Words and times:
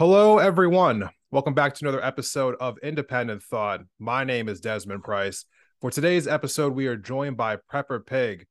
Hello, 0.00 0.38
everyone. 0.38 1.10
Welcome 1.30 1.54
back 1.54 1.74
to 1.74 1.84
another 1.84 2.04
episode 2.04 2.56
of 2.58 2.76
Independent 2.82 3.44
Thought. 3.44 3.82
My 4.00 4.24
name 4.24 4.48
is 4.48 4.60
Desmond 4.60 5.04
Price. 5.04 5.44
For 5.80 5.90
today's 5.90 6.28
episode, 6.28 6.74
we 6.74 6.88
are 6.88 6.96
joined 6.96 7.38
by 7.38 7.56
Prepper 7.56 8.04
Pig. 8.04 8.44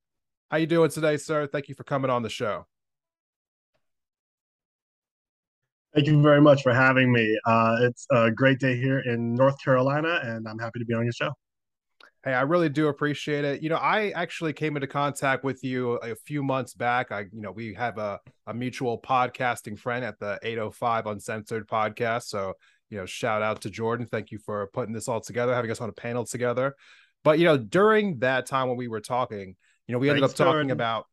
How 0.49 0.57
you 0.57 0.65
doing 0.65 0.89
today, 0.89 1.15
sir? 1.15 1.45
Thank 1.45 1.69
you 1.69 1.75
for 1.75 1.83
coming 1.83 2.09
on 2.09 2.23
the 2.23 2.29
show. 2.29 2.65
Thank 5.93 6.07
you 6.07 6.23
very 6.23 6.41
much 6.41 6.63
for 6.63 6.73
having 6.73 7.11
me. 7.11 7.37
Uh, 7.45 7.77
it's 7.81 8.07
a 8.09 8.31
great 8.31 8.57
day 8.57 8.77
here 8.77 9.01
in 9.01 9.35
North 9.35 9.63
Carolina, 9.63 10.21
and 10.23 10.47
I'm 10.47 10.57
happy 10.57 10.79
to 10.79 10.85
be 10.85 10.95
on 10.95 11.03
your 11.03 11.13
show. 11.13 11.31
Hey, 12.23 12.33
I 12.33 12.41
really 12.41 12.67
do 12.67 12.87
appreciate 12.87 13.45
it. 13.45 13.61
You 13.61 13.69
know, 13.69 13.77
I 13.77 14.09
actually 14.09 14.53
came 14.53 14.75
into 14.75 14.87
contact 14.87 15.43
with 15.43 15.63
you 15.63 15.97
a 15.97 16.15
few 16.15 16.41
months 16.41 16.73
back. 16.73 17.11
I, 17.11 17.27
you 17.31 17.41
know, 17.41 17.51
we 17.51 17.75
have 17.75 17.99
a, 17.99 18.19
a 18.47 18.55
mutual 18.55 18.99
podcasting 18.99 19.77
friend 19.77 20.03
at 20.03 20.17
the 20.17 20.39
805 20.41 21.05
Uncensored 21.05 21.67
podcast. 21.67 22.23
So, 22.23 22.53
you 22.89 22.97
know, 22.97 23.05
shout 23.05 23.43
out 23.43 23.61
to 23.61 23.69
Jordan. 23.69 24.07
Thank 24.07 24.31
you 24.31 24.39
for 24.39 24.65
putting 24.73 24.95
this 24.95 25.07
all 25.07 25.21
together, 25.21 25.53
having 25.53 25.69
us 25.69 25.79
on 25.79 25.89
a 25.89 25.93
panel 25.93 26.25
together. 26.25 26.73
But, 27.23 27.39
you 27.39 27.45
know, 27.45 27.57
during 27.57 28.19
that 28.19 28.45
time 28.45 28.67
when 28.67 28.77
we 28.77 28.87
were 28.87 29.01
talking, 29.01 29.55
you 29.87 29.93
know, 29.93 29.99
we 29.99 30.09
ended 30.09 30.23
Thanks, 30.23 30.39
up 30.39 30.45
talking 30.45 30.53
Jordan. 30.53 30.71
about 30.71 31.05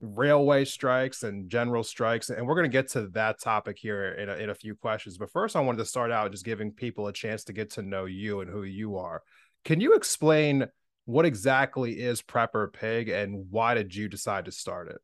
railway 0.00 0.64
strikes 0.64 1.22
and 1.22 1.48
general 1.48 1.82
strikes. 1.82 2.30
And 2.30 2.46
we're 2.46 2.54
going 2.54 2.70
to 2.70 2.72
get 2.72 2.88
to 2.90 3.08
that 3.08 3.40
topic 3.40 3.78
here 3.78 4.12
in 4.12 4.28
a, 4.28 4.34
in 4.34 4.50
a 4.50 4.54
few 4.54 4.74
questions. 4.74 5.18
But 5.18 5.30
first, 5.30 5.56
I 5.56 5.60
wanted 5.60 5.78
to 5.78 5.86
start 5.86 6.10
out 6.10 6.30
just 6.30 6.44
giving 6.44 6.72
people 6.72 7.06
a 7.06 7.12
chance 7.12 7.44
to 7.44 7.52
get 7.52 7.70
to 7.72 7.82
know 7.82 8.04
you 8.04 8.40
and 8.40 8.50
who 8.50 8.64
you 8.64 8.96
are. 8.96 9.22
Can 9.64 9.80
you 9.80 9.94
explain 9.94 10.66
what 11.04 11.24
exactly 11.24 12.00
is 12.00 12.22
Prepper 12.22 12.72
Pig 12.72 13.08
and 13.08 13.46
why 13.50 13.74
did 13.74 13.94
you 13.94 14.08
decide 14.08 14.44
to 14.44 14.52
start 14.52 14.88
it? 14.88 14.98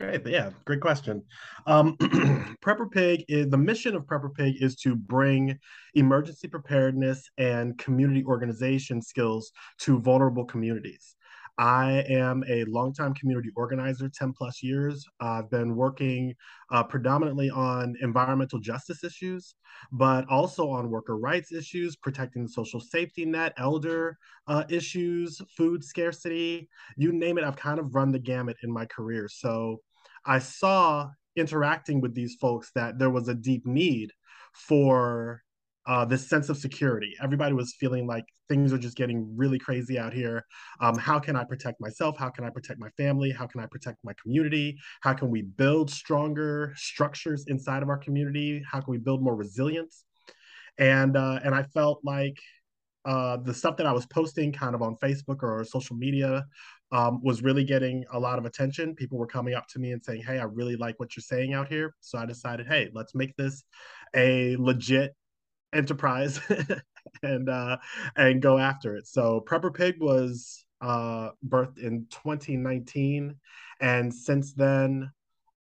Great, 0.00 0.26
yeah, 0.26 0.50
great 0.64 0.80
question. 0.80 1.22
Um, 1.66 1.96
Prepper 2.62 2.90
Pig 2.90 3.24
is 3.28 3.48
the 3.50 3.58
mission 3.58 3.94
of 3.94 4.04
Prepper 4.04 4.34
Pig 4.34 4.56
is 4.60 4.74
to 4.76 4.96
bring 4.96 5.58
emergency 5.94 6.48
preparedness 6.48 7.30
and 7.38 7.78
community 7.78 8.24
organization 8.24 9.00
skills 9.00 9.52
to 9.80 10.00
vulnerable 10.00 10.44
communities. 10.44 11.14
I 11.58 12.04
am 12.08 12.42
a 12.48 12.64
longtime 12.64 13.14
community 13.14 13.50
organizer, 13.56 14.08
10 14.08 14.32
plus 14.32 14.62
years. 14.62 15.04
I've 15.20 15.50
been 15.50 15.76
working 15.76 16.34
uh, 16.70 16.82
predominantly 16.82 17.50
on 17.50 17.94
environmental 18.00 18.58
justice 18.58 19.04
issues, 19.04 19.54
but 19.92 20.26
also 20.28 20.68
on 20.70 20.90
worker 20.90 21.18
rights 21.18 21.52
issues, 21.52 21.96
protecting 21.96 22.44
the 22.44 22.48
social 22.48 22.80
safety 22.80 23.24
net, 23.24 23.52
elder 23.58 24.16
uh, 24.46 24.64
issues, 24.68 25.40
food 25.56 25.84
scarcity, 25.84 26.68
you 26.96 27.12
name 27.12 27.38
it. 27.38 27.44
I've 27.44 27.56
kind 27.56 27.78
of 27.78 27.94
run 27.94 28.12
the 28.12 28.18
gamut 28.18 28.56
in 28.62 28.72
my 28.72 28.86
career. 28.86 29.28
So 29.28 29.80
I 30.24 30.38
saw 30.38 31.10
interacting 31.36 32.00
with 32.00 32.14
these 32.14 32.36
folks 32.40 32.70
that 32.74 32.98
there 32.98 33.10
was 33.10 33.28
a 33.28 33.34
deep 33.34 33.66
need 33.66 34.12
for 34.52 35.42
uh, 35.86 36.04
this 36.04 36.28
sense 36.28 36.48
of 36.48 36.56
security. 36.56 37.14
Everybody 37.22 37.54
was 37.54 37.74
feeling 37.78 38.06
like 38.06 38.24
things 38.48 38.72
are 38.72 38.78
just 38.78 38.96
getting 38.96 39.36
really 39.36 39.58
crazy 39.58 39.98
out 39.98 40.12
here. 40.12 40.44
Um, 40.80 40.96
how 40.96 41.18
can 41.18 41.36
I 41.36 41.44
protect 41.44 41.80
myself? 41.80 42.16
How 42.18 42.30
can 42.30 42.44
I 42.44 42.50
protect 42.50 42.78
my 42.78 42.90
family? 42.90 43.30
How 43.30 43.46
can 43.46 43.60
I 43.60 43.66
protect 43.66 43.98
my 44.04 44.12
community? 44.22 44.78
How 45.00 45.14
can 45.14 45.30
we 45.30 45.42
build 45.42 45.90
stronger 45.90 46.72
structures 46.76 47.44
inside 47.48 47.82
of 47.82 47.88
our 47.88 47.98
community? 47.98 48.62
How 48.70 48.80
can 48.80 48.92
we 48.92 48.98
build 48.98 49.22
more 49.22 49.34
resilience? 49.34 50.04
And 50.78 51.16
uh, 51.16 51.40
and 51.44 51.54
I 51.54 51.64
felt 51.64 52.00
like 52.04 52.38
uh, 53.04 53.36
the 53.38 53.52
stuff 53.52 53.76
that 53.76 53.86
I 53.86 53.92
was 53.92 54.06
posting 54.06 54.52
kind 54.52 54.74
of 54.74 54.82
on 54.82 54.96
Facebook 55.02 55.42
or 55.42 55.64
social 55.64 55.96
media 55.96 56.44
um, 56.92 57.20
was 57.22 57.42
really 57.42 57.64
getting 57.64 58.04
a 58.12 58.18
lot 58.18 58.38
of 58.38 58.44
attention. 58.44 58.94
People 58.94 59.18
were 59.18 59.26
coming 59.26 59.54
up 59.54 59.66
to 59.68 59.78
me 59.78 59.92
and 59.92 60.04
saying, 60.04 60.22
Hey, 60.22 60.38
I 60.38 60.44
really 60.44 60.76
like 60.76 61.00
what 61.00 61.16
you're 61.16 61.22
saying 61.22 61.54
out 61.54 61.68
here. 61.68 61.94
So 62.00 62.18
I 62.18 62.26
decided, 62.26 62.66
Hey, 62.66 62.90
let's 62.92 63.14
make 63.14 63.34
this 63.36 63.64
a 64.14 64.56
legit 64.56 65.14
enterprise 65.72 66.40
and 67.22 67.48
uh, 67.48 67.78
and 68.16 68.42
go 68.42 68.58
after 68.58 68.96
it. 68.96 69.06
So 69.06 69.44
Prepper 69.46 69.74
Pig 69.74 69.96
was 70.00 70.64
uh, 70.80 71.30
birthed 71.46 71.78
in 71.78 72.06
2019, 72.10 73.36
and 73.80 74.14
since 74.14 74.52
then 74.54 75.10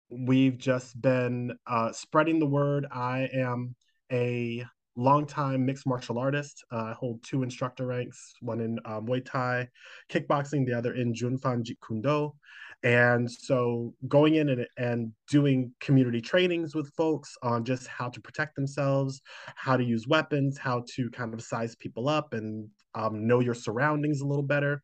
we've 0.10 0.58
just 0.58 1.00
been 1.02 1.58
uh, 1.68 1.92
spreading 1.92 2.40
the 2.40 2.46
word. 2.46 2.86
I 2.92 3.30
am 3.34 3.76
a 4.12 4.66
longtime 4.96 5.66
mixed 5.66 5.88
martial 5.88 6.20
artist. 6.20 6.64
Uh, 6.72 6.78
I 6.78 6.94
hold 6.94 7.24
two 7.24 7.44
instructor 7.44 7.88
ranks, 7.88 8.34
one 8.42 8.60
in 8.60 8.80
uh, 8.86 9.02
Muay 9.02 9.26
Thai, 9.26 9.70
kickboxing, 10.10 10.66
the 10.66 10.78
other 10.78 10.94
in 10.94 11.14
Junfan 11.14 11.64
Jeet. 11.64 12.34
And 12.84 13.32
so 13.32 13.94
going 14.10 14.36
in 14.36 14.50
and, 14.50 14.68
and 14.78 15.12
doing 15.30 15.74
community 15.80 16.20
trainings 16.20 16.76
with 16.76 16.94
folks 16.96 17.38
on 17.42 17.64
just 17.64 17.88
how 17.88 18.10
to 18.10 18.20
protect 18.20 18.56
themselves, 18.56 19.22
how 19.56 19.78
to 19.78 19.84
use 19.84 20.08
weapons, 20.08 20.58
how 20.58 20.84
to 20.96 21.10
kind 21.12 21.34
of 21.34 21.42
size 21.42 21.76
people 21.78 22.10
up 22.10 22.34
and 22.34 22.68
um, 22.94 23.26
know 23.26 23.40
your 23.40 23.54
surroundings 23.54 24.20
a 24.20 24.28
little 24.28 24.44
better. 24.44 24.82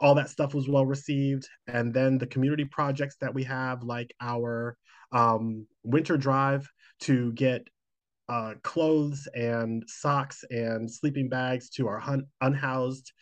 All 0.00 0.14
that 0.16 0.28
stuff 0.28 0.54
was 0.54 0.68
well 0.68 0.84
received. 0.84 1.48
And 1.66 1.94
then 1.94 2.18
the 2.18 2.26
community 2.26 2.66
projects 2.66 3.16
that 3.20 3.32
we 3.32 3.44
have, 3.44 3.82
like 3.82 4.14
our 4.20 4.76
um, 5.12 5.66
winter 5.82 6.18
drive 6.18 6.68
to 7.00 7.32
get 7.32 7.66
uh, 8.28 8.54
clothes 8.62 9.28
and 9.34 9.82
socks 9.86 10.44
and 10.50 10.90
sleeping 10.90 11.28
bags 11.28 11.70
to 11.70 11.88
our 11.88 11.98
hun- 11.98 12.26
unhoused 12.40 13.12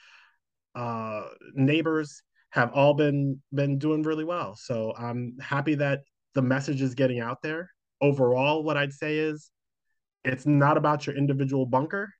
uh, 0.74 1.22
neighbors 1.54 2.22
have 2.50 2.72
all 2.72 2.94
been 2.94 3.40
been 3.52 3.78
doing 3.78 4.02
really 4.02 4.24
well. 4.24 4.56
So 4.56 4.94
I'm 4.96 5.36
happy 5.40 5.74
that 5.76 6.00
the 6.34 6.42
message 6.42 6.82
is 6.82 6.94
getting 6.94 7.20
out 7.20 7.42
there. 7.42 7.70
Overall, 8.00 8.62
what 8.62 8.76
I'd 8.76 8.92
say 8.92 9.18
is 9.18 9.50
it's 10.24 10.46
not 10.46 10.76
about 10.76 11.06
your 11.06 11.16
individual 11.16 11.66
bunker. 11.66 12.10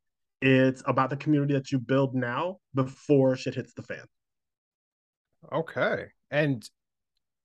It's 0.41 0.83
about 0.87 1.11
the 1.11 1.17
community 1.17 1.55
that 1.55 1.73
you 1.73 1.79
build 1.79 2.15
now 2.15 2.59
before 2.75 3.37
shit 3.37 3.55
hits 3.55 3.75
the 3.75 3.83
fan. 3.83 4.05
Okay. 5.53 6.07
And 6.31 6.69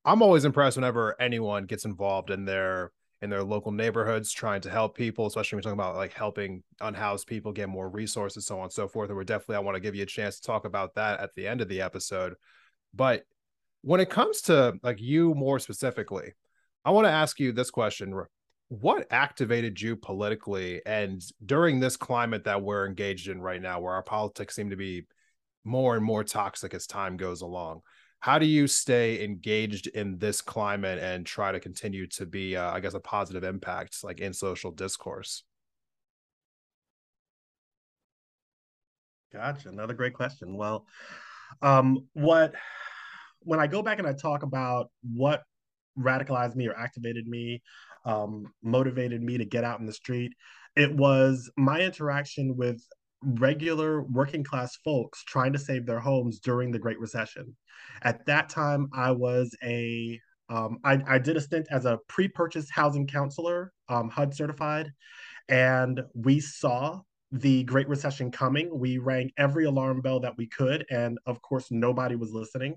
I'm 0.06 0.22
always 0.22 0.46
impressed 0.46 0.78
whenever 0.78 1.20
anyone 1.20 1.66
gets 1.66 1.86
involved 1.86 2.30
in 2.30 2.46
their 2.46 2.92
in 3.22 3.30
their 3.30 3.44
local 3.44 3.72
neighborhoods 3.72 4.34
trying 4.34 4.60
to 4.60 4.70
help 4.70 4.98
people, 4.98 5.26
especially 5.26 5.56
when 5.56 5.60
we're 5.60 5.72
talking 5.72 5.80
about 5.80 5.96
like 5.96 6.12
helping 6.12 6.62
unhoused 6.82 7.26
people 7.26 7.54
get 7.54 7.70
more 7.70 7.88
resources, 7.88 8.46
so 8.46 8.58
on 8.58 8.64
and 8.64 8.74
so 8.74 8.86
forth. 8.86 9.10
And 9.10 9.16
we're 9.16 9.24
definitely 9.24 9.56
I 9.56 9.60
want 9.60 9.76
to 9.76 9.82
give 9.82 9.96
you 9.96 10.04
a 10.04 10.08
chance 10.08 10.36
to 10.36 10.42
talk 10.42 10.66
about 10.66 10.96
that 10.96 11.22
at 11.22 11.34
the 11.34 11.48
end 11.48 11.62
of 11.62 11.70
the 11.70 11.82
episode. 11.82 12.36
But 12.94 13.26
when 13.82 14.00
it 14.00 14.10
comes 14.10 14.42
to 14.44 14.80
like 14.84 15.02
you 15.02 15.34
more 15.34 15.60
specifically, 15.60 16.34
I 16.86 16.92
want 16.92 17.06
to 17.06 17.12
ask 17.12 17.40
you 17.40 17.52
this 17.52 17.72
question. 17.72 18.14
What 18.70 19.08
activated 19.12 19.80
you 19.80 19.96
politically 19.96 20.82
and 20.86 21.22
during 21.46 21.80
this 21.80 21.98
climate 21.98 22.46
that 22.46 22.62
we're 22.62 22.88
engaged 22.88 23.28
in 23.28 23.42
right 23.42 23.62
now, 23.62 23.80
where 23.80 23.94
our 23.94 24.04
politics 24.04 24.56
seem 24.56 24.70
to 24.72 24.76
be 24.76 25.06
more 25.64 25.96
and 25.96 26.04
more 26.04 26.24
toxic 26.24 26.74
as 26.74 26.88
time 26.88 27.18
goes 27.18 27.42
along? 27.42 27.82
How 28.20 28.40
do 28.40 28.46
you 28.46 28.68
stay 28.68 29.24
engaged 29.24 29.88
in 29.88 30.18
this 30.18 30.40
climate 30.40 30.98
and 30.98 31.26
try 31.26 31.52
to 31.52 31.60
continue 31.60 32.08
to 32.08 32.26
be, 32.26 32.56
uh, 32.56 32.72
I 32.72 32.80
guess, 32.80 32.94
a 32.94 33.00
positive 33.00 33.44
impact 33.44 34.02
like 34.02 34.22
in 34.22 34.32
social 34.32 34.72
discourse? 34.72 35.44
Gotcha. 39.34 39.70
Another 39.70 39.94
great 39.94 40.14
question. 40.14 40.56
Well, 40.56 40.86
um, 41.62 42.08
what 42.14 42.54
when 43.46 43.60
I 43.60 43.68
go 43.68 43.82
back 43.82 44.00
and 44.00 44.08
I 44.08 44.14
talk 44.14 44.44
about 44.44 44.90
what 45.02 45.44
radicalized 45.98 46.56
me 46.56 46.68
or 46.68 46.78
activated 46.78 47.28
me, 47.28 47.62
um, 48.06 48.46
motivated 48.64 49.22
me 49.22 49.38
to 49.38 49.46
get 49.46 49.64
out 49.64 49.80
in 49.80 49.86
the 49.86 49.94
street, 49.94 50.34
it 50.76 50.94
was 50.94 51.52
my 51.58 51.80
interaction 51.80 52.56
with 52.58 52.82
regular 53.22 54.04
working 54.04 54.44
class 54.44 54.76
folks 54.84 55.24
trying 55.24 55.54
to 55.54 55.60
save 55.60 55.86
their 55.86 56.00
homes 56.00 56.40
during 56.40 56.72
the 56.72 56.80
Great 56.80 57.00
Recession. 57.00 57.56
At 58.02 58.26
that 58.26 58.50
time, 58.50 58.90
I 58.94 59.12
was 59.12 59.56
a 59.64 60.20
um, 60.50 60.80
I, 60.84 61.02
I, 61.08 61.20
did 61.20 61.38
a 61.38 61.42
stint 61.42 61.68
as 61.72 61.86
a 61.86 62.00
pre-purchase 62.10 62.70
housing 62.70 63.08
counselor, 63.08 63.72
um, 63.88 64.10
HUD 64.10 64.36
certified, 64.36 64.92
and 65.48 66.02
we 66.14 66.42
saw 66.42 67.00
the 67.34 67.64
Great 67.64 67.90
Recession 67.90 68.30
coming. 68.30 68.70
We 68.72 69.00
rang 69.00 69.32
every 69.38 69.66
alarm 69.66 70.02
bell 70.02 70.20
that 70.20 70.38
we 70.38 70.46
could, 70.46 70.86
and 70.92 71.18
of 71.26 71.42
course, 71.42 71.72
nobody 71.72 72.16
was 72.16 72.32
listening. 72.32 72.76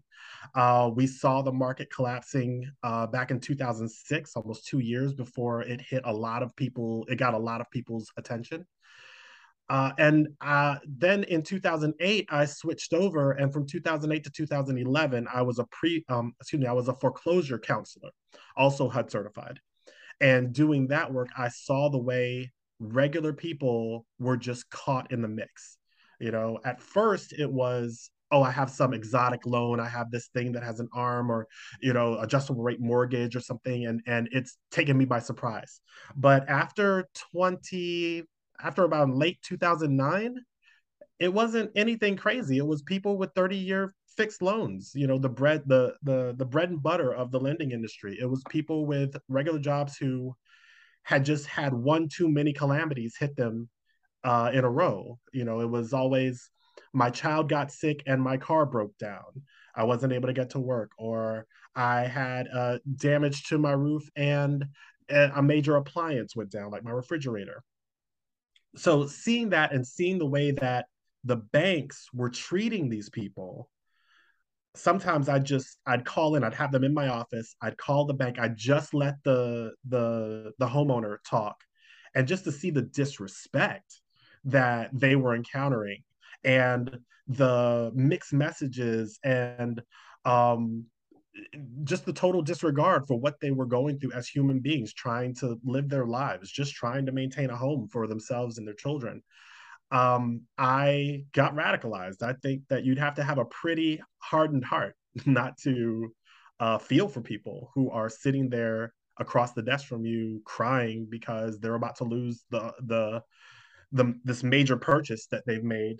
Uh, 0.55 0.91
we 0.95 1.07
saw 1.07 1.43
the 1.43 1.53
market 1.53 1.91
collapsing 1.95 2.67
uh, 2.83 3.07
back 3.07 3.31
in 3.31 3.39
2006, 3.39 4.35
almost 4.35 4.67
two 4.67 4.79
years 4.79 5.13
before 5.13 5.61
it 5.61 5.83
hit 5.83 6.03
a 6.07 6.13
lot 6.13 6.43
of 6.43 6.57
people. 6.57 7.05
It 7.11 7.17
got 7.17 7.35
a 7.35 7.39
lot 7.39 7.61
of 7.61 7.71
people's 7.71 8.11
attention. 8.17 8.67
Uh, 9.69 9.93
and 9.99 10.29
uh, 10.41 10.77
then 10.87 11.25
in 11.25 11.43
2008, 11.43 12.27
I 12.31 12.47
switched 12.47 12.95
over, 12.95 13.33
and 13.33 13.53
from 13.53 13.67
2008 13.67 14.25
to 14.25 14.31
2011, 14.31 15.27
I 15.33 15.43
was 15.43 15.59
a 15.59 15.67
pre, 15.67 16.03
um, 16.09 16.35
excuse 16.41 16.63
me, 16.63 16.67
I 16.67 16.73
was 16.73 16.89
a 16.89 16.95
foreclosure 16.95 17.59
counselor, 17.59 18.11
also 18.57 18.89
HUD 18.89 19.11
certified. 19.11 19.61
And 20.19 20.55
doing 20.55 20.87
that 20.87 21.13
work, 21.13 21.29
I 21.37 21.49
saw 21.49 21.91
the 21.91 21.99
way 21.99 22.53
regular 22.79 23.33
people 23.33 24.07
were 24.19 24.37
just 24.37 24.69
caught 24.71 25.13
in 25.13 25.23
the 25.23 25.29
mix. 25.29 25.79
You 26.21 26.31
know, 26.31 26.59
at 26.65 26.81
first 26.81 27.33
it 27.33 27.51
was, 27.51 28.11
oh, 28.31 28.43
I 28.43 28.51
have 28.51 28.71
some 28.71 28.95
exotic 28.95 29.45
loan, 29.47 29.81
I 29.81 29.89
have 29.89 30.11
this 30.11 30.29
thing 30.29 30.53
that 30.53 30.63
has 30.63 30.81
an 30.81 30.89
arm 30.95 31.31
or, 31.31 31.47
you 31.81 31.93
know, 31.93 32.19
adjustable 32.19 32.63
rate 32.63 32.81
mortgage 32.81 33.37
or 33.37 33.41
something, 33.41 33.87
and 33.87 34.01
and 34.07 34.29
it's 34.33 34.57
taken 34.71 34.97
me 34.97 35.05
by 35.05 35.19
surprise. 35.19 35.81
But 36.17 36.49
after 36.49 37.07
20 37.33 38.25
after 38.63 38.85
about 38.85 39.11
late 39.11 39.39
2009, 39.43 40.37
it 41.19 41.33
wasn't 41.33 41.71
anything 41.77 42.17
crazy. 42.17 42.59
It 42.59 42.67
was 42.67 42.83
people 42.83 43.17
with 43.19 43.31
30 43.35 43.57
year 43.57 43.93
fixed 44.17 44.43
loans, 44.43 44.93
you 44.95 45.07
know, 45.07 45.19
the 45.19 45.29
bread, 45.29 45.63
the 45.67 45.95
the 46.03 46.35
the 46.37 46.45
bread 46.45 46.71
and 46.71 46.83
butter 46.83 47.15
of 47.15 47.31
the 47.31 47.41
lending 47.41 47.71
industry. 47.73 48.17
It 48.21 48.27
was 48.27 48.43
people 48.49 48.87
with 48.87 49.17
regular 49.29 49.59
jobs 49.59 49.97
who 49.97 50.35
had 51.07 51.25
just 51.25 51.47
had 51.47 51.73
one 51.73 52.09
too 52.09 52.29
many 52.29 52.53
calamities 52.53 53.17
hit 53.17 53.37
them 53.37 53.69
uh, 54.25 54.51
in 54.53 54.65
a 54.65 54.71
row. 54.71 55.19
You 55.33 55.45
know, 55.45 55.61
it 55.61 55.71
was 55.71 55.93
always 55.93 56.51
my 56.93 57.11
child 57.11 57.49
got 57.49 57.71
sick 57.71 58.03
and 58.07 58.21
my 58.21 58.37
car 58.37 58.67
broke 58.67 58.97
down. 58.99 59.43
I 59.75 59.85
wasn't 59.85 60.13
able 60.13 60.27
to 60.27 60.35
get 60.35 60.51
to 60.51 60.61
work, 60.61 60.91
or 60.99 61.47
I 61.75 62.01
had 62.03 62.49
uh, 62.53 62.79
damage 62.97 63.45
to 63.45 63.59
my 63.59 63.73
roof 63.73 64.09
and 64.17 64.65
a 65.09 65.43
major 65.43 65.77
appliance 65.77 66.35
went 66.35 66.51
down, 66.51 66.73
like 66.73 66.83
my 66.83 66.91
refrigerator 66.91 67.63
so 68.77 69.07
seeing 69.07 69.51
that 69.51 69.73
and 69.73 69.87
seeing 69.87 70.19
the 70.19 70.27
way 70.27 70.51
that 70.51 70.87
the 71.25 71.37
banks 71.37 72.09
were 72.13 72.31
treating 72.31 72.89
these 72.89 73.09
people 73.09 73.69
sometimes 74.77 75.29
i'd 75.29 75.45
just 75.45 75.79
i'd 75.87 76.05
call 76.05 76.37
in 76.37 76.45
i'd 76.45 76.55
have 76.55 76.73
them 76.73 76.85
in 76.85 76.95
my 76.95 77.09
office 77.09 77.57
i'd 77.63 77.77
call 77.77 78.05
the 78.05 78.15
bank 78.15 78.39
i'd 78.39 78.57
just 78.57 78.95
let 78.95 79.15
the 79.25 79.73
the 79.89 80.53
the 80.59 80.67
homeowner 80.67 81.17
talk 81.29 81.57
and 82.15 82.29
just 82.29 82.45
to 82.45 82.53
see 82.53 82.71
the 82.71 82.83
disrespect 82.83 84.01
that 84.45 84.91
they 84.93 85.17
were 85.17 85.35
encountering 85.35 86.03
and 86.45 86.99
the 87.29 87.91
mixed 87.95 88.33
messages 88.33 89.19
and 89.25 89.83
um 90.25 90.85
just 91.85 92.07
the 92.07 92.13
total 92.13 92.41
disregard 92.41 93.07
for 93.07 93.19
what 93.19 93.39
they 93.41 93.51
were 93.51 93.67
going 93.67 93.99
through 93.99 94.13
as 94.13 94.27
human 94.27 94.59
beings 94.59 94.95
trying 94.95 95.35
to 95.35 95.59
live 95.65 95.89
their 95.89 96.07
lives 96.07 96.51
just 96.51 96.75
trying 96.75 97.05
to 97.05 97.13
maintain 97.13 97.51
a 97.51 97.57
home 97.57 97.89
for 97.89 98.07
themselves 98.07 98.59
and 98.59 98.67
their 98.67 98.75
children 98.75 99.23
um, 99.91 100.43
i 100.59 101.25
got 101.33 101.55
radicalized 101.55 102.23
i 102.23 102.33
think 102.43 102.63
that 102.69 102.85
you'd 102.85 102.99
have 102.99 103.15
to 103.15 103.23
have 103.23 103.39
a 103.39 103.45
pretty 103.47 104.01
hardened 104.19 104.65
heart 104.65 104.95
not 105.27 105.57
to 105.59 106.13
uh, 106.59 106.79
feel 106.79 107.07
for 107.07 107.21
people 107.21 107.71
who 107.75 107.91
are 107.91 108.09
sitting 108.09 108.49
there 108.49 108.95
across 109.19 109.53
the 109.53 109.63
desk 109.63 109.87
from 109.87 110.05
you 110.07 110.41
crying 110.45 111.07
because 111.11 111.59
they're 111.61 111.75
about 111.75 111.97
to 111.97 112.05
lose 112.05 112.45
the 112.51 112.73
the, 112.87 113.23
the 113.93 114.15
this 114.25 114.43
major 114.43 114.77
purchase 114.77 115.27
that 115.31 115.45
they've 115.47 115.65
made 115.65 115.99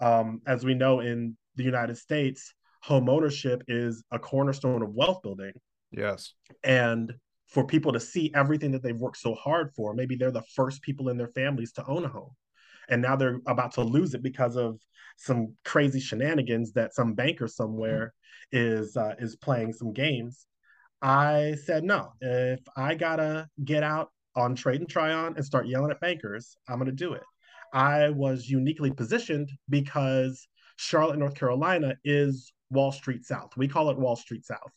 um, 0.00 0.40
as 0.46 0.64
we 0.64 0.74
know 0.74 1.00
in 1.00 1.36
the 1.56 1.62
united 1.62 1.96
states 1.96 2.52
home 2.82 3.08
ownership 3.08 3.62
is 3.68 4.04
a 4.10 4.18
cornerstone 4.18 4.82
of 4.82 4.92
wealth 4.92 5.22
building. 5.22 5.52
Yes. 5.92 6.34
And 6.64 7.12
for 7.46 7.64
people 7.64 7.92
to 7.92 8.00
see 8.00 8.32
everything 8.34 8.72
that 8.72 8.82
they've 8.82 8.96
worked 8.96 9.18
so 9.18 9.34
hard 9.34 9.70
for, 9.74 9.94
maybe 9.94 10.16
they're 10.16 10.30
the 10.30 10.42
first 10.54 10.82
people 10.82 11.08
in 11.08 11.16
their 11.16 11.28
families 11.28 11.72
to 11.72 11.86
own 11.86 12.04
a 12.04 12.08
home. 12.08 12.32
And 12.88 13.02
now 13.02 13.16
they're 13.16 13.40
about 13.46 13.72
to 13.72 13.82
lose 13.82 14.14
it 14.14 14.22
because 14.22 14.56
of 14.56 14.78
some 15.16 15.54
crazy 15.64 16.00
shenanigans 16.00 16.72
that 16.72 16.94
some 16.94 17.14
banker 17.14 17.48
somewhere 17.48 18.12
is 18.50 18.96
uh, 18.96 19.14
is 19.18 19.36
playing 19.36 19.72
some 19.72 19.92
games. 19.92 20.46
I 21.00 21.56
said 21.64 21.84
no. 21.84 22.12
If 22.20 22.60
I 22.76 22.94
gotta 22.94 23.48
get 23.64 23.82
out 23.82 24.10
on 24.34 24.54
Trade 24.54 24.80
and 24.80 24.88
Tryon 24.88 25.34
and 25.36 25.44
start 25.44 25.66
yelling 25.66 25.90
at 25.90 26.00
bankers, 26.00 26.56
I'm 26.68 26.78
gonna 26.78 26.92
do 26.92 27.14
it. 27.14 27.22
I 27.72 28.10
was 28.10 28.48
uniquely 28.48 28.90
positioned 28.90 29.50
because 29.68 30.46
Charlotte, 30.76 31.18
North 31.18 31.34
Carolina 31.34 31.94
is 32.04 32.52
Wall 32.70 32.92
Street 32.92 33.24
South. 33.24 33.56
We 33.56 33.68
call 33.68 33.90
it 33.90 33.98
Wall 33.98 34.16
Street 34.16 34.44
South. 34.44 34.72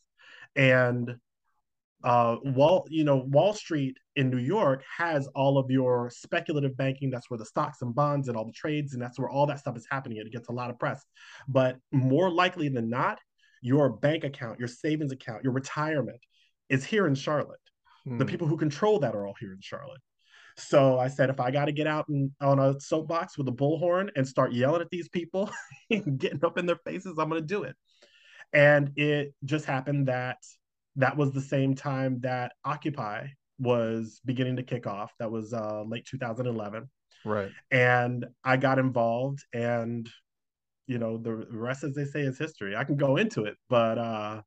And 0.55 1.15
uh, 2.05 2.37
Wall, 2.43 2.85
you 2.89 3.03
know, 3.03 3.17
Wall 3.27 3.53
Street 3.53 3.97
in 4.15 4.29
New 4.29 4.37
York 4.37 4.83
has 4.95 5.27
all 5.29 5.57
of 5.57 5.71
your 5.71 6.11
speculative 6.11 6.77
banking. 6.77 7.09
That's 7.09 7.31
where 7.31 7.39
the 7.39 7.45
stocks 7.45 7.81
and 7.81 7.95
bonds 7.95 8.27
and 8.27 8.37
all 8.37 8.45
the 8.45 8.51
trades, 8.51 8.93
and 8.93 9.01
that's 9.01 9.17
where 9.17 9.29
all 9.29 9.47
that 9.47 9.59
stuff 9.59 9.75
is 9.75 9.87
happening. 9.89 10.19
It 10.19 10.31
gets 10.31 10.47
a 10.47 10.53
lot 10.53 10.69
of 10.69 10.77
press. 10.77 11.03
But 11.47 11.77
more 11.91 12.29
likely 12.29 12.69
than 12.69 12.91
not, 12.91 13.19
your 13.61 13.89
bank 13.89 14.23
account, 14.23 14.59
your 14.59 14.67
savings 14.67 15.11
account, 15.11 15.43
your 15.43 15.51
retirement 15.51 16.19
is 16.69 16.85
here 16.85 17.07
in 17.07 17.15
Charlotte. 17.15 17.59
Hmm. 18.03 18.19
The 18.19 18.25
people 18.25 18.47
who 18.47 18.57
control 18.57 18.99
that 18.99 19.15
are 19.15 19.25
all 19.25 19.35
here 19.39 19.53
in 19.53 19.61
Charlotte. 19.61 20.01
So 20.57 20.99
I 20.99 21.07
said, 21.07 21.31
if 21.31 21.39
I 21.39 21.49
got 21.49 21.65
to 21.65 21.71
get 21.71 21.87
out 21.87 22.07
and, 22.07 22.31
on 22.39 22.59
a 22.59 22.79
soapbox 22.79 23.35
with 23.35 23.47
a 23.47 23.51
bullhorn 23.51 24.09
and 24.15 24.27
start 24.27 24.53
yelling 24.53 24.81
at 24.81 24.89
these 24.91 25.09
people 25.09 25.49
getting 25.89 26.45
up 26.45 26.59
in 26.59 26.67
their 26.67 26.79
faces, 26.85 27.17
I'm 27.17 27.29
going 27.29 27.41
to 27.41 27.47
do 27.47 27.63
it. 27.63 27.75
And 28.53 28.91
it 28.95 29.33
just 29.43 29.65
happened 29.65 30.07
that 30.07 30.37
that 30.97 31.17
was 31.17 31.31
the 31.31 31.41
same 31.41 31.75
time 31.75 32.19
that 32.21 32.53
Occupy 32.63 33.27
was 33.59 34.21
beginning 34.25 34.57
to 34.57 34.63
kick 34.63 34.87
off. 34.87 35.13
That 35.19 35.31
was 35.31 35.53
uh, 35.53 35.83
late 35.83 36.05
2011. 36.05 36.89
Right. 37.23 37.51
And 37.71 38.25
I 38.43 38.57
got 38.57 38.79
involved, 38.79 39.43
and 39.53 40.09
you 40.87 40.99
know, 40.99 41.17
the 41.17 41.33
rest, 41.33 41.83
as 41.83 41.95
they 41.95 42.05
say, 42.05 42.21
is 42.21 42.37
history. 42.37 42.75
I 42.75 42.83
can 42.83 42.97
go 42.97 43.17
into 43.17 43.45
it, 43.45 43.55
but 43.69 43.97
uh, 43.97 44.41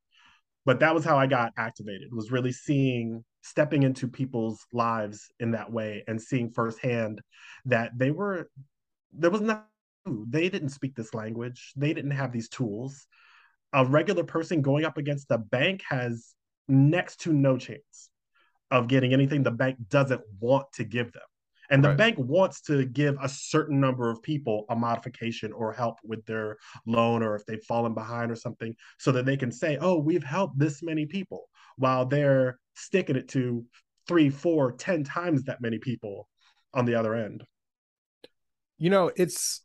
but 0.65 0.81
that 0.81 0.95
was 0.95 1.05
how 1.05 1.19
I 1.19 1.27
got 1.27 1.53
activated. 1.57 2.09
Was 2.13 2.31
really 2.31 2.53
seeing 2.53 3.25
stepping 3.43 3.83
into 3.83 4.09
people's 4.09 4.65
lives 4.73 5.31
in 5.41 5.53
that 5.53 5.73
way 5.73 6.05
and 6.07 6.21
seeing 6.21 6.51
firsthand 6.51 7.21
that 7.65 7.91
they 7.97 8.11
were 8.11 8.51
there 9.13 9.31
was 9.31 9.41
not 9.41 9.67
they 10.07 10.49
didn't 10.49 10.71
speak 10.71 10.95
this 10.95 11.15
language 11.15 11.73
they 11.77 11.95
didn't 11.95 12.11
have 12.11 12.33
these 12.33 12.49
tools 12.49 13.07
a 13.73 13.85
regular 13.85 14.25
person 14.25 14.61
going 14.61 14.85
up 14.85 14.99
against 14.99 15.29
the 15.29 15.39
bank 15.39 15.83
has 15.89 16.35
next 16.69 17.21
to 17.23 17.33
no 17.33 17.57
chance 17.57 18.11
of 18.71 18.89
getting 18.89 19.13
anything 19.13 19.43
the 19.43 19.51
bank 19.51 19.77
doesn't 19.89 20.21
want 20.41 20.71
to 20.73 20.85
give 20.85 21.13
them 21.13 21.23
and 21.71 21.85
the 21.85 21.89
right. 21.89 21.99
bank 21.99 22.17
wants 22.19 22.61
to 22.63 22.85
give 22.87 23.17
a 23.23 23.29
certain 23.29 23.81
number 23.81 24.11
of 24.11 24.23
people 24.23 24.65
a 24.71 24.77
modification 24.77 25.53
or 25.53 25.73
help 25.73 25.99
with 26.03 26.25
their 26.27 26.57
loan 26.87 27.23
or 27.23 27.35
if 27.35 27.45
they've 27.47 27.65
fallen 27.65 27.95
behind 27.95 28.31
or 28.31 28.37
something 28.37 28.75
so 28.99 29.13
that 29.13 29.25
they 29.25 29.37
can 29.37 29.51
say 29.51 29.79
oh 29.81 29.99
we've 29.99 30.25
helped 30.25 30.59
this 30.59 30.83
many 30.83 31.07
people 31.07 31.49
while 31.77 32.05
they're 32.05 32.59
sticking 32.75 33.17
it 33.17 33.29
to 33.29 33.65
three 34.07 34.31
four 34.31 34.73
ten 34.73 35.05
times 35.05 35.45
that 35.45 35.61
many 35.61 35.79
people 35.79 36.29
on 36.75 36.85
the 36.85 36.95
other 36.95 37.15
end 37.15 37.45
you 38.79 38.91
know 38.91 39.11
it's 39.17 39.63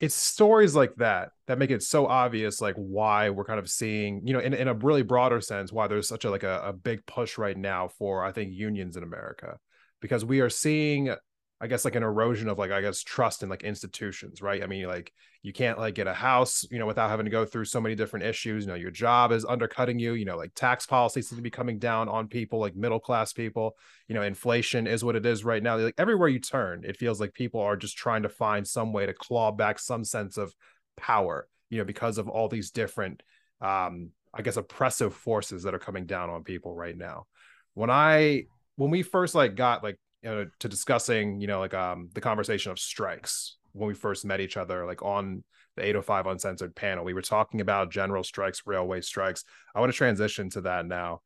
it's 0.00 0.14
stories 0.14 0.74
like 0.74 0.94
that 0.96 1.30
that 1.46 1.58
make 1.58 1.70
it 1.70 1.82
so 1.82 2.06
obvious 2.06 2.60
like 2.60 2.74
why 2.76 3.30
we're 3.30 3.44
kind 3.44 3.58
of 3.58 3.68
seeing 3.68 4.20
you 4.26 4.34
know 4.34 4.40
in, 4.40 4.52
in 4.52 4.68
a 4.68 4.74
really 4.74 5.02
broader 5.02 5.40
sense 5.40 5.72
why 5.72 5.86
there's 5.86 6.08
such 6.08 6.24
a 6.24 6.30
like 6.30 6.42
a, 6.42 6.60
a 6.64 6.72
big 6.72 7.04
push 7.06 7.38
right 7.38 7.56
now 7.56 7.88
for 7.88 8.24
i 8.24 8.32
think 8.32 8.52
unions 8.52 8.96
in 8.96 9.02
america. 9.02 9.58
Because 10.02 10.26
we 10.26 10.40
are 10.40 10.50
seeing 10.50 11.14
I 11.58 11.68
guess 11.68 11.86
like 11.86 11.94
an 11.94 12.02
erosion 12.02 12.48
of 12.48 12.58
like 12.58 12.70
I 12.70 12.82
guess 12.82 13.02
trust 13.02 13.42
in 13.42 13.48
like 13.48 13.62
institutions, 13.62 14.42
right? 14.42 14.62
I 14.62 14.66
mean, 14.66 14.86
like 14.86 15.10
you 15.42 15.54
can't 15.54 15.78
like 15.78 15.94
get 15.94 16.06
a 16.06 16.12
house, 16.12 16.66
you 16.70 16.78
know, 16.78 16.84
without 16.84 17.08
having 17.08 17.24
to 17.24 17.30
go 17.30 17.46
through 17.46 17.64
so 17.64 17.80
many 17.80 17.94
different 17.94 18.26
issues. 18.26 18.64
You 18.64 18.72
know, 18.72 18.76
your 18.76 18.90
job 18.90 19.32
is 19.32 19.46
undercutting 19.46 19.98
you. 19.98 20.12
You 20.12 20.26
know, 20.26 20.36
like 20.36 20.52
tax 20.54 20.84
policies 20.84 21.28
seem 21.28 21.36
to 21.36 21.42
be 21.42 21.50
coming 21.50 21.78
down 21.78 22.10
on 22.10 22.28
people, 22.28 22.58
like 22.58 22.76
middle 22.76 23.00
class 23.00 23.32
people. 23.32 23.76
You 24.06 24.14
know, 24.14 24.22
inflation 24.22 24.86
is 24.86 25.02
what 25.02 25.16
it 25.16 25.24
is 25.24 25.44
right 25.44 25.62
now. 25.62 25.78
Like 25.78 25.94
everywhere 25.96 26.28
you 26.28 26.40
turn, 26.40 26.84
it 26.84 26.98
feels 26.98 27.20
like 27.20 27.32
people 27.32 27.60
are 27.60 27.76
just 27.76 27.96
trying 27.96 28.24
to 28.24 28.28
find 28.28 28.66
some 28.66 28.92
way 28.92 29.06
to 29.06 29.14
claw 29.14 29.50
back 29.50 29.78
some 29.78 30.04
sense 30.04 30.36
of 30.36 30.54
power. 30.96 31.48
You 31.70 31.78
know, 31.78 31.84
because 31.84 32.18
of 32.18 32.28
all 32.28 32.48
these 32.48 32.70
different, 32.70 33.22
um, 33.62 34.10
I 34.34 34.42
guess, 34.42 34.58
oppressive 34.58 35.14
forces 35.14 35.62
that 35.62 35.74
are 35.74 35.78
coming 35.78 36.04
down 36.04 36.28
on 36.28 36.44
people 36.44 36.74
right 36.74 36.96
now. 36.96 37.26
When 37.72 37.88
I 37.88 38.44
when 38.76 38.90
we 38.90 39.02
first 39.02 39.34
like 39.34 39.54
got 39.54 39.82
like 39.82 39.98
you 40.22 40.30
know, 40.30 40.46
to 40.60 40.68
discussing, 40.68 41.40
you 41.40 41.46
know, 41.46 41.60
like 41.60 41.74
um 41.74 42.10
the 42.14 42.20
conversation 42.20 42.72
of 42.72 42.78
strikes 42.78 43.56
when 43.72 43.88
we 43.88 43.94
first 43.94 44.24
met 44.24 44.40
each 44.40 44.56
other, 44.56 44.86
like 44.86 45.02
on 45.02 45.44
the 45.76 45.82
805 45.82 46.26
uncensored 46.26 46.74
panel. 46.74 47.04
We 47.04 47.14
were 47.14 47.22
talking 47.22 47.60
about 47.60 47.90
general 47.90 48.24
strikes, 48.24 48.62
railway 48.66 49.02
strikes. 49.02 49.44
I 49.74 49.80
want 49.80 49.92
to 49.92 49.96
transition 49.96 50.48
to 50.50 50.62
that 50.62 50.86
now. 50.86 51.20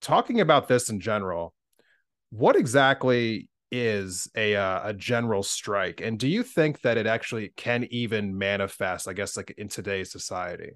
Talking 0.00 0.40
about 0.40 0.68
this 0.68 0.88
in 0.88 1.00
general, 1.00 1.54
what 2.30 2.56
exactly 2.56 3.48
is 3.70 4.30
a 4.36 4.56
uh, 4.56 4.88
a 4.88 4.94
general 4.94 5.42
strike, 5.42 6.00
and 6.00 6.18
do 6.18 6.28
you 6.28 6.42
think 6.42 6.80
that 6.82 6.96
it 6.96 7.06
actually 7.06 7.52
can 7.56 7.86
even 7.90 8.36
manifest? 8.36 9.08
I 9.08 9.12
guess 9.12 9.36
like 9.36 9.54
in 9.56 9.68
today's 9.68 10.10
society. 10.10 10.72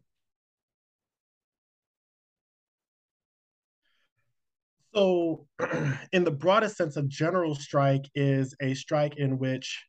So, 4.98 5.46
in 6.12 6.24
the 6.24 6.32
broadest 6.32 6.76
sense, 6.76 6.96
a 6.96 7.04
general 7.04 7.54
strike 7.54 8.06
is 8.16 8.56
a 8.60 8.74
strike 8.74 9.16
in 9.16 9.38
which 9.38 9.84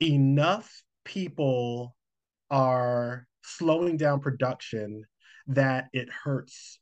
enough 0.00 0.82
people 1.04 1.94
are 2.50 3.26
slowing 3.42 3.98
down 3.98 4.20
production 4.20 5.04
that 5.48 5.88
it 5.92 6.08
hurts. 6.08 6.78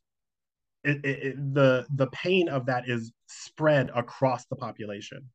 It, 0.85 1.03
it, 1.03 1.23
it, 1.23 1.53
the 1.53 1.85
the 1.93 2.07
pain 2.07 2.47
of 2.47 2.67
that 2.67 2.87
is 2.87 3.11
spread 3.27 3.91
across 3.93 4.45
the 4.45 4.55
population. 4.55 5.29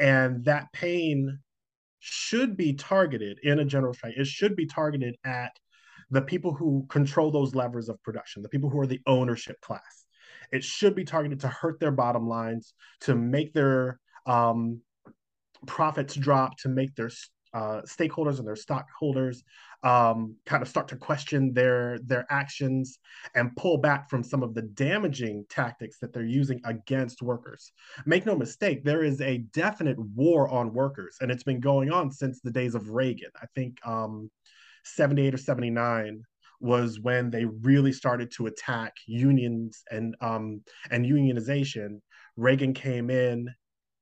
And 0.00 0.44
that 0.46 0.72
pain 0.72 1.38
should 2.00 2.56
be 2.56 2.72
targeted 2.72 3.38
in 3.44 3.60
a 3.60 3.64
general 3.64 3.94
strike. 3.94 4.14
It 4.16 4.26
should 4.26 4.56
be 4.56 4.66
targeted 4.66 5.14
at 5.24 5.52
the 6.10 6.22
people 6.22 6.52
who 6.52 6.84
control 6.88 7.30
those 7.30 7.54
levers 7.54 7.88
of 7.88 8.02
production 8.02 8.42
the 8.42 8.48
people 8.48 8.68
who 8.68 8.80
are 8.80 8.86
the 8.86 9.00
ownership 9.06 9.58
class 9.60 10.03
it 10.52 10.64
should 10.64 10.94
be 10.94 11.04
targeted 11.04 11.40
to 11.40 11.48
hurt 11.48 11.80
their 11.80 11.90
bottom 11.90 12.28
lines 12.28 12.74
to 13.00 13.14
make 13.14 13.52
their 13.52 13.98
um, 14.26 14.80
profits 15.66 16.14
drop 16.14 16.56
to 16.58 16.68
make 16.68 16.94
their 16.94 17.10
uh, 17.54 17.82
stakeholders 17.82 18.38
and 18.38 18.46
their 18.46 18.56
stockholders 18.56 19.44
um, 19.84 20.34
kind 20.46 20.62
of 20.62 20.68
start 20.68 20.88
to 20.88 20.96
question 20.96 21.52
their 21.52 21.98
their 22.04 22.26
actions 22.30 22.98
and 23.34 23.54
pull 23.56 23.78
back 23.78 24.08
from 24.08 24.24
some 24.24 24.42
of 24.42 24.54
the 24.54 24.62
damaging 24.62 25.44
tactics 25.48 25.98
that 26.00 26.12
they're 26.12 26.24
using 26.24 26.60
against 26.64 27.22
workers. 27.22 27.70
Make 28.06 28.26
no 28.26 28.34
mistake, 28.34 28.82
there 28.82 29.04
is 29.04 29.20
a 29.20 29.38
definite 29.52 29.98
war 29.98 30.48
on 30.48 30.72
workers, 30.72 31.18
and 31.20 31.30
it's 31.30 31.44
been 31.44 31.60
going 31.60 31.92
on 31.92 32.10
since 32.10 32.40
the 32.40 32.50
days 32.50 32.74
of 32.74 32.90
Reagan. 32.90 33.30
I 33.40 33.46
think 33.54 33.78
um, 33.86 34.30
78 34.84 35.34
or 35.34 35.38
79 35.38 36.22
was 36.64 36.98
when 36.98 37.30
they 37.30 37.44
really 37.44 37.92
started 37.92 38.32
to 38.32 38.46
attack 38.46 38.94
unions 39.06 39.82
and 39.90 40.16
um, 40.22 40.62
and 40.90 41.04
unionization. 41.04 42.00
Reagan 42.36 42.72
came 42.72 43.10
in 43.10 43.48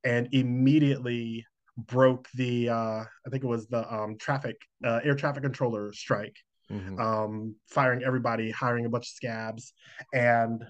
and 0.04 0.28
immediately 0.32 1.44
broke 1.76 2.28
the 2.34 2.68
uh, 2.68 3.02
I 3.02 3.30
think 3.30 3.42
it 3.42 3.48
was 3.48 3.66
the 3.66 3.92
um, 3.92 4.16
traffic 4.16 4.56
uh, 4.84 5.00
air 5.02 5.16
traffic 5.16 5.42
controller 5.42 5.92
strike, 5.92 6.36
mm-hmm. 6.70 7.00
um, 7.00 7.56
firing 7.68 8.04
everybody, 8.04 8.52
hiring 8.52 8.86
a 8.86 8.90
bunch 8.90 9.06
of 9.06 9.14
scabs, 9.14 9.72
and 10.14 10.62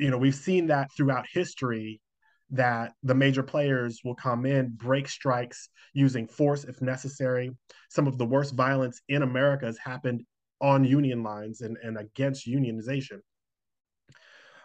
you 0.00 0.10
know 0.10 0.18
we've 0.18 0.34
seen 0.34 0.66
that 0.66 0.88
throughout 0.96 1.26
history 1.32 2.00
that 2.50 2.92
the 3.04 3.14
major 3.14 3.42
players 3.44 4.00
will 4.04 4.16
come 4.16 4.44
in, 4.44 4.68
break 4.76 5.08
strikes 5.08 5.68
using 5.94 6.26
force 6.26 6.64
if 6.64 6.82
necessary. 6.82 7.50
Some 7.88 8.08
of 8.08 8.18
the 8.18 8.26
worst 8.26 8.54
violence 8.54 9.00
in 9.08 9.22
America 9.22 9.64
has 9.66 9.78
happened 9.78 10.22
on 10.62 10.84
union 10.84 11.22
lines 11.22 11.60
and, 11.60 11.76
and 11.82 11.98
against 11.98 12.46
unionization. 12.46 13.20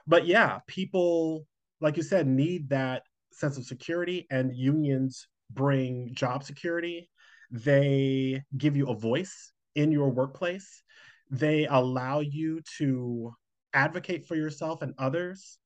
But 0.05 0.25
yeah, 0.25 0.59
people, 0.67 1.45
like 1.81 1.97
you 1.97 2.03
said, 2.03 2.27
need 2.27 2.69
that 2.69 3.03
sense 3.33 3.57
of 3.57 3.65
security 3.65 4.27
and 4.31 4.55
unions 4.55 5.27
bring 5.51 6.13
job 6.13 6.43
security. 6.43 7.09
They 7.51 8.43
give 8.55 8.77
you 8.77 8.87
a 8.87 8.95
voice 8.95 9.51
in 9.75 9.91
your 9.91 10.09
workplace. 10.09 10.83
They 11.29 11.65
allow 11.65 12.19
you 12.19 12.61
to 12.77 13.33
advocate 13.73 14.25
for 14.27 14.35
yourself 14.35 14.81
and 14.81 14.93
others. 14.97 15.57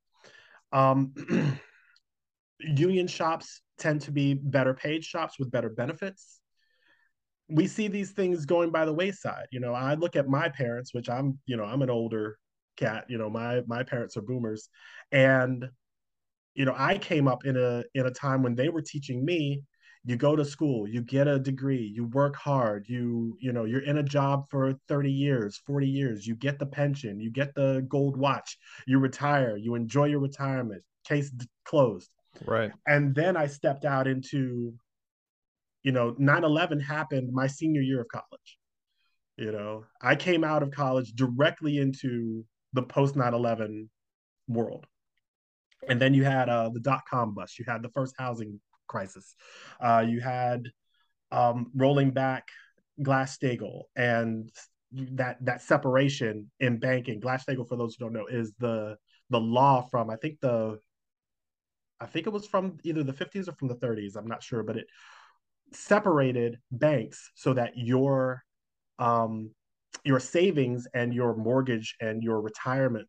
Um, 0.71 1.13
union 2.59 3.07
shops 3.07 3.61
tend 3.77 4.01
to 4.01 4.11
be 4.11 4.33
better 4.33 4.73
paid 4.73 5.03
shops 5.03 5.37
with 5.37 5.51
better 5.51 5.69
benefits 5.69 6.40
we 7.51 7.67
see 7.67 7.87
these 7.87 8.11
things 8.11 8.45
going 8.45 8.71
by 8.71 8.85
the 8.85 8.93
wayside 8.93 9.47
you 9.51 9.59
know 9.59 9.73
i 9.73 9.93
look 9.93 10.15
at 10.15 10.27
my 10.27 10.49
parents 10.49 10.93
which 10.93 11.09
i'm 11.09 11.37
you 11.45 11.57
know 11.57 11.63
i'm 11.63 11.81
an 11.81 11.89
older 11.89 12.37
cat 12.77 13.05
you 13.09 13.17
know 13.17 13.29
my 13.29 13.61
my 13.67 13.83
parents 13.83 14.17
are 14.17 14.21
boomers. 14.21 14.69
And 15.11 15.69
you 16.53 16.65
know 16.65 16.75
i 16.77 16.97
came 16.97 17.27
up 17.27 17.45
in 17.45 17.57
a 17.57 17.83
in 17.93 18.05
a 18.07 18.11
time 18.11 18.43
when 18.43 18.55
they 18.55 18.69
were 18.69 18.81
teaching 18.81 19.23
me 19.23 19.61
you 20.03 20.15
go 20.15 20.35
to 20.35 20.43
school 20.43 20.87
you 20.87 21.01
get 21.01 21.27
a 21.27 21.39
degree 21.39 21.91
you 21.95 22.05
work 22.07 22.35
hard 22.35 22.85
you 22.89 23.37
you 23.39 23.53
know 23.53 23.65
you're 23.65 23.83
in 23.83 23.99
a 23.99 24.03
job 24.03 24.45
for 24.49 24.73
30 24.87 25.11
years 25.11 25.61
40 25.65 25.87
years 25.87 26.27
you 26.27 26.35
get 26.35 26.59
the 26.59 26.65
pension 26.65 27.19
you 27.19 27.31
get 27.31 27.53
the 27.55 27.85
gold 27.87 28.17
watch 28.17 28.57
you 28.87 28.99
retire 28.99 29.55
you 29.55 29.75
enjoy 29.75 30.05
your 30.05 30.19
retirement 30.19 30.81
case 31.07 31.31
closed. 31.65 32.09
Right. 32.45 32.71
And 32.87 33.13
then 33.13 33.37
i 33.37 33.47
stepped 33.47 33.85
out 33.85 34.07
into 34.07 34.73
you 35.83 35.91
know 35.91 36.13
9-11 36.13 36.81
happened 36.81 37.29
my 37.31 37.47
senior 37.47 37.81
year 37.81 38.01
of 38.01 38.07
college 38.07 38.57
you 39.37 39.51
know 39.51 39.83
i 40.01 40.15
came 40.15 40.43
out 40.43 40.63
of 40.63 40.71
college 40.71 41.13
directly 41.13 41.77
into 41.77 42.45
the 42.73 42.83
post 42.83 43.15
9-11 43.15 43.87
world 44.47 44.85
and 45.87 45.99
then 45.99 46.13
you 46.13 46.23
had 46.23 46.49
uh, 46.49 46.69
the 46.69 46.79
dot 46.79 47.01
com 47.09 47.33
bust. 47.33 47.57
You 47.59 47.65
had 47.67 47.81
the 47.81 47.89
first 47.89 48.15
housing 48.17 48.59
crisis. 48.87 49.35
Uh, 49.79 50.05
you 50.07 50.19
had 50.19 50.67
um, 51.31 51.71
rolling 51.75 52.11
back 52.11 52.47
Glass 53.01 53.37
Steagall 53.37 53.83
and 53.95 54.49
that 54.91 55.43
that 55.45 55.61
separation 55.61 56.51
in 56.59 56.77
banking. 56.77 57.19
Glass 57.19 57.45
Steagall, 57.45 57.67
for 57.67 57.77
those 57.77 57.95
who 57.95 58.05
don't 58.05 58.13
know, 58.13 58.27
is 58.27 58.53
the 58.59 58.97
the 59.29 59.39
law 59.39 59.81
from 59.89 60.09
I 60.09 60.17
think 60.17 60.39
the 60.41 60.79
I 61.99 62.05
think 62.05 62.27
it 62.27 62.33
was 62.33 62.47
from 62.47 62.77
either 62.83 63.03
the 63.03 63.13
50s 63.13 63.47
or 63.47 63.53
from 63.53 63.67
the 63.67 63.75
30s. 63.75 64.15
I'm 64.15 64.27
not 64.27 64.41
sure, 64.43 64.63
but 64.63 64.77
it 64.77 64.87
separated 65.73 66.57
banks 66.71 67.31
so 67.35 67.53
that 67.53 67.73
your 67.75 68.43
um, 68.99 69.51
your 70.03 70.19
savings 70.19 70.87
and 70.93 71.13
your 71.13 71.35
mortgage 71.35 71.95
and 71.99 72.23
your 72.23 72.41
retirement 72.41 73.07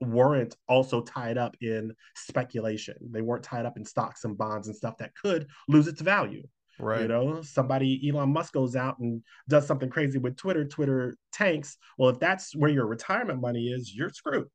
weren't 0.00 0.56
also 0.68 1.00
tied 1.00 1.38
up 1.38 1.56
in 1.60 1.94
speculation. 2.16 2.96
They 3.10 3.22
weren't 3.22 3.44
tied 3.44 3.66
up 3.66 3.76
in 3.76 3.84
stocks 3.84 4.24
and 4.24 4.36
bonds 4.36 4.68
and 4.68 4.76
stuff 4.76 4.96
that 4.98 5.14
could 5.14 5.46
lose 5.68 5.86
its 5.86 6.00
value. 6.00 6.42
Right. 6.78 7.02
You 7.02 7.08
know, 7.08 7.42
somebody, 7.42 8.08
Elon 8.08 8.32
Musk 8.32 8.52
goes 8.52 8.74
out 8.74 8.98
and 8.98 9.22
does 9.48 9.66
something 9.66 9.88
crazy 9.88 10.18
with 10.18 10.36
Twitter, 10.36 10.64
Twitter 10.64 11.16
tanks. 11.32 11.76
Well, 11.98 12.10
if 12.10 12.18
that's 12.18 12.54
where 12.54 12.70
your 12.70 12.86
retirement 12.86 13.40
money 13.40 13.68
is, 13.68 13.94
you're 13.94 14.10
screwed. 14.10 14.48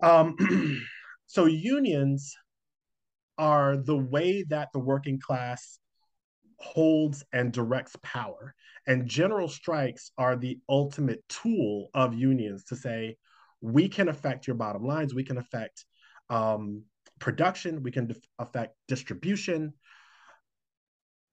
Um, 0.00 0.36
so 1.26 1.46
unions 1.46 2.34
are 3.36 3.76
the 3.76 3.96
way 3.96 4.44
that 4.48 4.68
the 4.72 4.78
working 4.78 5.18
class 5.18 5.78
holds 6.58 7.24
and 7.32 7.52
directs 7.52 7.96
power. 8.02 8.54
And 8.86 9.06
general 9.06 9.48
strikes 9.48 10.10
are 10.18 10.36
the 10.36 10.58
ultimate 10.68 11.22
tool 11.28 11.90
of 11.94 12.14
unions 12.14 12.64
to 12.64 12.76
say, 12.76 13.16
we 13.60 13.88
can 13.88 14.08
affect 14.08 14.46
your 14.46 14.56
bottom 14.56 14.86
lines. 14.86 15.14
We 15.14 15.24
can 15.24 15.38
affect 15.38 15.84
um, 16.30 16.84
production. 17.18 17.82
We 17.82 17.90
can 17.90 18.06
def- 18.06 18.28
affect 18.38 18.76
distribution. 18.86 19.74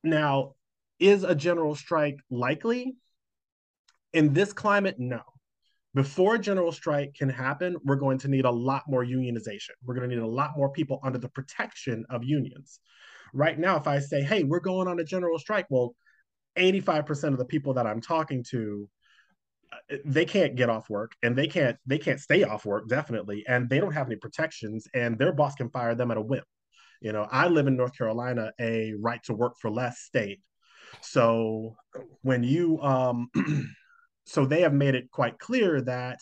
Now, 0.04 0.54
is 1.00 1.24
a 1.24 1.36
general 1.36 1.76
strike 1.76 2.18
likely? 2.30 2.96
In 4.14 4.34
this 4.34 4.54
climate, 4.54 4.96
no. 4.98 5.22
Before 5.94 6.36
a 6.36 6.40
general 6.40 6.72
strike 6.72 7.16
can 7.16 7.30
happen, 7.30 7.78
we're 7.84 7.96
going 7.96 8.18
to 8.20 8.28
need 8.28 8.46
a 8.46 8.52
lot 8.52 8.84
more 8.88 9.06
unionization. 9.06 9.72
We're 9.84 9.96
going 9.96 10.10
to 10.10 10.16
need 10.16 10.22
a 10.22 10.28
lot 10.28 10.52
more 10.58 10.72
people 10.72 11.00
under 11.04 11.20
the 11.20 11.30
protection 11.30 12.06
of 12.10 12.24
unions. 12.24 12.80
Right 13.36 13.60
now, 13.60 13.78
if 13.78 13.86
I 13.86 14.00
say, 14.00 14.22
hey, 14.22 14.44
we're 14.44 14.62
going 14.62 14.88
on 14.88 15.00
a 15.00 15.04
general 15.04 15.38
strike, 15.38 15.68
well, 15.70 15.96
85% 16.58 17.34
of 17.34 17.38
the 17.38 17.46
people 17.46 17.74
that 17.74 17.86
I'm 17.86 18.02
talking 18.02 18.44
to 18.52 18.90
they 20.06 20.26
can't 20.26 20.56
get 20.56 20.70
off 20.70 20.90
work 20.90 21.14
and 21.22 21.36
they 21.36 21.48
can't 21.48 21.78
they 21.86 21.98
can't 21.98 22.20
stay 22.20 22.44
off 22.44 22.66
work 22.66 22.88
definitely 22.88 23.44
and 23.48 23.70
they 23.70 23.80
don't 23.80 23.92
have 23.92 24.08
any 24.08 24.16
protections 24.16 24.88
and 24.94 25.18
their 25.18 25.34
boss 25.34 25.56
can 25.56 25.70
fire 25.70 25.96
them 25.96 26.12
at 26.12 26.18
a 26.18 26.22
whim. 26.22 26.44
You 27.02 27.12
know 27.12 27.28
i 27.30 27.48
live 27.48 27.68
in 27.68 27.76
north 27.76 27.96
carolina 27.98 28.52
a 28.60 28.94
right 29.00 29.22
to 29.24 29.34
work 29.34 29.56
for 29.60 29.70
less 29.70 30.00
state. 30.00 30.42
So 31.02 31.76
when 32.22 32.44
you 32.44 32.80
um 32.82 33.30
so 34.26 34.46
they 34.46 34.62
have 34.62 34.74
made 34.74 34.96
it 34.96 35.12
quite 35.12 35.38
clear 35.40 35.82
that 35.82 36.20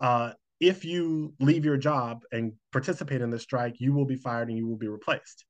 uh 0.00 0.32
if 0.58 0.84
you 0.84 1.34
leave 1.38 1.64
your 1.64 1.76
job 1.76 2.22
and 2.32 2.52
participate 2.72 3.20
in 3.20 3.30
the 3.30 3.38
strike 3.38 3.76
you 3.78 3.92
will 3.92 4.06
be 4.06 4.16
fired 4.16 4.48
and 4.48 4.56
you 4.56 4.66
will 4.66 4.78
be 4.78 4.88
replaced 4.88 5.44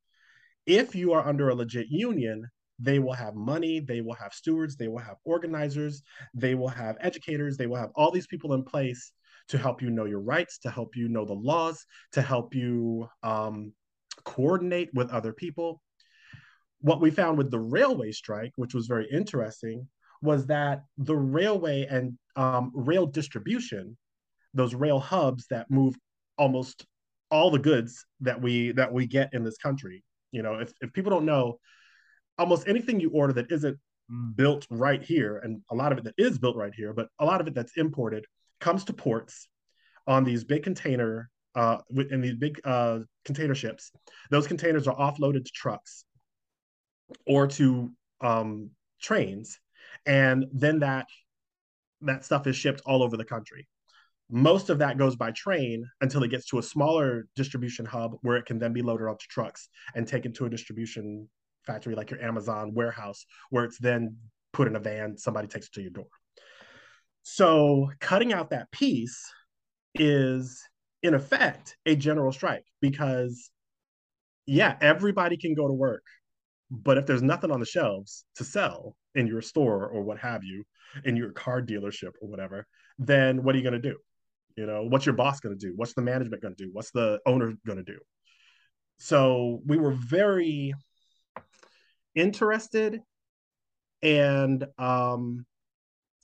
if 0.66 0.94
you 0.94 1.12
are 1.12 1.26
under 1.26 1.48
a 1.48 1.54
legit 1.54 1.88
union 1.88 2.48
they 2.78 2.98
will 2.98 3.12
have 3.12 3.34
money, 3.34 3.80
they 3.80 4.00
will 4.00 4.14
have 4.14 4.34
stewards, 4.34 4.76
they 4.76 4.88
will 4.88 4.98
have 4.98 5.16
organizers, 5.24 6.02
they 6.34 6.54
will 6.54 6.68
have 6.68 6.96
educators, 7.00 7.56
they 7.56 7.66
will 7.66 7.76
have 7.76 7.90
all 7.94 8.10
these 8.10 8.26
people 8.26 8.52
in 8.52 8.62
place 8.62 9.12
to 9.48 9.58
help 9.58 9.80
you 9.80 9.90
know 9.90 10.04
your 10.04 10.20
rights, 10.20 10.58
to 10.58 10.70
help 10.70 10.96
you 10.96 11.08
know 11.08 11.24
the 11.24 11.32
laws, 11.32 11.86
to 12.12 12.20
help 12.20 12.54
you 12.54 13.08
um, 13.22 13.72
coordinate 14.24 14.90
with 14.92 15.10
other 15.10 15.32
people. 15.32 15.80
What 16.80 17.00
we 17.00 17.10
found 17.10 17.38
with 17.38 17.50
the 17.50 17.58
railway 17.58 18.12
strike, 18.12 18.52
which 18.56 18.74
was 18.74 18.86
very 18.86 19.08
interesting, 19.10 19.88
was 20.20 20.46
that 20.46 20.82
the 20.98 21.16
railway 21.16 21.86
and 21.88 22.18
um, 22.36 22.72
rail 22.74 23.06
distribution, 23.06 23.96
those 24.52 24.74
rail 24.74 24.98
hubs 24.98 25.46
that 25.48 25.70
move 25.70 25.96
almost 26.36 26.84
all 27.30 27.50
the 27.50 27.58
goods 27.58 28.04
that 28.20 28.40
we 28.40 28.72
that 28.72 28.92
we 28.92 29.06
get 29.06 29.32
in 29.32 29.44
this 29.44 29.56
country. 29.56 30.04
You 30.36 30.42
know, 30.42 30.54
if, 30.60 30.72
if 30.82 30.92
people 30.92 31.10
don't 31.10 31.24
know, 31.24 31.58
almost 32.38 32.68
anything 32.68 33.00
you 33.00 33.10
order 33.10 33.32
that 33.32 33.50
isn't 33.50 33.78
built 34.34 34.66
right 34.70 35.02
here, 35.02 35.38
and 35.42 35.62
a 35.70 35.74
lot 35.74 35.92
of 35.92 35.98
it 35.98 36.04
that 36.04 36.14
is 36.18 36.38
built 36.38 36.56
right 36.56 36.74
here, 36.74 36.92
but 36.92 37.08
a 37.18 37.24
lot 37.24 37.40
of 37.40 37.46
it 37.46 37.54
that's 37.54 37.72
imported 37.76 38.24
comes 38.60 38.84
to 38.84 38.92
ports 38.92 39.48
on 40.06 40.24
these 40.24 40.44
big 40.44 40.62
container 40.62 41.30
uh, 41.54 41.78
in 42.10 42.20
these 42.20 42.36
big 42.36 42.60
uh, 42.64 42.98
container 43.24 43.54
ships. 43.54 43.90
Those 44.30 44.46
containers 44.46 44.86
are 44.86 44.96
offloaded 44.96 45.44
to 45.46 45.50
trucks 45.54 46.04
or 47.26 47.46
to 47.46 47.90
um, 48.20 48.70
trains, 49.00 49.58
and 50.04 50.46
then 50.52 50.80
that 50.80 51.06
that 52.02 52.26
stuff 52.26 52.46
is 52.46 52.56
shipped 52.56 52.82
all 52.84 53.02
over 53.02 53.16
the 53.16 53.24
country. 53.24 53.66
Most 54.28 54.70
of 54.70 54.78
that 54.78 54.98
goes 54.98 55.14
by 55.14 55.30
train 55.30 55.88
until 56.00 56.22
it 56.24 56.30
gets 56.30 56.46
to 56.48 56.58
a 56.58 56.62
smaller 56.62 57.26
distribution 57.36 57.86
hub 57.86 58.12
where 58.22 58.36
it 58.36 58.44
can 58.44 58.58
then 58.58 58.72
be 58.72 58.82
loaded 58.82 59.06
onto 59.06 59.26
trucks 59.28 59.68
and 59.94 60.06
taken 60.06 60.32
to 60.34 60.46
a 60.46 60.50
distribution 60.50 61.28
factory 61.66 61.94
like 61.94 62.10
your 62.10 62.20
Amazon 62.20 62.72
warehouse, 62.74 63.24
where 63.50 63.64
it's 63.64 63.78
then 63.78 64.16
put 64.52 64.66
in 64.66 64.76
a 64.76 64.80
van, 64.80 65.16
somebody 65.16 65.46
takes 65.46 65.66
it 65.66 65.72
to 65.74 65.82
your 65.82 65.90
door. 65.90 66.08
So 67.22 67.90
cutting 68.00 68.32
out 68.32 68.50
that 68.50 68.70
piece 68.72 69.20
is 69.94 70.62
in 71.02 71.14
effect 71.14 71.76
a 71.86 71.94
general 71.96 72.32
strike 72.32 72.64
because 72.80 73.50
yeah, 74.46 74.76
everybody 74.80 75.36
can 75.36 75.54
go 75.54 75.66
to 75.66 75.74
work, 75.74 76.04
but 76.70 76.98
if 76.98 77.06
there's 77.06 77.22
nothing 77.22 77.50
on 77.50 77.60
the 77.60 77.66
shelves 77.66 78.24
to 78.36 78.44
sell 78.44 78.96
in 79.14 79.26
your 79.26 79.42
store 79.42 79.88
or 79.88 80.02
what 80.02 80.18
have 80.18 80.44
you, 80.44 80.64
in 81.04 81.16
your 81.16 81.32
car 81.32 81.60
dealership 81.60 82.12
or 82.20 82.28
whatever, 82.28 82.66
then 82.98 83.42
what 83.42 83.54
are 83.54 83.58
you 83.58 83.64
going 83.64 83.80
to 83.80 83.90
do? 83.90 83.96
You 84.56 84.66
know, 84.66 84.84
what's 84.88 85.06
your 85.06 85.14
boss 85.14 85.40
going 85.40 85.56
to 85.56 85.66
do? 85.66 85.74
What's 85.76 85.92
the 85.92 86.02
management 86.02 86.42
going 86.42 86.54
to 86.54 86.64
do? 86.64 86.70
What's 86.72 86.90
the 86.90 87.20
owner 87.26 87.54
going 87.66 87.78
to 87.78 87.84
do? 87.84 87.98
So 88.98 89.60
we 89.66 89.76
were 89.76 89.92
very 89.92 90.72
interested 92.14 93.02
and 94.02 94.66
um, 94.78 95.44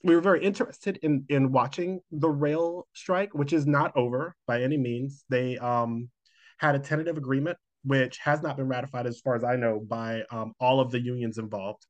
we 0.03 0.15
were 0.15 0.21
very 0.21 0.43
interested 0.43 0.99
in 1.01 1.25
in 1.29 1.51
watching 1.51 2.01
the 2.11 2.29
rail 2.29 2.87
strike, 2.93 3.33
which 3.33 3.53
is 3.53 3.65
not 3.65 3.95
over 3.95 4.35
by 4.47 4.61
any 4.61 4.77
means. 4.77 5.23
They 5.29 5.57
um, 5.57 6.09
had 6.57 6.75
a 6.75 6.79
tentative 6.79 7.17
agreement, 7.17 7.57
which 7.83 8.17
has 8.17 8.41
not 8.41 8.57
been 8.57 8.67
ratified, 8.67 9.07
as 9.07 9.19
far 9.19 9.35
as 9.35 9.43
I 9.43 9.55
know, 9.55 9.79
by 9.79 10.23
um, 10.31 10.53
all 10.59 10.79
of 10.79 10.91
the 10.91 10.99
unions 10.99 11.37
involved. 11.37 11.85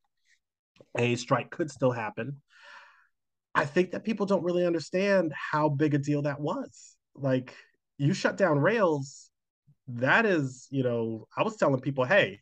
A 0.97 1.15
strike 1.15 1.49
could 1.49 1.71
still 1.71 1.91
happen. 1.91 2.41
I 3.55 3.65
think 3.65 3.91
that 3.91 4.03
people 4.03 4.25
don't 4.25 4.43
really 4.43 4.65
understand 4.65 5.31
how 5.33 5.69
big 5.69 5.93
a 5.93 5.99
deal 5.99 6.23
that 6.23 6.39
was. 6.39 6.95
Like 7.15 7.55
you 7.97 8.13
shut 8.13 8.37
down 8.37 8.59
rails, 8.59 9.29
that 9.87 10.25
is, 10.25 10.67
you 10.71 10.83
know, 10.83 11.27
I 11.35 11.43
was 11.43 11.55
telling 11.57 11.81
people, 11.81 12.05
hey, 12.05 12.41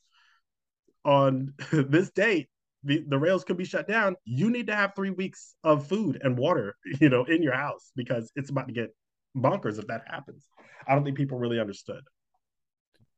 on 1.04 1.54
this 1.72 2.12
date, 2.12 2.50
the, 2.84 3.04
the 3.08 3.18
rails 3.18 3.44
could 3.44 3.58
be 3.58 3.66
shut 3.66 3.88
down. 3.88 4.16
You 4.26 4.50
need 4.50 4.68
to 4.68 4.76
have 4.76 4.96
three 4.96 5.10
weeks 5.12 5.56
of 5.64 5.88
food 5.88 6.20
and 6.24 6.38
water, 6.38 6.76
you 7.00 7.10
know, 7.10 7.26
in 7.26 7.44
your 7.44 7.54
house 7.54 7.92
because 7.96 8.32
it's 8.36 8.50
about 8.50 8.68
to 8.68 8.74
get 8.74 8.96
bonkers 9.36 9.80
if 9.80 9.88
that 9.88 10.04
happens. 10.08 10.46
I 10.88 10.96
don't 10.96 11.04
think 11.04 11.18
people 11.18 11.38
really 11.38 11.60
understood. 11.60 12.04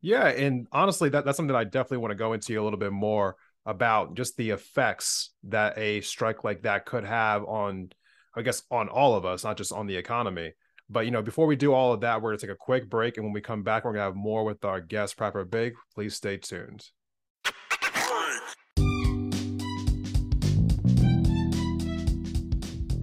Yeah, 0.02 0.28
and 0.28 0.68
honestly, 0.72 1.08
that, 1.10 1.24
that's 1.24 1.38
something 1.38 1.54
that 1.54 1.60
I 1.60 1.64
definitely 1.64 2.00
want 2.00 2.12
to 2.12 2.16
go 2.16 2.34
into 2.34 2.60
a 2.60 2.62
little 2.62 2.80
bit 2.80 2.92
more 2.92 3.38
about 3.66 4.16
just 4.16 4.36
the 4.38 4.50
effects 4.50 5.32
that 5.44 5.78
a 5.78 6.02
strike 6.02 6.44
like 6.44 6.64
that 6.64 6.86
could 6.86 7.06
have 7.06 7.44
on 7.46 7.90
i 8.36 8.42
guess 8.42 8.64
on 8.70 8.90
all 8.90 9.16
of 9.16 9.26
us 9.26 9.44
not 9.44 9.58
just 9.58 9.72
on 9.72 9.88
the 9.88 9.96
economy. 9.96 10.54
But 10.90 11.06
you 11.06 11.12
know 11.12 11.22
before 11.22 11.48
we 11.48 11.56
do 11.56 11.74
all 11.74 11.94
of 11.94 12.02
that 12.02 12.22
we're 12.22 12.34
to 12.34 12.38
take 12.38 12.54
a 12.54 12.58
quick 12.58 12.90
break. 12.90 13.18
And 13.18 13.26
when 13.26 13.34
we 13.34 13.42
come 13.42 13.64
back 13.64 13.86
we're 13.86 13.94
to 13.94 14.00
have 14.00 14.16
more 14.16 14.44
with 14.44 14.64
our 14.66 14.82
guest 14.82 15.18
Prepper 15.18 15.50
Pig. 15.50 15.74
Please 15.96 16.14
stay 16.14 16.38
tuned. 16.38 16.86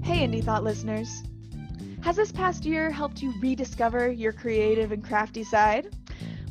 Hey 0.04 0.26
indie 0.26 0.44
thought 0.44 0.62
listeners. 0.62 1.22
Has 2.02 2.16
this 2.16 2.32
past 2.32 2.64
year 2.64 2.90
helped 2.90 3.22
you 3.22 3.32
rediscover 3.40 4.10
your 4.10 4.32
creative 4.32 4.92
and 4.92 5.02
crafty 5.02 5.42
side? 5.42 5.96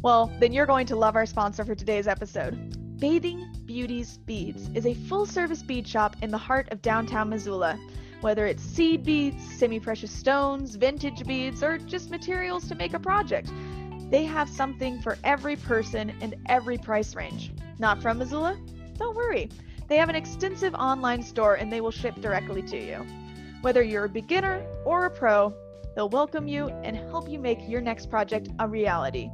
Well 0.02 0.32
then 0.40 0.52
you're 0.52 0.66
going 0.66 0.88
to 0.88 0.96
love 0.96 1.16
our 1.16 1.28
sponsor 1.28 1.64
for 1.64 1.76
today's 1.76 2.08
episode 2.08 2.79
Bathing 3.00 3.48
Beauties 3.66 4.18
Beads 4.26 4.70
is 4.76 4.86
a 4.86 4.94
full 4.94 5.26
service 5.26 5.64
bead 5.64 5.88
shop 5.88 6.18
in 6.22 6.32
the 6.32 6.38
heart 6.38 6.68
of 6.70 6.82
downtown 6.82 7.30
Missoula. 7.30 7.80
Whether 8.20 8.46
it's 8.46 8.62
seed 8.62 9.06
beads, 9.06 9.42
semi 9.58 9.80
precious 9.80 10.12
stones, 10.12 10.76
vintage 10.76 11.26
beads, 11.26 11.64
or 11.64 11.78
just 11.78 12.12
materials 12.12 12.68
to 12.68 12.76
make 12.76 12.94
a 12.94 13.00
project, 13.00 13.54
they 14.10 14.26
have 14.26 14.50
something 14.50 15.02
for 15.02 15.18
every 15.24 15.56
person 15.56 16.12
and 16.20 16.36
every 16.48 16.78
price 16.78 17.16
range. 17.16 17.54
Not 17.78 18.02
from 18.02 18.18
Missoula? 18.18 18.60
Don't 18.98 19.16
worry. 19.16 19.50
They 19.88 19.96
have 19.96 20.10
an 20.10 20.16
extensive 20.16 20.76
online 20.76 21.24
store 21.24 21.56
and 21.56 21.72
they 21.72 21.80
will 21.80 21.92
ship 21.92 22.20
directly 22.20 22.64
to 22.64 22.78
you. 22.78 23.06
Whether 23.62 23.82
you're 23.82 24.06
a 24.06 24.10
beginner 24.10 24.66
or 24.84 25.06
a 25.06 25.10
pro, 25.10 25.54
they'll 25.96 26.10
welcome 26.10 26.50
you 26.50 26.68
and 26.84 26.98
help 26.98 27.30
you 27.30 27.40
make 27.40 27.60
your 27.66 27.80
next 27.80 28.10
project 28.10 28.50
a 28.60 28.68
reality. 28.68 29.30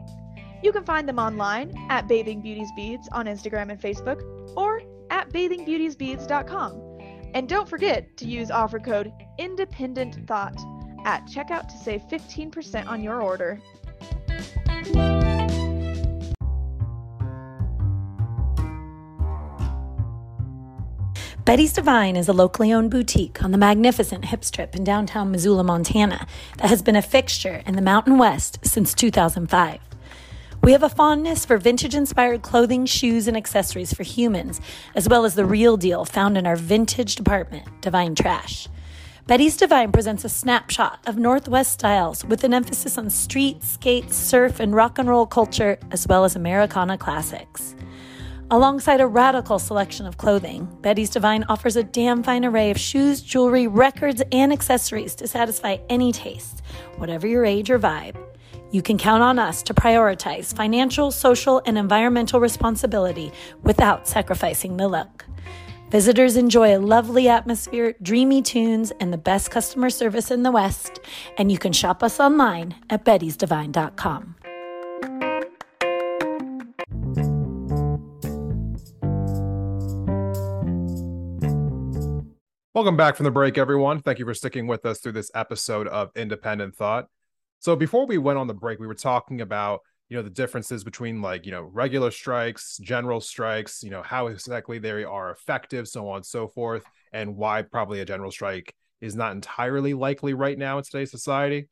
You 0.63 0.71
can 0.71 0.83
find 0.83 1.07
them 1.07 1.19
online 1.19 1.73
at 1.89 2.07
Bathing 2.07 2.41
Beauties 2.41 2.69
Beads 2.75 3.07
on 3.11 3.25
Instagram 3.25 3.71
and 3.71 3.79
Facebook 3.79 4.21
or 4.55 4.81
at 5.09 5.29
bathingbeautiesbeads.com. 5.31 6.81
And 7.33 7.49
don't 7.49 7.67
forget 7.67 8.15
to 8.17 8.25
use 8.25 8.49
offer 8.49 8.79
code 8.79 9.11
Independent 9.37 10.25
Thought 10.27 10.57
at 11.05 11.25
checkout 11.27 11.67
to 11.67 11.77
save 11.77 12.01
15% 12.03 12.87
on 12.87 13.03
your 13.03 13.21
order. 13.21 13.61
Betty's 21.45 21.73
Divine 21.73 22.15
is 22.15 22.27
a 22.27 22.33
locally 22.33 22.73
owned 22.73 22.89
boutique 22.89 23.43
on 23.43 23.51
the 23.51 23.57
magnificent 23.59 24.25
Hip 24.25 24.43
Strip 24.43 24.75
in 24.75 24.83
downtown 24.83 25.29
Missoula, 25.29 25.63
Montana, 25.63 26.25
that 26.57 26.69
has 26.69 26.81
been 26.81 26.95
a 26.95 27.03
fixture 27.03 27.61
in 27.67 27.75
the 27.75 27.83
Mountain 27.83 28.17
West 28.17 28.57
since 28.63 28.95
2005. 28.95 29.84
We 30.65 30.71
have 30.71 30.81
a 30.81 30.89
fondness 30.89 31.45
for 31.45 31.59
vintage 31.59 31.93
inspired 31.93 32.41
clothing, 32.41 32.87
shoes, 32.87 33.27
and 33.27 33.37
accessories 33.37 33.93
for 33.93 34.01
humans, 34.01 34.59
as 34.95 35.07
well 35.07 35.23
as 35.23 35.35
the 35.35 35.45
real 35.45 35.77
deal 35.77 36.05
found 36.05 36.39
in 36.39 36.47
our 36.47 36.55
vintage 36.55 37.17
department, 37.17 37.67
Divine 37.81 38.15
Trash. 38.15 38.67
Betty's 39.27 39.57
Divine 39.57 39.91
presents 39.91 40.25
a 40.25 40.29
snapshot 40.29 41.01
of 41.05 41.19
Northwest 41.19 41.73
styles 41.73 42.25
with 42.25 42.43
an 42.43 42.51
emphasis 42.51 42.97
on 42.97 43.11
street, 43.11 43.63
skate, 43.63 44.11
surf, 44.11 44.59
and 44.59 44.73
rock 44.73 44.97
and 44.97 45.07
roll 45.07 45.27
culture, 45.27 45.77
as 45.91 46.07
well 46.07 46.23
as 46.23 46.35
Americana 46.35 46.97
classics. 46.97 47.75
Alongside 48.49 49.01
a 49.01 49.07
radical 49.07 49.59
selection 49.59 50.07
of 50.07 50.17
clothing, 50.17 50.67
Betty's 50.81 51.11
Divine 51.11 51.43
offers 51.43 51.75
a 51.75 51.83
damn 51.83 52.23
fine 52.23 52.43
array 52.43 52.71
of 52.71 52.79
shoes, 52.79 53.21
jewelry, 53.21 53.67
records, 53.67 54.23
and 54.31 54.51
accessories 54.51 55.13
to 55.13 55.27
satisfy 55.27 55.77
any 55.89 56.11
taste, 56.11 56.63
whatever 56.97 57.27
your 57.27 57.45
age 57.45 57.69
or 57.69 57.77
vibe. 57.77 58.15
You 58.75 58.81
can 58.81 58.97
count 58.97 59.23
on 59.23 59.39
us 59.39 59.63
to 59.63 59.73
prioritize 59.73 60.53
financial, 60.53 61.09
social, 61.09 61.61
and 61.65 61.77
environmental 61.77 62.41
responsibility 62.41 63.31
without 63.63 64.05
sacrificing 64.05 64.75
the 64.75 64.89
look. 64.89 65.25
Visitors 65.91 66.35
enjoy 66.35 66.75
a 66.75 66.79
lovely 66.79 67.29
atmosphere, 67.29 67.95
dreamy 68.01 68.41
tunes, 68.41 68.91
and 68.99 69.13
the 69.13 69.17
best 69.17 69.49
customer 69.49 69.89
service 69.89 70.29
in 70.29 70.43
the 70.43 70.51
West. 70.51 70.99
And 71.37 71.53
you 71.53 71.57
can 71.57 71.71
shop 71.71 72.03
us 72.03 72.19
online 72.19 72.75
at 72.89 73.05
bettysdivine.com. 73.05 74.35
Welcome 82.73 82.97
back 82.97 83.15
from 83.15 83.23
the 83.23 83.31
break, 83.31 83.57
everyone. 83.57 84.01
Thank 84.01 84.19
you 84.19 84.25
for 84.25 84.33
sticking 84.33 84.67
with 84.67 84.85
us 84.85 84.99
through 84.99 85.13
this 85.13 85.31
episode 85.33 85.87
of 85.87 86.11
Independent 86.13 86.75
Thought. 86.75 87.07
So 87.59 87.75
before 87.75 88.05
we 88.05 88.17
went 88.17 88.37
on 88.37 88.47
the 88.47 88.53
break, 88.53 88.79
we 88.79 88.87
were 88.87 88.93
talking 88.93 89.41
about 89.41 89.81
you 90.09 90.17
know 90.17 90.23
the 90.23 90.29
differences 90.29 90.83
between 90.83 91.21
like 91.21 91.45
you 91.45 91.51
know 91.51 91.63
regular 91.63 92.11
strikes, 92.11 92.77
general 92.77 93.21
strikes, 93.21 93.81
you 93.83 93.89
know 93.89 94.03
how 94.03 94.27
exactly 94.27 94.77
they 94.79 95.03
are 95.03 95.31
effective, 95.31 95.87
so 95.87 96.09
on 96.09 96.17
and 96.17 96.25
so 96.25 96.47
forth, 96.47 96.83
and 97.11 97.35
why 97.35 97.61
probably 97.63 98.01
a 98.01 98.05
general 98.05 98.31
strike 98.31 98.73
is 99.01 99.15
not 99.15 99.31
entirely 99.31 99.93
likely 99.93 100.33
right 100.33 100.57
now 100.57 100.77
in 100.77 100.83
today's 100.83 101.11
society. 101.11 101.69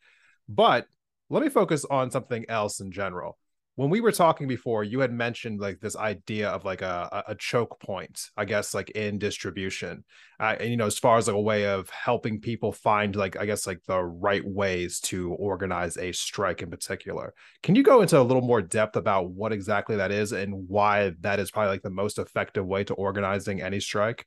But 0.50 0.88
let 1.30 1.44
me 1.44 1.50
focus 1.50 1.86
on 1.86 2.12
something 2.12 2.46
else 2.50 2.80
in 2.80 2.92
general 2.92 3.38
when 3.76 3.90
we 3.90 4.02
were 4.02 4.12
talking 4.12 4.48
before 4.48 4.84
you 4.84 5.00
had 5.00 5.12
mentioned 5.12 5.60
like 5.60 5.80
this 5.80 5.96
idea 5.96 6.50
of 6.50 6.64
like 6.64 6.82
a, 6.82 7.24
a 7.28 7.36
choke 7.36 7.80
point 7.80 8.30
i 8.38 8.46
guess 8.46 8.74
like 8.74 8.90
in 8.92 9.18
distribution 9.18 10.04
uh, 10.40 10.56
and 10.60 10.70
you 10.70 10.78
know 10.78 10.86
as 10.86 11.00
far 11.00 11.18
as 11.18 11.28
like 11.28 11.36
a 11.36 11.42
way 11.42 11.66
of 11.66 11.90
helping 11.90 12.40
people 12.40 12.72
find 12.72 13.16
like 13.16 13.38
i 13.38 13.46
guess 13.46 13.66
like 13.66 13.82
the 13.88 14.00
right 14.00 14.46
ways 14.46 15.00
to 15.00 15.34
organize 15.34 15.98
a 15.98 16.12
strike 16.12 16.62
in 16.62 16.70
particular 16.70 17.34
can 17.62 17.76
you 17.76 17.84
go 17.84 18.02
into 18.02 18.20
a 18.20 18.22
little 18.22 18.44
more 18.44 18.62
depth 18.62 18.96
about 18.96 19.32
what 19.32 19.52
exactly 19.52 19.96
that 19.96 20.12
is 20.12 20.32
and 20.32 20.54
why 20.68 21.12
that 21.22 21.40
is 21.40 21.52
probably 21.52 21.72
like 21.72 21.82
the 21.82 21.90
most 21.90 22.20
effective 22.20 22.66
way 22.66 22.84
to 22.84 22.94
organizing 22.94 23.62
any 23.62 23.80
strike 23.80 24.26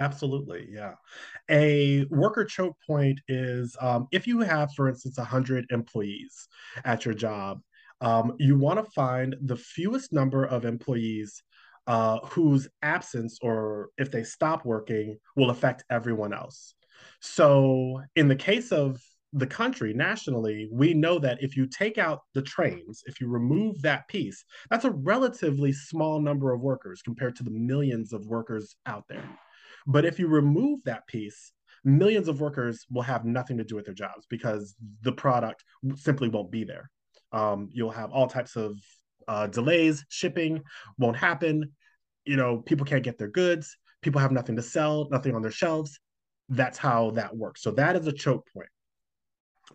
Absolutely, 0.00 0.68
yeah. 0.70 0.92
A 1.50 2.04
worker 2.04 2.44
choke 2.44 2.76
point 2.86 3.18
is 3.26 3.76
um, 3.80 4.06
if 4.12 4.28
you 4.28 4.38
have, 4.38 4.72
for 4.74 4.88
instance, 4.88 5.18
100 5.18 5.66
employees 5.70 6.46
at 6.84 7.04
your 7.04 7.14
job 7.14 7.60
um, 8.00 8.34
you 8.38 8.58
want 8.58 8.84
to 8.84 8.90
find 8.92 9.36
the 9.42 9.56
fewest 9.56 10.12
number 10.12 10.44
of 10.44 10.64
employees 10.64 11.42
uh, 11.86 12.18
whose 12.26 12.68
absence 12.82 13.38
or 13.42 13.88
if 13.96 14.10
they 14.10 14.22
stop 14.22 14.64
working 14.64 15.18
will 15.36 15.50
affect 15.50 15.84
everyone 15.90 16.32
else. 16.32 16.74
So, 17.20 18.02
in 18.14 18.28
the 18.28 18.36
case 18.36 18.72
of 18.72 19.00
the 19.32 19.46
country 19.46 19.92
nationally, 19.92 20.68
we 20.72 20.94
know 20.94 21.18
that 21.18 21.42
if 21.42 21.56
you 21.56 21.66
take 21.66 21.98
out 21.98 22.20
the 22.34 22.42
trains, 22.42 23.02
if 23.06 23.20
you 23.20 23.28
remove 23.28 23.80
that 23.82 24.08
piece, 24.08 24.44
that's 24.70 24.84
a 24.84 24.90
relatively 24.90 25.72
small 25.72 26.20
number 26.20 26.52
of 26.52 26.60
workers 26.60 27.02
compared 27.02 27.36
to 27.36 27.42
the 27.42 27.50
millions 27.50 28.12
of 28.12 28.26
workers 28.26 28.76
out 28.86 29.04
there. 29.08 29.28
But 29.86 30.04
if 30.04 30.18
you 30.18 30.28
remove 30.28 30.80
that 30.84 31.06
piece, 31.06 31.52
millions 31.84 32.28
of 32.28 32.40
workers 32.40 32.84
will 32.90 33.02
have 33.02 33.24
nothing 33.24 33.58
to 33.58 33.64
do 33.64 33.76
with 33.76 33.84
their 33.84 33.94
jobs 33.94 34.26
because 34.28 34.74
the 35.02 35.12
product 35.12 35.64
simply 35.96 36.28
won't 36.28 36.50
be 36.50 36.64
there. 36.64 36.90
Um, 37.32 37.68
you'll 37.72 37.90
have 37.90 38.10
all 38.10 38.26
types 38.26 38.56
of 38.56 38.76
uh, 39.26 39.46
delays, 39.46 40.04
shipping 40.08 40.62
won't 40.98 41.16
happen. 41.16 41.72
You 42.24 42.36
know, 42.36 42.58
people 42.58 42.86
can't 42.86 43.04
get 43.04 43.18
their 43.18 43.28
goods. 43.28 43.76
People 44.02 44.20
have 44.20 44.32
nothing 44.32 44.56
to 44.56 44.62
sell, 44.62 45.08
nothing 45.10 45.34
on 45.34 45.42
their 45.42 45.50
shelves. 45.50 45.98
That's 46.48 46.78
how 46.78 47.10
that 47.12 47.36
works. 47.36 47.62
So 47.62 47.70
that 47.72 47.96
is 47.96 48.06
a 48.06 48.12
choke 48.12 48.46
point. 48.54 48.68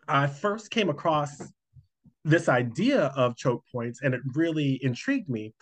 I 0.07 0.27
first 0.27 0.71
came 0.71 0.89
across 0.89 1.41
this 2.25 2.49
idea 2.49 3.11
of 3.15 3.35
choke 3.35 3.63
points, 3.71 4.01
and 4.01 4.13
it 4.13 4.21
really 4.33 4.79
intrigued 4.83 5.29
me. 5.29 5.53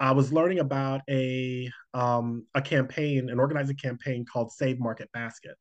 I 0.00 0.12
was 0.12 0.32
learning 0.32 0.58
about 0.58 1.02
a 1.08 1.70
um, 1.94 2.46
a 2.54 2.60
campaign, 2.60 3.30
an 3.30 3.38
organizing 3.38 3.76
campaign 3.76 4.24
called 4.30 4.52
Save 4.52 4.78
Market 4.78 5.10
Basket, 5.12 5.56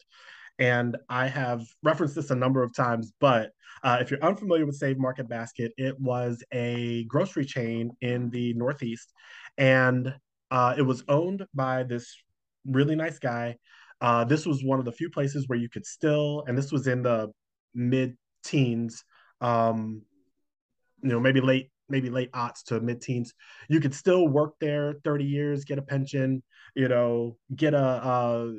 and 0.60 0.98
I 1.10 1.28
have 1.28 1.66
referenced 1.84 2.16
this 2.16 2.32
a 2.32 2.36
number 2.36 2.64
of 2.64 2.74
times. 2.74 3.14
But 3.20 3.52
uh, 3.84 3.98
if 4.02 4.10
you're 4.10 4.24
unfamiliar 4.24 4.66
with 4.66 4.76
Save 4.76 4.98
Market 4.98 5.28
Basket, 5.28 5.72
it 5.78 6.00
was 6.00 6.44
a 6.52 7.06
grocery 7.06 7.46
chain 7.46 7.92
in 8.02 8.30
the 8.30 8.54
Northeast, 8.54 9.12
and 9.58 10.14
uh, 10.52 10.76
it 10.78 10.84
was 10.84 11.04
owned 11.08 11.46
by 11.54 11.84
this 11.84 12.16
really 12.66 12.96
nice 12.96 13.20
guy. 13.20 13.58
Uh, 14.02 14.24
this 14.24 14.46
was 14.46 14.64
one 14.64 14.80
of 14.80 14.86
the 14.86 14.92
few 14.92 15.10
places 15.10 15.48
where 15.48 15.60
you 15.60 15.70
could 15.70 15.86
still, 15.86 16.44
and 16.48 16.58
this 16.58 16.72
was 16.72 16.88
in 16.88 17.02
the 17.02 17.32
mid 17.74 18.18
teens, 18.44 19.04
um, 19.42 20.02
you 21.02 21.10
know, 21.10 21.20
maybe 21.20 21.42
late 21.42 21.70
maybe 21.90 22.10
late 22.10 22.32
aughts 22.32 22.64
to 22.64 22.80
mid 22.80 23.02
teens, 23.02 23.34
you 23.70 23.80
could 23.80 23.94
still 23.94 24.28
work 24.28 24.56
there 24.60 24.96
30 25.04 25.24
years, 25.24 25.66
get 25.66 25.78
a 25.78 25.82
pension, 25.82 26.42
you 26.76 26.88
know, 26.88 27.38
get 27.56 27.74
a, 27.74 27.78
a, 27.78 28.54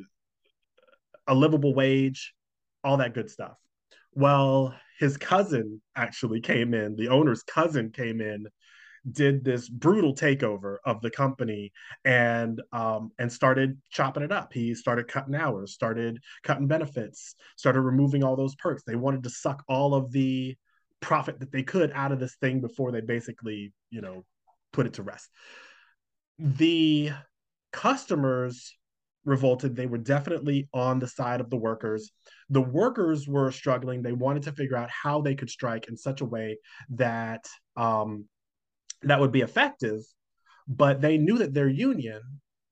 a 1.26 1.34
livable 1.34 1.74
wage, 1.74 2.34
all 2.84 2.98
that 2.98 3.14
good 3.14 3.30
stuff. 3.30 3.56
Well, 4.14 4.74
his 4.98 5.16
cousin 5.16 5.82
actually 5.94 6.40
came 6.40 6.72
in, 6.74 6.96
the 6.96 7.08
owner's 7.08 7.42
cousin 7.42 7.90
came 7.90 8.20
in 8.20 8.46
did 9.10 9.44
this 9.44 9.68
brutal 9.68 10.14
takeover 10.14 10.78
of 10.84 11.00
the 11.00 11.10
company 11.10 11.72
and 12.04 12.60
um, 12.72 13.10
and 13.18 13.32
started 13.32 13.80
chopping 13.90 14.22
it 14.22 14.32
up. 14.32 14.52
He 14.52 14.74
started 14.74 15.08
cutting 15.08 15.34
hours, 15.34 15.72
started 15.72 16.20
cutting 16.42 16.66
benefits, 16.66 17.34
started 17.56 17.82
removing 17.82 18.24
all 18.24 18.36
those 18.36 18.56
perks. 18.56 18.82
They 18.84 18.96
wanted 18.96 19.22
to 19.24 19.30
suck 19.30 19.62
all 19.68 19.94
of 19.94 20.10
the 20.12 20.56
profit 21.00 21.40
that 21.40 21.52
they 21.52 21.62
could 21.62 21.92
out 21.92 22.12
of 22.12 22.18
this 22.18 22.36
thing 22.36 22.60
before 22.60 22.90
they 22.90 23.00
basically, 23.00 23.72
you 23.90 24.00
know, 24.00 24.24
put 24.72 24.86
it 24.86 24.94
to 24.94 25.02
rest. 25.02 25.30
The 26.38 27.12
customers 27.72 28.76
revolted. 29.26 29.76
They 29.76 29.86
were 29.86 29.98
definitely 29.98 30.68
on 30.72 30.98
the 30.98 31.08
side 31.08 31.40
of 31.40 31.50
the 31.50 31.56
workers. 31.56 32.10
The 32.48 32.62
workers 32.62 33.28
were 33.28 33.50
struggling. 33.50 34.02
They 34.02 34.12
wanted 34.12 34.44
to 34.44 34.52
figure 34.52 34.76
out 34.76 34.88
how 34.88 35.20
they 35.20 35.34
could 35.34 35.50
strike 35.50 35.88
in 35.88 35.96
such 35.96 36.22
a 36.22 36.24
way 36.24 36.58
that 36.90 37.44
um, 37.76 38.24
that 39.02 39.20
would 39.20 39.32
be 39.32 39.42
effective, 39.42 40.00
but 40.66 41.00
they 41.00 41.18
knew 41.18 41.38
that 41.38 41.52
their 41.52 41.68
union 41.68 42.22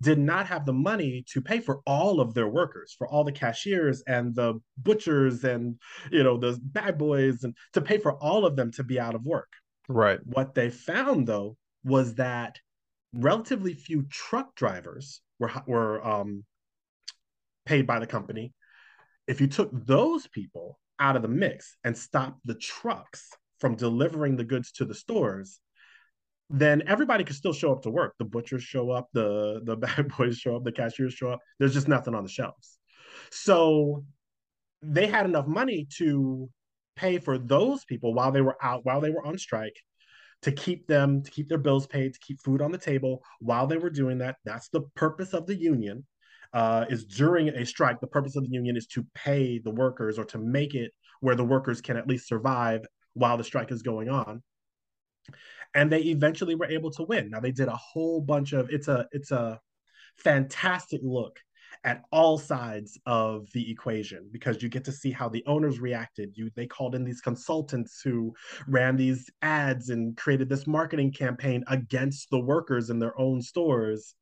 did 0.00 0.18
not 0.18 0.46
have 0.46 0.66
the 0.66 0.72
money 0.72 1.24
to 1.32 1.40
pay 1.40 1.60
for 1.60 1.80
all 1.86 2.20
of 2.20 2.34
their 2.34 2.48
workers, 2.48 2.94
for 2.96 3.08
all 3.08 3.24
the 3.24 3.32
cashiers 3.32 4.02
and 4.06 4.34
the 4.34 4.54
butchers 4.78 5.44
and 5.44 5.76
you 6.10 6.22
know 6.22 6.36
the 6.36 6.58
bad 6.62 6.96
boys, 6.98 7.44
and 7.44 7.54
to 7.72 7.80
pay 7.80 7.98
for 7.98 8.14
all 8.14 8.46
of 8.46 8.56
them 8.56 8.70
to 8.72 8.84
be 8.84 8.98
out 8.98 9.14
of 9.14 9.24
work. 9.24 9.50
Right. 9.88 10.20
What 10.24 10.54
they 10.54 10.70
found 10.70 11.26
though 11.26 11.56
was 11.84 12.14
that 12.14 12.58
relatively 13.12 13.74
few 13.74 14.02
truck 14.10 14.54
drivers 14.54 15.20
were 15.38 15.50
were 15.66 16.06
um, 16.06 16.44
paid 17.66 17.86
by 17.86 17.98
the 17.98 18.06
company. 18.06 18.52
If 19.26 19.40
you 19.40 19.46
took 19.46 19.70
those 19.72 20.26
people 20.26 20.78
out 20.98 21.16
of 21.16 21.22
the 21.22 21.28
mix 21.28 21.76
and 21.84 21.96
stopped 21.96 22.40
the 22.44 22.54
trucks 22.54 23.28
from 23.58 23.76
delivering 23.76 24.36
the 24.36 24.44
goods 24.44 24.72
to 24.72 24.84
the 24.84 24.94
stores, 24.94 25.60
then 26.50 26.82
everybody 26.86 27.24
could 27.24 27.36
still 27.36 27.52
show 27.52 27.72
up 27.72 27.82
to 27.82 27.90
work. 27.90 28.14
The 28.18 28.24
butchers 28.24 28.62
show 28.62 28.90
up, 28.90 29.08
the 29.12 29.60
the 29.64 29.76
bad 29.84 30.12
boys 30.16 30.36
show 30.38 30.56
up, 30.56 30.64
the 30.64 30.72
cashiers 30.72 31.14
show 31.14 31.30
up. 31.30 31.40
There's 31.58 31.74
just 31.74 31.88
nothing 31.88 32.14
on 32.14 32.24
the 32.24 32.30
shelves. 32.30 32.78
So 33.30 34.04
they 34.82 35.06
had 35.06 35.26
enough 35.26 35.46
money 35.46 35.86
to 35.98 36.50
pay 36.96 37.18
for 37.18 37.38
those 37.38 37.84
people 37.84 38.14
while 38.14 38.32
they 38.32 38.42
were 38.42 38.56
out, 38.62 38.84
while 38.84 39.00
they 39.00 39.10
were 39.10 39.26
on 39.26 39.38
strike, 39.38 39.76
to 40.44 40.52
keep 40.52 40.86
them, 40.86 41.22
to 41.22 41.30
keep 41.30 41.48
their 41.48 41.58
bills 41.58 41.86
paid, 41.86 42.14
to 42.14 42.20
keep 42.20 42.40
food 42.40 42.62
on 42.62 42.70
the 42.70 42.78
table 42.78 43.22
while 43.40 43.66
they 43.66 43.76
were 43.76 43.90
doing 43.90 44.18
that. 44.18 44.36
That's 44.44 44.68
the 44.68 44.82
purpose 44.94 45.34
of 45.34 45.46
the 45.46 45.56
union. 45.56 46.06
Uh, 46.52 46.84
is 46.88 47.04
during 47.04 47.48
a 47.48 47.66
strike, 47.66 48.00
the 48.00 48.06
purpose 48.06 48.36
of 48.36 48.44
the 48.44 48.50
union 48.50 48.76
is 48.76 48.86
to 48.86 49.04
pay 49.12 49.58
the 49.58 49.72
workers 49.72 50.20
or 50.20 50.24
to 50.24 50.38
make 50.38 50.76
it 50.76 50.92
where 51.20 51.34
the 51.34 51.44
workers 51.44 51.80
can 51.80 51.96
at 51.96 52.06
least 52.06 52.28
survive 52.28 52.86
while 53.14 53.36
the 53.36 53.42
strike 53.42 53.72
is 53.72 53.82
going 53.82 54.08
on 54.08 54.40
and 55.74 55.90
they 55.90 56.00
eventually 56.02 56.54
were 56.54 56.66
able 56.66 56.90
to 56.92 57.02
win. 57.02 57.30
Now 57.30 57.40
they 57.40 57.52
did 57.52 57.68
a 57.68 57.76
whole 57.76 58.20
bunch 58.20 58.52
of 58.52 58.70
it's 58.70 58.88
a 58.88 59.06
it's 59.12 59.30
a 59.30 59.60
fantastic 60.16 61.00
look 61.02 61.38
at 61.82 62.02
all 62.12 62.38
sides 62.38 62.98
of 63.06 63.50
the 63.52 63.70
equation 63.70 64.28
because 64.32 64.62
you 64.62 64.68
get 64.68 64.84
to 64.84 64.92
see 64.92 65.10
how 65.10 65.28
the 65.28 65.44
owners 65.46 65.80
reacted. 65.80 66.36
You 66.36 66.50
they 66.54 66.66
called 66.66 66.94
in 66.94 67.04
these 67.04 67.20
consultants 67.20 68.00
who 68.02 68.32
ran 68.66 68.96
these 68.96 69.30
ads 69.42 69.90
and 69.90 70.16
created 70.16 70.48
this 70.48 70.66
marketing 70.66 71.12
campaign 71.12 71.64
against 71.68 72.30
the 72.30 72.40
workers 72.40 72.90
in 72.90 72.98
their 72.98 73.18
own 73.18 73.42
stores. 73.42 74.14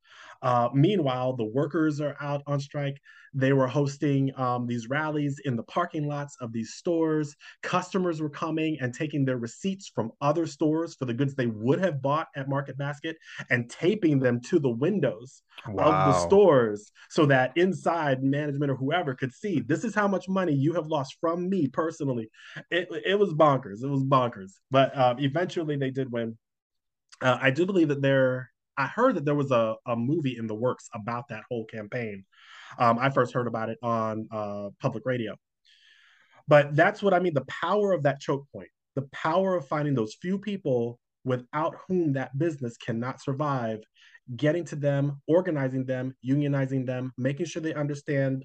Uh, 0.42 0.68
meanwhile, 0.74 1.34
the 1.34 1.44
workers 1.44 2.00
are 2.00 2.16
out 2.20 2.42
on 2.46 2.60
strike. 2.60 3.00
They 3.34 3.52
were 3.52 3.66
hosting 3.66 4.30
um, 4.38 4.66
these 4.66 4.88
rallies 4.88 5.40
in 5.44 5.56
the 5.56 5.62
parking 5.62 6.06
lots 6.06 6.36
of 6.40 6.52
these 6.52 6.74
stores. 6.74 7.34
Customers 7.62 8.20
were 8.20 8.28
coming 8.28 8.76
and 8.80 8.92
taking 8.92 9.24
their 9.24 9.38
receipts 9.38 9.88
from 9.88 10.12
other 10.20 10.46
stores 10.46 10.94
for 10.94 11.06
the 11.06 11.14
goods 11.14 11.34
they 11.34 11.46
would 11.46 11.80
have 11.80 12.02
bought 12.02 12.28
at 12.36 12.48
Market 12.48 12.76
Basket 12.76 13.16
and 13.48 13.70
taping 13.70 14.18
them 14.18 14.40
to 14.42 14.58
the 14.58 14.68
windows 14.68 15.42
wow. 15.66 15.84
of 15.84 16.12
the 16.12 16.20
stores 16.20 16.92
so 17.08 17.24
that 17.26 17.52
inside 17.56 18.22
management 18.22 18.70
or 18.70 18.76
whoever 18.76 19.14
could 19.14 19.32
see 19.32 19.60
this 19.60 19.84
is 19.84 19.94
how 19.94 20.08
much 20.08 20.28
money 20.28 20.52
you 20.52 20.74
have 20.74 20.88
lost 20.88 21.16
from 21.20 21.48
me 21.48 21.68
personally. 21.68 22.28
It, 22.70 22.88
it 23.06 23.18
was 23.18 23.32
bonkers. 23.32 23.82
It 23.82 23.88
was 23.88 24.04
bonkers. 24.04 24.52
But 24.70 24.96
um, 24.98 25.18
eventually 25.20 25.76
they 25.76 25.90
did 25.90 26.12
win. 26.12 26.36
Uh, 27.22 27.38
I 27.40 27.50
do 27.50 27.64
believe 27.64 27.88
that 27.88 28.02
there 28.02 28.51
I 28.76 28.86
heard 28.86 29.16
that 29.16 29.24
there 29.24 29.34
was 29.34 29.50
a, 29.50 29.76
a 29.86 29.96
movie 29.96 30.36
in 30.36 30.46
the 30.46 30.54
works 30.54 30.88
about 30.94 31.28
that 31.28 31.42
whole 31.48 31.64
campaign. 31.66 32.24
Um, 32.78 32.98
I 32.98 33.10
first 33.10 33.34
heard 33.34 33.46
about 33.46 33.68
it 33.68 33.78
on 33.82 34.28
uh, 34.30 34.70
public 34.80 35.04
radio. 35.04 35.36
But 36.48 36.74
that's 36.74 37.02
what 37.02 37.14
I 37.14 37.20
mean 37.20 37.34
the 37.34 37.44
power 37.46 37.92
of 37.92 38.02
that 38.04 38.20
choke 38.20 38.46
point, 38.52 38.70
the 38.94 39.08
power 39.12 39.56
of 39.56 39.66
finding 39.68 39.94
those 39.94 40.14
few 40.14 40.38
people 40.38 40.98
without 41.24 41.76
whom 41.86 42.14
that 42.14 42.36
business 42.36 42.76
cannot 42.76 43.20
survive, 43.20 43.80
getting 44.36 44.64
to 44.66 44.76
them, 44.76 45.20
organizing 45.28 45.84
them, 45.84 46.14
unionizing 46.26 46.86
them, 46.86 47.12
making 47.16 47.46
sure 47.46 47.62
they 47.62 47.74
understand 47.74 48.44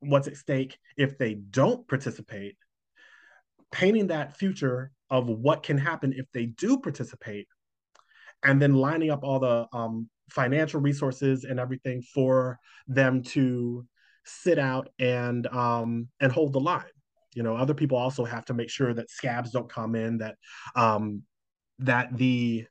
what's 0.00 0.28
at 0.28 0.36
stake 0.36 0.78
if 0.96 1.18
they 1.18 1.34
don't 1.34 1.86
participate, 1.88 2.56
painting 3.72 4.08
that 4.08 4.36
future 4.36 4.92
of 5.10 5.28
what 5.28 5.62
can 5.62 5.78
happen 5.78 6.12
if 6.16 6.26
they 6.32 6.46
do 6.46 6.78
participate, 6.78 7.46
and 8.44 8.60
then 8.60 8.74
lining 8.74 9.10
up 9.10 9.24
all 9.24 9.40
the 9.40 9.66
um, 9.72 10.08
financial 10.30 10.80
resources 10.80 11.44
and 11.44 11.58
everything 11.58 12.02
for 12.02 12.58
them 12.86 13.22
to 13.22 13.86
sit 14.24 14.58
out 14.58 14.88
and 14.98 15.46
um, 15.48 16.08
and 16.20 16.32
hold 16.32 16.52
the 16.52 16.60
line. 16.60 16.84
You 17.34 17.42
know, 17.42 17.56
other 17.56 17.74
people 17.74 17.98
also 17.98 18.24
have 18.24 18.44
to 18.46 18.54
make 18.54 18.70
sure 18.70 18.92
that 18.94 19.10
scabs 19.10 19.50
don't 19.50 19.68
come 19.68 19.94
in, 19.94 20.18
that 20.18 20.36
um, 20.74 21.22
that 21.80 22.16
the 22.16 22.66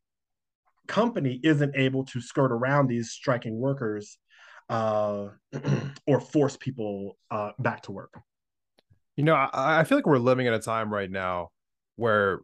company 0.88 1.40
isn't 1.44 1.76
able 1.76 2.06
to 2.06 2.22
skirt 2.22 2.52
around 2.52 2.88
these 2.88 3.12
striking 3.12 3.58
workers 3.58 4.18
uh, 4.70 5.28
or 6.08 6.20
force 6.20 6.58
people 6.58 7.18
uh, 7.32 7.52
back 7.60 7.82
to 7.84 7.92
work. 7.92 8.14
You 9.16 9.24
know, 9.24 9.36
I, 9.36 9.80
I 9.80 9.84
feel 9.84 9.98
like 9.98 10.06
we're 10.06 10.18
living 10.18 10.48
in 10.48 10.54
a 10.54 10.60
time 10.60 10.94
right 10.94 11.10
now 11.10 11.50
where 11.96 12.40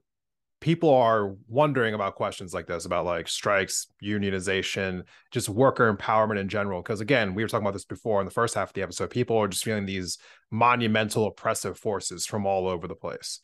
people 0.63 0.93
are 0.93 1.35
wondering 1.49 1.93
about 1.93 2.15
questions 2.15 2.53
like 2.53 2.67
this 2.67 2.85
about 2.85 3.03
like 3.03 3.27
strikes, 3.27 3.87
unionization, 4.01 5.03
just 5.29 5.49
worker 5.49 5.93
empowerment 5.93 6.39
in 6.39 6.47
general. 6.47 6.81
Because 6.81 7.01
again, 7.01 7.33
we 7.33 7.43
were 7.43 7.49
talking 7.49 7.65
about 7.65 7.73
this 7.73 7.83
before 7.83 8.21
in 8.21 8.25
the 8.25 8.31
first 8.31 8.55
half 8.55 8.69
of 8.69 8.73
the 8.73 8.81
episode. 8.81 9.09
People 9.09 9.35
are 9.35 9.49
just 9.49 9.65
feeling 9.65 9.85
these 9.85 10.19
monumental 10.51 11.27
oppressive 11.27 11.77
forces 11.77 12.25
from 12.25 12.45
all 12.45 12.69
over 12.69 12.87
the 12.87 12.95
place. 12.95 13.41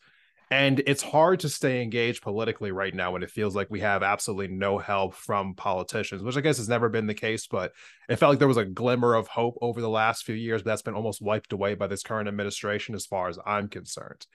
And 0.49 0.81
it's 0.87 1.03
hard 1.03 1.41
to 1.41 1.49
stay 1.49 1.83
engaged 1.83 2.23
politically 2.23 2.71
right 2.71 2.95
now 2.95 3.11
when 3.11 3.21
it 3.21 3.29
feels 3.29 3.53
like 3.53 3.67
we 3.69 3.81
have 3.81 4.01
absolutely 4.01 4.47
no 4.47 4.77
help 4.77 5.13
from 5.13 5.55
politicians, 5.55 6.23
which 6.23 6.37
I 6.37 6.41
guess 6.41 6.57
has 6.57 6.69
never 6.69 6.87
been 6.87 7.05
the 7.05 7.13
case, 7.13 7.47
but 7.47 7.73
it 8.07 8.15
felt 8.15 8.29
like 8.29 8.39
there 8.39 8.47
was 8.47 8.57
a 8.57 8.65
glimmer 8.65 9.13
of 9.13 9.27
hope 9.27 9.57
over 9.61 9.81
the 9.81 9.89
last 9.89 10.23
few 10.23 10.35
years, 10.35 10.63
but 10.63 10.71
that's 10.71 10.81
been 10.81 10.95
almost 10.95 11.21
wiped 11.21 11.51
away 11.51 11.75
by 11.75 11.87
this 11.87 12.01
current 12.01 12.29
administration 12.29 12.95
as 12.95 13.05
far 13.05 13.27
as 13.27 13.37
I'm 13.45 13.67
concerned. 13.67 14.25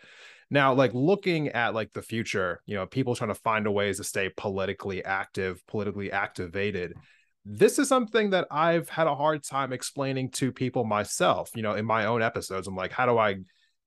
Now, 0.51 0.75
like 0.75 0.93
looking 0.95 1.49
at 1.49 1.75
like 1.75 1.93
the 1.93 2.03
future, 2.03 2.61
you 2.67 2.75
know, 2.75 2.87
people 2.87 3.15
trying 3.15 3.29
to 3.29 3.35
find 3.35 3.67
a 3.67 3.71
ways 3.71 3.99
to 3.99 4.05
stay 4.05 4.31
politically 4.37 5.05
active, 5.05 5.65
politically 5.67 6.13
activated. 6.13 6.95
This 7.45 7.79
is 7.79 7.89
something 7.89 8.31
that 8.31 8.47
I've 8.51 8.89
had 8.89 9.07
a 9.07 9.15
hard 9.15 9.45
time 9.45 9.73
explaining 9.73 10.31
to 10.33 10.53
people 10.53 10.85
myself, 10.85 11.51
you 11.55 11.63
know, 11.63 11.75
in 11.75 11.85
my 11.85 12.07
own 12.07 12.23
episodes. 12.23 12.67
I'm 12.67 12.77
like, 12.77 12.93
how 12.93 13.07
do 13.07 13.19
I 13.19 13.37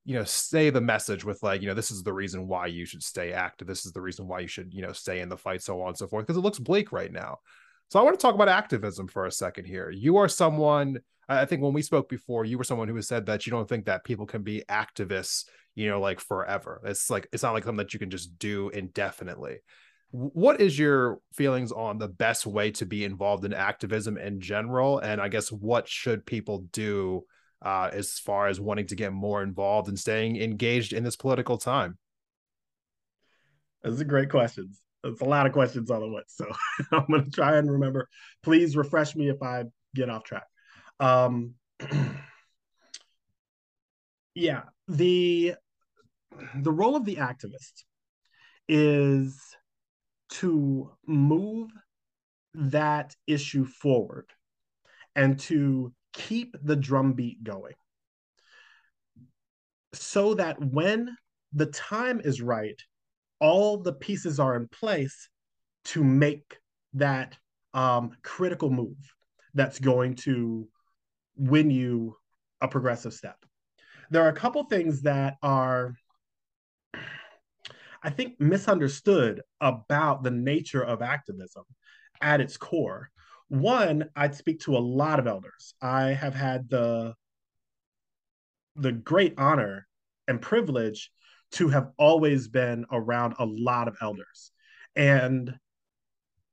you 0.08 0.14
know 0.14 0.24
say 0.24 0.70
the 0.70 0.82
message 0.82 1.26
with 1.26 1.44
like 1.44 1.62
you 1.62 1.68
know 1.68 1.74
this 1.74 1.92
is 1.92 2.02
the 2.02 2.14
reason 2.14 2.48
why 2.48 2.66
you 2.66 2.86
should 2.86 3.04
stay 3.04 3.34
active 3.34 3.68
this 3.68 3.86
is 3.86 3.92
the 3.92 4.02
reason 4.02 4.26
why 4.26 4.40
you 4.40 4.48
should 4.48 4.74
you 4.74 4.82
know 4.82 4.94
stay 4.94 5.20
in 5.20 5.28
the 5.28 5.38
fight 5.38 5.62
so 5.62 5.82
on 5.82 5.90
and 5.90 5.98
so 5.98 6.08
forth 6.08 6.26
because 6.26 6.38
it 6.38 6.42
looks 6.42 6.60
bleak 6.60 6.94
right 6.94 7.12
now 7.12 7.38
so 7.90 8.00
i 8.00 8.02
want 8.02 8.18
to 8.18 8.22
talk 8.22 8.34
about 8.34 8.48
activism 8.48 9.06
for 9.06 9.26
a 9.26 9.32
second 9.32 9.66
here 9.66 9.92
you 9.92 10.16
are 10.16 10.30
someone 10.30 10.98
i 11.28 11.44
think 11.44 11.62
when 11.62 11.74
we 11.74 11.82
spoke 11.82 12.08
before 12.08 12.46
you 12.46 12.58
were 12.58 12.64
someone 12.64 12.88
who 12.88 12.96
has 12.96 13.06
said 13.06 13.26
that 13.26 13.46
you 13.46 13.52
don't 13.52 13.68
think 13.68 13.86
that 13.86 14.06
people 14.06 14.26
can 14.26 14.44
be 14.44 14.64
activists 14.70 15.44
you 15.78 15.88
know 15.90 16.00
like 16.00 16.20
forever 16.20 16.82
it's 16.86 17.10
like 17.10 17.28
it's 17.32 17.44
not 17.44 17.54
like 17.54 17.64
something 17.64 17.78
that 17.78 17.94
you 17.94 18.00
can 18.00 18.10
just 18.10 18.38
do 18.38 18.70
indefinitely 18.70 19.58
what 20.12 20.62
is 20.62 20.78
your 20.78 21.20
feelings 21.34 21.72
on 21.72 21.98
the 21.98 22.08
best 22.08 22.46
way 22.46 22.72
to 22.72 22.86
be 22.86 23.04
involved 23.04 23.44
in 23.46 23.54
activism 23.54 24.18
in 24.18 24.40
general 24.40 25.00
and 25.00 25.22
i 25.22 25.28
guess 25.28 25.52
what 25.52 25.88
should 25.88 26.26
people 26.26 26.60
do 26.72 27.24
uh, 27.62 27.90
as 27.92 28.20
far 28.20 28.48
as 28.48 28.60
wanting 28.60 28.88
to 28.88 28.96
get 28.96 29.14
more 29.14 29.42
involved 29.42 29.88
and 29.88 29.98
staying 30.00 30.38
engaged 30.38 30.94
in 30.94 31.04
this 31.04 31.16
political 31.16 31.58
time? 31.58 31.98
Those 33.84 34.02
are 34.02 34.06
great 34.06 34.30
questions. 34.30 34.80
It's 35.04 35.22
a 35.22 35.26
lot 35.26 35.46
of 35.46 35.54
questions 35.54 35.90
all 35.90 36.04
at 36.04 36.10
once. 36.10 36.34
So 36.36 36.46
I'm 36.92 37.06
going 37.10 37.26
to 37.26 37.32
try 37.32 37.58
and 37.58 37.72
remember. 37.72 38.10
Please 38.44 38.76
refresh 38.76 39.16
me 39.16 39.30
if 39.30 39.42
I 39.42 39.64
get 39.96 40.10
off 40.10 40.24
track. 40.24 40.46
Um, 41.00 41.54
yeah, 44.36 44.64
the 44.88 45.56
the 46.62 46.72
role 46.72 46.96
of 46.96 47.06
the 47.06 47.18
activist 47.18 47.84
is 48.68 49.42
to 50.30 50.92
move 51.06 51.70
that 52.54 53.16
issue 53.28 53.66
forward 53.66 54.26
and 55.16 55.40
to 55.40 55.94
keep 56.14 56.56
the 56.64 56.76
drumbeat 56.76 57.44
going 57.44 57.74
so 59.94 60.34
that 60.34 60.60
when 60.64 61.16
the 61.54 61.68
time 61.68 62.20
is 62.24 62.42
right, 62.42 62.80
all 63.40 63.78
the 63.78 63.94
pieces 63.94 64.40
are 64.40 64.56
in 64.56 64.68
place 64.68 65.30
to 65.86 66.04
make 66.04 66.58
that 66.94 67.38
um, 67.74 68.12
critical 68.24 68.70
move 68.70 68.98
that's 69.54 69.80
going 69.80 70.16
to 70.16 70.68
win 71.36 71.70
you 71.70 72.16
a 72.62 72.68
progressive 72.68 73.14
step. 73.14 73.38
There 74.10 74.24
are 74.24 74.30
a 74.30 74.34
couple 74.34 74.64
things 74.64 75.02
that 75.04 75.36
are, 75.42 75.96
I 78.04 78.10
think, 78.10 78.40
misunderstood 78.40 79.42
about 79.60 80.24
the 80.24 80.32
nature 80.32 80.84
of 80.84 81.02
activism 81.02 81.64
at 82.22 82.42
its 82.42 82.58
core. 82.58 83.10
One, 83.50 84.10
I'd 84.16 84.36
speak 84.36 84.60
to 84.62 84.78
a 84.78 84.80
lot 84.80 85.20
of 85.20 85.28
elders. 85.28 85.74
I 85.82 86.10
have 86.10 86.36
had 86.36 86.70
the 86.70 87.16
the 88.76 88.92
great 88.92 89.34
honor 89.38 89.88
and 90.28 90.42
privilege 90.42 91.12
to 91.52 91.70
have 91.70 91.90
always 91.98 92.48
been 92.48 92.86
around 92.92 93.34
a 93.40 93.46
lot 93.46 93.88
of 93.88 93.98
elders 94.02 94.52
and 94.96 95.56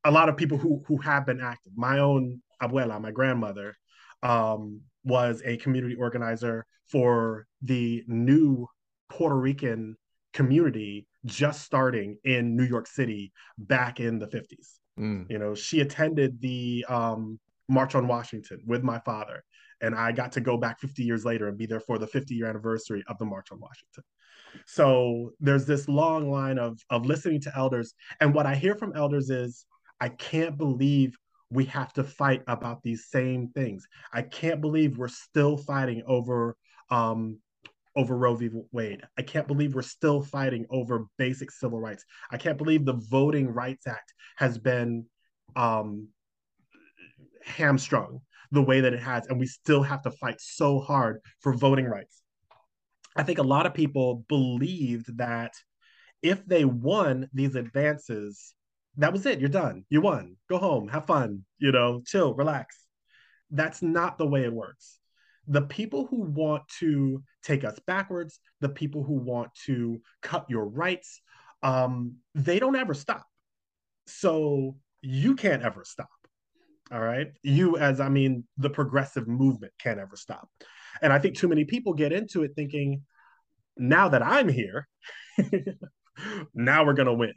a 0.04 0.10
lot 0.10 0.28
of 0.28 0.36
people 0.36 0.56
who 0.56 0.82
who 0.86 0.98
have 0.98 1.26
been 1.26 1.40
active. 1.40 1.72
My 1.76 1.98
own 1.98 2.40
abuela, 2.62 3.00
my 3.00 3.10
grandmother, 3.10 3.76
um, 4.22 4.80
was 5.04 5.42
a 5.44 5.56
community 5.58 5.94
organizer 5.94 6.64
for 6.86 7.46
the 7.62 8.04
new 8.06 8.66
Puerto 9.08 9.36
Rican 9.36 9.96
community 10.34 11.06
just 11.24 11.62
starting 11.62 12.18
in 12.24 12.56
New 12.56 12.64
York 12.64 12.86
City 12.86 13.32
back 13.56 14.00
in 14.00 14.18
the 14.18 14.26
50s. 14.26 14.78
Mm. 14.98 15.30
You 15.30 15.38
know, 15.38 15.54
she 15.54 15.80
attended 15.80 16.40
the 16.40 16.84
um, 16.88 17.38
March 17.68 17.94
on 17.94 18.06
Washington 18.06 18.60
with 18.66 18.82
my 18.82 18.98
father, 19.00 19.42
and 19.80 19.94
I 19.94 20.12
got 20.12 20.32
to 20.32 20.40
go 20.40 20.56
back 20.56 20.80
50 20.80 21.02
years 21.02 21.24
later 21.24 21.48
and 21.48 21.56
be 21.56 21.66
there 21.66 21.80
for 21.80 21.98
the 21.98 22.06
50 22.06 22.34
year 22.34 22.46
anniversary 22.46 23.02
of 23.08 23.16
the 23.18 23.24
March 23.24 23.48
on 23.50 23.60
Washington. 23.60 24.04
So 24.66 25.32
there's 25.40 25.66
this 25.66 25.88
long 25.88 26.30
line 26.30 26.58
of 26.58 26.78
of 26.90 27.06
listening 27.06 27.40
to 27.42 27.52
elders, 27.56 27.94
and 28.20 28.34
what 28.34 28.46
I 28.46 28.54
hear 28.54 28.76
from 28.76 28.92
elders 28.94 29.30
is, 29.30 29.66
I 30.00 30.10
can't 30.10 30.56
believe 30.56 31.16
we 31.50 31.64
have 31.66 31.92
to 31.94 32.04
fight 32.04 32.42
about 32.46 32.82
these 32.82 33.06
same 33.08 33.48
things. 33.48 33.86
I 34.12 34.22
can't 34.22 34.60
believe 34.60 34.98
we're 34.98 35.08
still 35.08 35.56
fighting 35.56 36.02
over 36.06 36.56
um, 36.90 37.38
over 37.96 38.16
Roe 38.16 38.34
v. 38.34 38.50
Wade. 38.72 39.02
I 39.18 39.22
can't 39.22 39.46
believe 39.46 39.74
we're 39.74 39.82
still 39.82 40.22
fighting 40.22 40.66
over 40.70 41.06
basic 41.18 41.50
civil 41.50 41.80
rights. 41.80 42.04
I 42.30 42.36
can't 42.36 42.58
believe 42.58 42.84
the 42.84 43.00
Voting 43.10 43.48
Rights 43.48 43.86
Act 43.86 44.12
has 44.36 44.58
been 44.58 45.06
um, 45.54 46.08
hamstrung 47.44 48.20
the 48.50 48.62
way 48.62 48.80
that 48.80 48.92
it 48.92 49.02
has, 49.02 49.26
and 49.26 49.38
we 49.38 49.46
still 49.46 49.82
have 49.82 50.02
to 50.02 50.10
fight 50.10 50.40
so 50.40 50.80
hard 50.80 51.20
for 51.40 51.54
voting 51.54 51.86
rights. 51.86 52.22
I 53.16 53.22
think 53.22 53.38
a 53.38 53.42
lot 53.42 53.66
of 53.66 53.74
people 53.74 54.24
believed 54.28 55.16
that 55.18 55.54
if 56.22 56.44
they 56.46 56.64
won 56.64 57.28
these 57.32 57.54
advances, 57.54 58.54
that 58.96 59.12
was 59.12 59.26
it. 59.26 59.40
You're 59.40 59.48
done. 59.48 59.84
You 59.88 60.00
won. 60.00 60.36
Go 60.48 60.58
home. 60.58 60.88
Have 60.88 61.06
fun. 61.06 61.44
You 61.58 61.72
know, 61.72 62.02
chill, 62.06 62.34
relax. 62.34 62.76
That's 63.50 63.82
not 63.82 64.18
the 64.18 64.26
way 64.26 64.44
it 64.44 64.52
works 64.52 64.98
the 65.46 65.62
people 65.62 66.06
who 66.06 66.22
want 66.22 66.66
to 66.80 67.22
take 67.42 67.64
us 67.64 67.78
backwards, 67.86 68.40
the 68.60 68.68
people 68.68 69.02
who 69.02 69.14
want 69.14 69.50
to 69.66 70.00
cut 70.22 70.46
your 70.48 70.66
rights, 70.66 71.20
um, 71.62 72.16
they 72.34 72.58
don't 72.58 72.76
ever 72.76 72.94
stop. 72.94 73.26
So 74.06 74.76
you 75.02 75.34
can't 75.36 75.62
ever 75.62 75.84
stop. 75.84 76.08
All 76.92 77.00
right. 77.00 77.28
You, 77.42 77.76
as 77.78 78.00
I 78.00 78.08
mean, 78.08 78.44
the 78.58 78.70
progressive 78.70 79.26
movement 79.26 79.72
can't 79.78 79.98
ever 79.98 80.16
stop. 80.16 80.48
And 81.02 81.12
I 81.12 81.18
think 81.18 81.36
too 81.36 81.48
many 81.48 81.64
people 81.64 81.94
get 81.94 82.12
into 82.12 82.42
it 82.42 82.52
thinking, 82.54 83.02
now 83.76 84.08
that 84.10 84.22
I'm 84.22 84.48
here, 84.48 84.86
now 86.54 86.84
we're 86.84 86.92
going 86.92 87.06
to 87.06 87.14
win. 87.14 87.34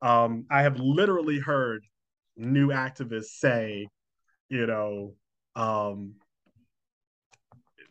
Um, 0.00 0.46
I 0.50 0.62
have 0.62 0.78
literally 0.78 1.38
heard 1.38 1.84
new 2.36 2.68
activists 2.68 3.38
say, 3.38 3.88
you 4.48 4.66
know, 4.66 5.14
um, 5.54 6.14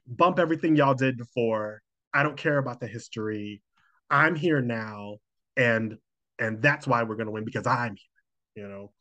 bump 0.08 0.40
everything 0.40 0.76
y'all 0.76 0.94
did 0.94 1.18
before. 1.18 1.82
I 2.14 2.24
don't 2.24 2.38
care 2.38 2.58
about 2.58 2.80
the 2.80 2.88
history. 2.88 3.62
I'm 4.10 4.36
here 4.36 4.62
now, 4.62 5.18
and 5.56 5.98
and 6.40 6.62
that's 6.62 6.88
why 6.88 7.04
we're 7.04 7.16
going 7.16 7.28
to 7.28 7.32
win 7.32 7.46
because 7.46 7.68
I'm 7.68 7.96
here. 7.96 8.64
You 8.64 8.70
know, 8.70 8.92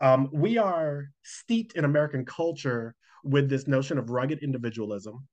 um, 0.00 0.28
we 0.32 0.58
are 0.58 1.10
steeped 1.22 1.74
in 1.74 1.84
American 1.84 2.24
culture 2.24 2.94
with 3.24 3.48
this 3.48 3.66
notion 3.66 3.98
of 3.98 4.10
rugged 4.10 4.40
individualism 4.40 5.26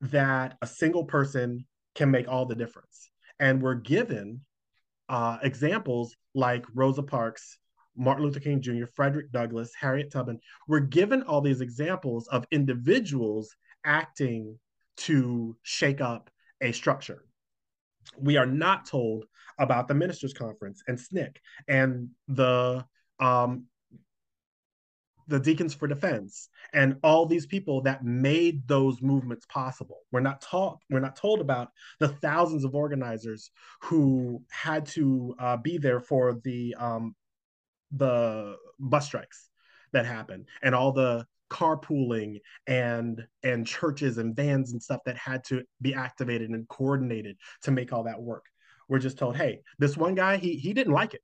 that 0.00 0.56
a 0.62 0.66
single 0.66 1.04
person 1.04 1.66
can 1.94 2.10
make 2.10 2.28
all 2.28 2.46
the 2.46 2.54
difference, 2.54 3.10
and 3.38 3.62
we're 3.62 3.74
given 3.74 4.40
uh, 5.08 5.38
examples 5.42 6.16
like 6.34 6.64
Rosa 6.74 7.02
Parks. 7.02 7.58
Martin 7.96 8.24
Luther 8.24 8.40
King 8.40 8.60
Jr., 8.60 8.86
Frederick 8.92 9.30
Douglass, 9.30 9.70
Harriet 9.78 10.10
Tubman, 10.10 10.40
we're 10.66 10.80
given 10.80 11.22
all 11.22 11.40
these 11.40 11.60
examples 11.60 12.26
of 12.26 12.44
individuals 12.50 13.54
acting 13.84 14.58
to 14.96 15.56
shake 15.62 16.00
up 16.00 16.30
a 16.60 16.72
structure. 16.72 17.24
We 18.18 18.36
are 18.36 18.46
not 18.46 18.86
told 18.86 19.24
about 19.58 19.88
the 19.88 19.94
ministers' 19.94 20.32
conference 20.32 20.82
and 20.88 20.98
SNCC 20.98 21.36
and 21.68 22.10
the 22.28 22.84
um, 23.20 23.66
the 25.26 25.40
Deacons 25.40 25.72
for 25.72 25.88
Defense 25.88 26.50
and 26.74 26.96
all 27.02 27.24
these 27.24 27.46
people 27.46 27.80
that 27.82 28.04
made 28.04 28.66
those 28.68 29.00
movements 29.00 29.46
possible. 29.46 30.00
We're 30.12 30.20
not 30.20 30.40
taught. 30.42 30.80
We're 30.90 31.00
not 31.00 31.16
told 31.16 31.40
about 31.40 31.68
the 31.98 32.08
thousands 32.08 32.64
of 32.64 32.74
organizers 32.74 33.50
who 33.82 34.42
had 34.50 34.86
to 34.88 35.34
uh, 35.38 35.56
be 35.56 35.78
there 35.78 36.00
for 36.00 36.40
the 36.44 36.74
um, 36.78 37.14
the 37.92 38.56
bus 38.78 39.06
strikes 39.06 39.48
that 39.92 40.04
happened 40.04 40.48
and 40.62 40.74
all 40.74 40.92
the 40.92 41.26
carpooling 41.54 42.40
and 42.66 43.24
and 43.44 43.64
churches 43.64 44.18
and 44.18 44.34
vans 44.34 44.72
and 44.72 44.82
stuff 44.82 45.00
that 45.06 45.16
had 45.16 45.44
to 45.44 45.62
be 45.80 45.94
activated 45.94 46.50
and 46.50 46.68
coordinated 46.68 47.36
to 47.62 47.70
make 47.70 47.92
all 47.92 48.02
that 48.02 48.20
work. 48.20 48.44
We're 48.88 48.98
just 48.98 49.18
told, 49.18 49.36
hey, 49.36 49.60
this 49.78 49.96
one 49.96 50.16
guy 50.16 50.36
he 50.36 50.56
he 50.56 50.72
didn't 50.72 50.92
like 50.92 51.14
it, 51.14 51.20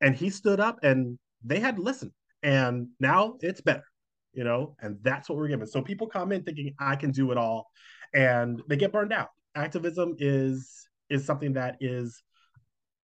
and 0.00 0.16
he 0.16 0.30
stood 0.30 0.58
up 0.58 0.78
and 0.82 1.18
they 1.44 1.60
had 1.60 1.76
to 1.76 1.82
listen, 1.82 2.14
and 2.42 2.88
now 2.98 3.34
it's 3.40 3.60
better, 3.60 3.84
you 4.32 4.42
know, 4.42 4.74
and 4.80 4.96
that's 5.02 5.28
what 5.28 5.36
we're 5.36 5.48
given. 5.48 5.66
So 5.66 5.82
people 5.82 6.06
come 6.06 6.32
in 6.32 6.42
thinking 6.44 6.74
I 6.80 6.96
can 6.96 7.10
do 7.10 7.30
it 7.30 7.36
all, 7.36 7.66
and 8.14 8.62
they 8.66 8.76
get 8.76 8.90
burned 8.90 9.12
out. 9.12 9.28
Activism 9.54 10.16
is 10.18 10.88
is 11.10 11.26
something 11.26 11.52
that 11.52 11.76
is 11.80 12.22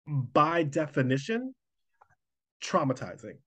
by 0.05 0.61
definition 0.61 1.55
traumatizing. 2.63 3.39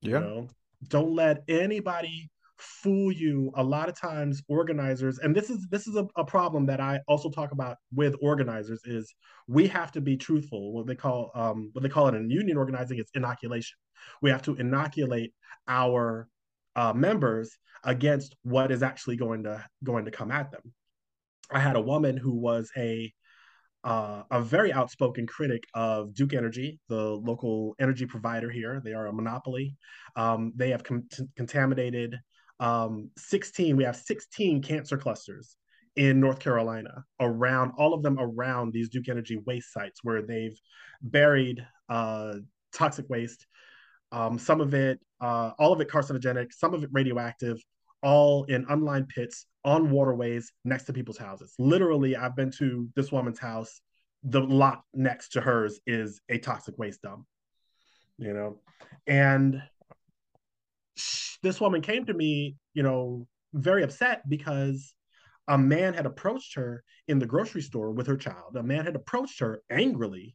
Yeah. 0.00 0.20
You 0.20 0.20
know, 0.20 0.48
don't 0.86 1.14
let 1.14 1.42
anybody 1.48 2.30
fool 2.58 3.10
you 3.10 3.50
a 3.56 3.62
lot 3.62 3.88
of 3.88 3.98
times 3.98 4.42
organizers 4.48 5.18
and 5.18 5.34
this 5.34 5.50
is 5.50 5.66
this 5.70 5.86
is 5.86 5.96
a, 5.96 6.06
a, 6.16 6.24
problem 6.24 6.64
that 6.66 6.80
i 6.80 7.00
also 7.08 7.28
talk 7.28 7.50
about 7.50 7.76
with 7.92 8.14
organizers 8.20 8.80
is 8.84 9.12
we 9.48 9.66
have 9.66 9.90
to 9.90 10.00
be 10.00 10.16
truthful 10.16 10.72
what 10.72 10.86
they 10.86 10.94
call 10.94 11.30
um 11.34 11.70
what 11.72 11.82
they 11.82 11.88
call 11.88 12.06
it 12.06 12.14
in 12.14 12.30
union 12.30 12.56
organizing 12.56 12.98
is 12.98 13.10
inoculation 13.14 13.76
we 14.22 14.30
have 14.30 14.42
to 14.42 14.54
inoculate 14.56 15.32
our 15.66 16.28
uh, 16.76 16.92
members 16.92 17.56
against 17.82 18.36
what 18.42 18.70
is 18.70 18.82
actually 18.82 19.16
going 19.16 19.42
to 19.42 19.64
going 19.82 20.04
to 20.04 20.10
come 20.10 20.30
at 20.30 20.52
them 20.52 20.72
i 21.50 21.58
had 21.58 21.74
a 21.74 21.80
woman 21.80 22.16
who 22.16 22.34
was 22.34 22.70
a 22.76 23.12
uh, 23.82 24.22
a 24.30 24.40
very 24.40 24.72
outspoken 24.72 25.26
critic 25.26 25.62
of 25.74 26.14
Duke 26.14 26.32
Energy, 26.32 26.80
the 26.88 26.96
local 26.96 27.74
energy 27.78 28.06
provider 28.06 28.48
here. 28.48 28.80
They 28.82 28.94
are 28.94 29.08
a 29.08 29.12
monopoly. 29.12 29.76
Um, 30.16 30.54
they 30.56 30.70
have 30.70 30.82
con- 30.82 31.06
contaminated 31.36 32.18
um, 32.60 33.10
16, 33.18 33.76
we 33.76 33.84
have 33.84 33.96
16 33.96 34.62
cancer 34.62 34.96
clusters 34.96 35.56
in 35.96 36.20
North 36.20 36.40
Carolina 36.40 37.04
around 37.20 37.72
all 37.78 37.94
of 37.94 38.02
them 38.02 38.18
around 38.18 38.72
these 38.72 38.88
Duke 38.88 39.08
Energy 39.08 39.40
waste 39.46 39.72
sites 39.72 40.00
where 40.02 40.22
they've 40.22 40.58
buried 41.02 41.64
uh, 41.88 42.34
toxic 42.72 43.08
waste. 43.08 43.46
Um, 44.12 44.38
some 44.38 44.60
of 44.60 44.74
it, 44.74 45.00
uh, 45.20 45.52
all 45.58 45.72
of 45.72 45.80
it 45.80 45.88
carcinogenic, 45.88 46.52
some 46.52 46.74
of 46.74 46.84
it 46.84 46.90
radioactive, 46.92 47.58
all 48.02 48.44
in 48.44 48.66
unlined 48.68 49.08
pits 49.08 49.46
on 49.64 49.90
waterways 49.90 50.52
next 50.64 50.84
to 50.84 50.92
people's 50.92 51.18
houses. 51.18 51.54
Literally, 51.58 52.16
I've 52.16 52.36
been 52.36 52.50
to 52.58 52.88
this 52.94 53.10
woman's 53.10 53.38
house. 53.38 53.80
The 54.24 54.40
lot 54.40 54.82
next 54.92 55.30
to 55.30 55.40
hers 55.40 55.80
is 55.86 56.20
a 56.28 56.38
toxic 56.38 56.78
waste 56.78 57.02
dump, 57.02 57.24
you 58.18 58.32
know, 58.32 58.60
and 59.06 59.62
this 61.44 61.60
woman 61.60 61.82
came 61.82 62.06
to 62.06 62.14
me, 62.14 62.56
you 62.72 62.82
know, 62.82 63.28
very 63.52 63.84
upset 63.84 64.28
because 64.28 64.94
a 65.46 65.58
man 65.58 65.94
had 65.94 66.06
approached 66.06 66.56
her 66.56 66.82
in 67.06 67.18
the 67.18 67.26
grocery 67.26 67.60
store 67.60 67.92
with 67.92 68.06
her 68.06 68.16
child. 68.16 68.56
A 68.56 68.62
man 68.62 68.84
had 68.84 68.96
approached 68.96 69.40
her 69.40 69.62
angrily, 69.70 70.34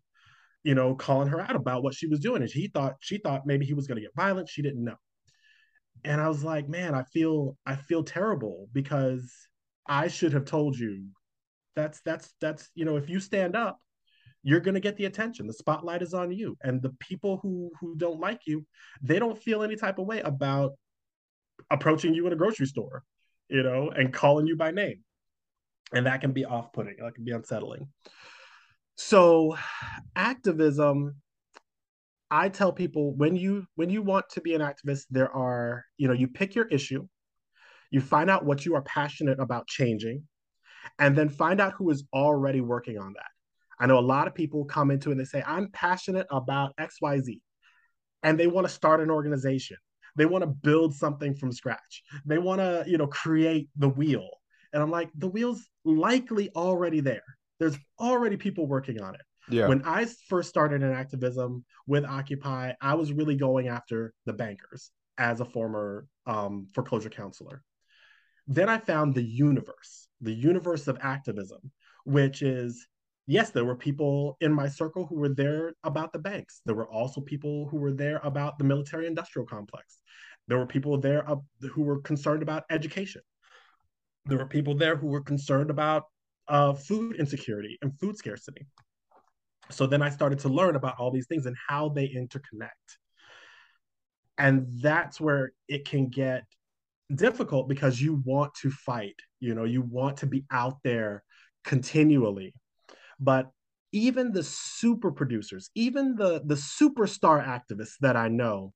you 0.64 0.76
know, 0.76 0.96
calling 0.96 1.28
her 1.28 1.42
out 1.42 1.56
about 1.56 1.84
what 1.84 1.96
she 1.96 2.08
was 2.08 2.20
doing. 2.20 2.44
And 2.44 2.52
she 2.52 2.68
thought 2.68 2.94
she 3.00 3.18
thought 3.18 3.48
maybe 3.48 3.66
he 3.66 3.74
was 3.74 3.88
going 3.88 3.98
to 3.98 4.02
get 4.02 4.16
violent. 4.16 4.48
She 4.48 4.62
didn't 4.62 4.84
know. 4.84 4.96
And 6.06 6.22
I 6.22 6.30
was 6.30 6.44
like, 6.44 6.70
man, 6.70 6.94
I 6.94 7.04
feel 7.04 7.58
I 7.66 7.76
feel 7.76 8.04
terrible 8.04 8.70
because 8.72 9.30
I 9.88 10.08
should 10.08 10.34
have 10.34 10.46
told 10.46 10.78
you. 10.78 11.08
That's 11.76 12.02
that's 12.02 12.34
that's 12.40 12.70
you 12.76 12.86
know, 12.86 12.98
if 12.98 13.10
you 13.10 13.20
stand 13.20 13.56
up, 13.56 13.80
you're 14.44 14.60
going 14.60 14.76
to 14.76 14.80
get 14.80 14.96
the 14.96 15.06
attention 15.06 15.48
the 15.48 15.54
spotlight 15.54 16.02
is 16.02 16.14
on 16.14 16.32
you 16.32 16.56
and 16.64 16.82
the 16.82 16.92
people 17.00 17.40
who 17.42 17.72
who 17.80 17.96
don't 17.98 18.20
like 18.20 18.42
you 18.46 18.66
they 19.02 19.20
don't 19.20 19.42
feel 19.42 19.64
any 19.64 19.76
type 19.76 20.00
of 20.00 20.06
way 20.06 20.22
about 20.22 20.74
approaching 21.72 22.14
you 22.14 22.26
in 22.28 22.34
a 22.34 22.36
grocery 22.36 22.66
store 22.66 23.04
you 23.50 23.64
know 23.64 23.90
and 23.90 24.14
calling 24.14 24.48
you 24.48 24.56
by 24.56 24.72
name 24.72 25.04
and 25.94 26.06
that 26.06 26.22
can 26.22 26.32
be 26.32 26.46
off-putting 26.46 26.96
that 27.00 27.16
can 27.16 27.24
be 27.24 27.32
unsettling 27.32 27.88
so 28.96 29.58
activism 30.16 31.16
i 32.32 32.50
tell 32.50 32.72
people 32.72 33.14
when 33.16 33.36
you 33.36 33.66
when 33.76 33.90
you 33.90 34.02
want 34.02 34.28
to 34.30 34.42
be 34.42 34.54
an 34.54 34.62
activist 34.62 35.06
there 35.10 35.32
are 35.36 35.86
you 35.98 36.08
know 36.08 36.14
you 36.14 36.28
pick 36.28 36.56
your 36.56 36.66
issue 36.66 37.08
you 37.92 38.02
find 38.02 38.30
out 38.30 38.46
what 38.46 38.66
you 38.66 38.76
are 38.76 38.84
passionate 38.84 39.40
about 39.40 39.68
changing 39.68 40.24
and 41.00 41.16
then 41.16 41.30
find 41.30 41.60
out 41.60 41.74
who 41.74 41.90
is 41.90 42.04
already 42.14 42.62
working 42.62 42.98
on 42.98 43.14
that 43.14 43.30
I 43.80 43.86
know 43.86 43.98
a 43.98 44.02
lot 44.02 44.28
of 44.28 44.36
people 44.36 44.66
come 44.66 44.92
into 44.92 45.10
it 45.10 45.14
and 45.14 45.22
they 45.22 45.26
say, 45.26 45.42
I'm 45.46 45.70
passionate 45.72 46.28
about 46.30 46.76
XYZ. 46.78 47.40
And 48.24 48.38
they 48.38 48.48
want 48.48 48.68
to 48.68 48.74
start 48.74 49.00
an 49.00 49.10
organization. 49.10 49.78
They 50.20 50.26
want 50.26 50.42
to 50.42 50.48
build 50.48 50.94
something 50.94 51.34
from 51.34 51.54
scratch. 51.54 52.04
They 52.26 52.40
want 52.40 52.60
to, 52.60 52.84
you 52.86 52.98
know, 52.98 53.08
create 53.08 53.70
the 53.78 53.88
wheel. 53.88 54.30
And 54.74 54.84
I'm 54.84 54.92
like, 54.92 55.10
the 55.16 55.30
wheel's 55.30 55.66
likely 55.86 56.50
already 56.58 57.00
there. 57.00 57.24
There's 57.58 57.78
already 57.98 58.36
people 58.36 58.68
working 58.68 59.02
on 59.02 59.16
it. 59.16 59.22
Yeah. 59.50 59.70
When 59.70 59.82
I 59.86 60.08
first 60.28 60.50
started 60.50 60.84
in 60.84 60.92
activism 60.92 61.64
with 61.88 62.04
Occupy, 62.04 62.74
I 62.82 62.96
was 62.96 63.14
really 63.14 63.38
going 63.38 63.70
after 63.70 64.14
the 64.26 64.34
bankers 64.34 64.92
as 65.18 65.40
a 65.40 65.46
former 65.46 66.06
um, 66.28 66.68
foreclosure 66.76 67.10
counselor. 67.10 67.64
Then 68.46 68.68
I 68.68 68.78
found 68.78 69.16
the 69.16 69.24
universe, 69.24 70.10
the 70.20 70.34
universe 70.34 70.90
of 70.90 70.98
activism, 71.02 71.72
which 72.04 72.42
is 72.42 72.86
yes, 73.30 73.52
there 73.52 73.64
were 73.64 73.76
people 73.76 74.38
in 74.42 74.52
my 74.52 74.68
circle 74.68 75.06
who 75.06 75.16
were 75.16 75.30
there 75.30 75.74
about 75.84 76.12
the 76.12 76.18
banks. 76.18 76.62
There 76.66 76.74
were 76.74 76.90
also 76.90 77.22
people 77.22 77.68
who 77.70 77.78
were 77.78 77.94
there 77.94 78.20
about 78.24 78.58
the 78.58 78.64
military 78.64 79.06
industrial 79.06 79.46
complex. 79.46 80.00
There 80.48 80.58
were 80.58 80.66
people 80.66 80.98
there 81.00 81.30
uh, 81.30 81.36
who 81.72 81.84
were 81.84 82.02
concerned 82.02 82.42
about 82.42 82.64
education. 82.72 83.22
There 84.26 84.40
were 84.40 84.48
people 84.48 84.76
there 84.76 84.96
who 84.96 85.08
were 85.08 85.22
concerned 85.22 85.70
about 85.70 86.06
uh, 86.48 86.74
food 86.74 87.18
insecurity 87.18 87.78
and 87.84 87.94
food 88.00 88.18
scarcity. 88.18 88.66
So 89.70 89.86
then 89.86 90.02
I 90.02 90.10
started 90.10 90.40
to 90.40 90.50
learn 90.50 90.76
about 90.76 90.96
all 90.98 91.12
these 91.12 91.28
things 91.28 91.46
and 91.46 91.56
how 91.68 91.90
they 91.90 92.08
interconnect. 92.08 92.98
And 94.40 94.66
that's 94.82 95.22
where 95.22 95.52
it 95.68 95.86
can 95.86 96.08
get 96.08 96.46
difficult 97.14 97.70
because 97.70 98.02
you 98.02 98.24
want 98.26 98.56
to 98.64 98.72
fight, 98.72 99.20
you 99.40 99.54
know, 99.54 99.66
you 99.66 99.84
want 99.84 100.18
to 100.18 100.26
be 100.26 100.46
out 100.50 100.78
there 100.84 101.24
continually 101.64 102.56
but 103.20 103.52
even 103.92 104.32
the 104.32 104.44
super 104.44 105.12
producers, 105.12 105.70
even 105.76 106.16
the 106.16 106.42
the 106.46 106.56
superstar 106.56 107.44
activists 107.44 107.98
that 108.02 108.16
I 108.16 108.28
know, 108.28 108.74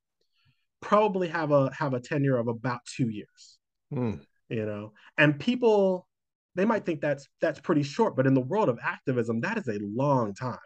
probably 0.82 1.28
have 1.30 1.52
a 1.52 1.72
have 1.78 1.94
a 1.94 2.00
tenure 2.00 2.38
of 2.38 2.48
about 2.48 2.80
two 2.86 3.10
years. 3.10 3.58
Mm. 3.94 4.20
You 4.50 4.66
know, 4.66 4.94
and 5.18 5.40
people 5.40 6.08
they 6.56 6.66
might 6.66 6.86
think 6.86 7.02
that's 7.02 7.28
that's 7.42 7.60
pretty 7.60 7.84
short, 7.84 8.16
but 8.16 8.28
in 8.28 8.34
the 8.34 8.42
world 8.42 8.70
of 8.70 8.80
activism, 8.84 9.42
that 9.42 9.58
is 9.58 9.68
a 9.68 9.80
long 9.82 10.34
time. 10.34 10.58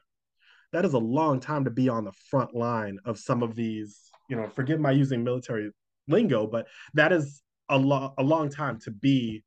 That 0.74 0.84
is 0.84 0.94
a 0.94 1.00
long 1.00 1.40
time 1.40 1.64
to 1.66 1.72
be 1.72 1.88
on 1.88 2.04
the 2.06 2.12
front 2.30 2.54
line 2.54 3.00
of 3.06 3.18
some 3.18 3.42
of 3.42 3.56
these. 3.56 4.10
You 4.30 4.36
know, 4.36 4.50
forgive 4.50 4.80
my 4.80 4.92
using 4.92 5.24
military 5.24 5.72
lingo, 6.08 6.48
but 6.48 6.68
that 6.94 7.14
is 7.14 7.42
a, 7.70 7.78
lo- 7.78 8.14
a 8.18 8.24
long 8.24 8.50
time 8.50 8.80
to 8.82 8.92
be 8.92 9.44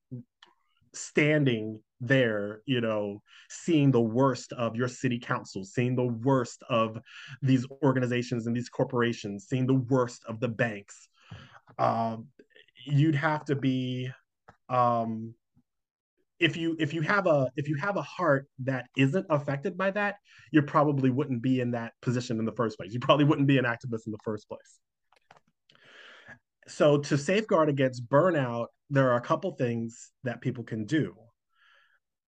standing 0.95 1.81
there, 2.01 2.63
you 2.67 2.81
know, 2.81 3.23
seeing 3.49 3.91
the 3.91 4.01
worst 4.01 4.53
of 4.53 4.77
your 4.77 4.89
city 4.89 5.19
council, 5.19 5.65
seeing 5.65 5.95
the 5.95 6.07
worst 6.07 6.63
of 6.69 6.99
these 7.43 7.67
organizations 7.83 8.47
and 8.47 8.57
these 8.57 8.69
corporations, 8.69 9.47
seeing 9.49 9.67
the 9.67 9.75
worst 9.75 10.25
of 10.27 10.41
the 10.41 10.49
banks. 10.49 11.09
Um, 11.79 12.29
you'd 12.87 13.15
have 13.15 13.45
to 13.47 13.55
be 13.55 14.11
um, 14.69 15.35
if 16.39 16.57
you 16.57 16.75
if 16.79 16.95
you 16.95 17.03
have 17.03 17.27
a 17.27 17.51
if 17.57 17.69
you 17.69 17.77
have 17.77 17.97
a 17.97 18.03
heart 18.03 18.47
that 18.61 18.87
isn't 18.97 19.27
affected 19.29 19.77
by 19.77 19.91
that, 19.91 20.17
you 20.51 20.63
probably 20.63 21.11
wouldn't 21.11 21.43
be 21.43 21.61
in 21.61 21.73
that 21.73 21.93
position 22.01 22.39
in 22.39 22.47
the 22.47 22.53
first 22.53 22.79
place. 22.79 22.93
You 22.93 23.01
probably 23.01 23.27
wouldn't 23.27 23.47
be 23.47 23.59
an 23.59 23.65
activist 23.65 24.07
in 24.07 24.13
the 24.13 24.19
first 24.25 24.49
place. 24.49 24.81
So 26.67 26.99
to 26.99 27.19
safeguard 27.19 27.69
against 27.69 28.09
burnout, 28.09 28.67
there 28.89 29.11
are 29.11 29.17
a 29.17 29.21
couple 29.21 29.53
things 29.53 30.13
that 30.25 30.41
people 30.41 30.65
can 30.65 30.87
do. 30.87 31.15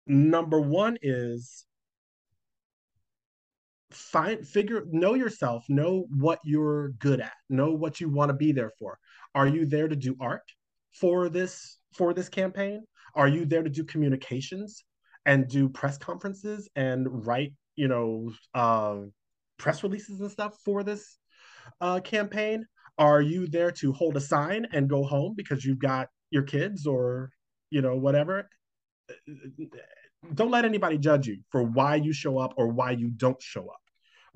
Number 0.07 0.61
one 0.61 0.97
is 1.01 1.65
find 3.91 4.45
figure 4.45 4.83
know 4.91 5.13
yourself 5.13 5.63
know 5.69 6.05
what 6.09 6.39
you're 6.43 6.89
good 6.99 7.21
at 7.21 7.31
know 7.49 7.71
what 7.71 8.01
you 8.01 8.09
want 8.09 8.29
to 8.29 8.33
be 8.33 8.51
there 8.51 8.71
for. 8.77 8.97
Are 9.33 9.47
you 9.47 9.65
there 9.65 9.87
to 9.87 9.95
do 9.95 10.15
art 10.19 10.43
for 10.93 11.29
this 11.29 11.79
for 11.93 12.13
this 12.13 12.29
campaign? 12.29 12.83
Are 13.15 13.27
you 13.27 13.45
there 13.45 13.63
to 13.63 13.69
do 13.69 13.83
communications 13.83 14.83
and 15.25 15.47
do 15.47 15.69
press 15.69 15.97
conferences 15.97 16.69
and 16.75 17.25
write 17.25 17.53
you 17.75 17.87
know 17.87 18.31
uh, 18.53 18.97
press 19.57 19.81
releases 19.81 20.19
and 20.19 20.29
stuff 20.29 20.57
for 20.63 20.83
this 20.83 21.17
uh, 21.81 21.99
campaign? 22.01 22.65
Are 22.97 23.21
you 23.21 23.47
there 23.47 23.71
to 23.71 23.91
hold 23.93 24.17
a 24.17 24.21
sign 24.21 24.67
and 24.71 24.89
go 24.89 25.03
home 25.03 25.33
because 25.35 25.65
you've 25.65 25.79
got 25.79 26.09
your 26.31 26.43
kids 26.43 26.85
or 26.85 27.31
you 27.69 27.81
know 27.81 27.95
whatever 27.97 28.47
don't 30.33 30.51
let 30.51 30.65
anybody 30.65 30.97
judge 30.97 31.27
you 31.27 31.39
for 31.51 31.63
why 31.63 31.95
you 31.95 32.13
show 32.13 32.37
up 32.37 32.53
or 32.57 32.67
why 32.67 32.91
you 32.91 33.09
don't 33.09 33.41
show 33.41 33.67
up. 33.67 33.81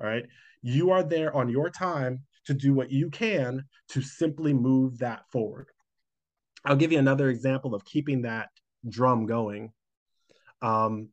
All 0.00 0.06
right. 0.06 0.24
You 0.62 0.90
are 0.90 1.02
there 1.02 1.34
on 1.34 1.48
your 1.48 1.70
time 1.70 2.24
to 2.46 2.54
do 2.54 2.74
what 2.74 2.90
you 2.90 3.10
can 3.10 3.64
to 3.90 4.02
simply 4.02 4.54
move 4.54 4.98
that 4.98 5.22
forward. 5.30 5.68
I'll 6.64 6.76
give 6.76 6.92
you 6.92 6.98
another 6.98 7.30
example 7.30 7.74
of 7.74 7.84
keeping 7.84 8.22
that 8.22 8.50
drum 8.88 9.26
going. 9.26 9.72
Um, 10.62 11.08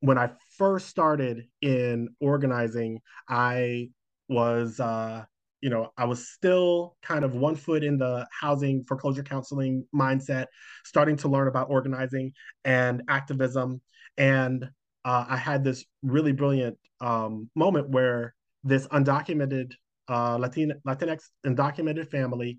when 0.00 0.18
I 0.18 0.30
first 0.56 0.88
started 0.88 1.46
in 1.60 2.08
organizing, 2.20 3.00
I 3.28 3.90
was 4.28 4.80
uh, 4.80 5.24
you 5.60 5.70
know, 5.70 5.92
I 5.96 6.04
was 6.04 6.28
still 6.28 6.96
kind 7.02 7.24
of 7.24 7.34
one 7.34 7.54
foot 7.54 7.84
in 7.84 7.98
the 7.98 8.26
housing 8.32 8.84
foreclosure 8.84 9.22
counseling 9.22 9.84
mindset, 9.94 10.46
starting 10.84 11.16
to 11.18 11.28
learn 11.28 11.48
about 11.48 11.70
organizing 11.70 12.32
and 12.64 13.02
activism. 13.08 13.80
And 14.16 14.64
uh, 15.04 15.24
I 15.28 15.36
had 15.36 15.64
this 15.64 15.84
really 16.02 16.32
brilliant 16.32 16.78
um, 17.00 17.50
moment 17.54 17.90
where 17.90 18.34
this 18.64 18.86
undocumented 18.88 19.72
uh, 20.08 20.36
Latin 20.38 20.72
Latinx 20.86 21.24
undocumented 21.46 22.10
family 22.10 22.58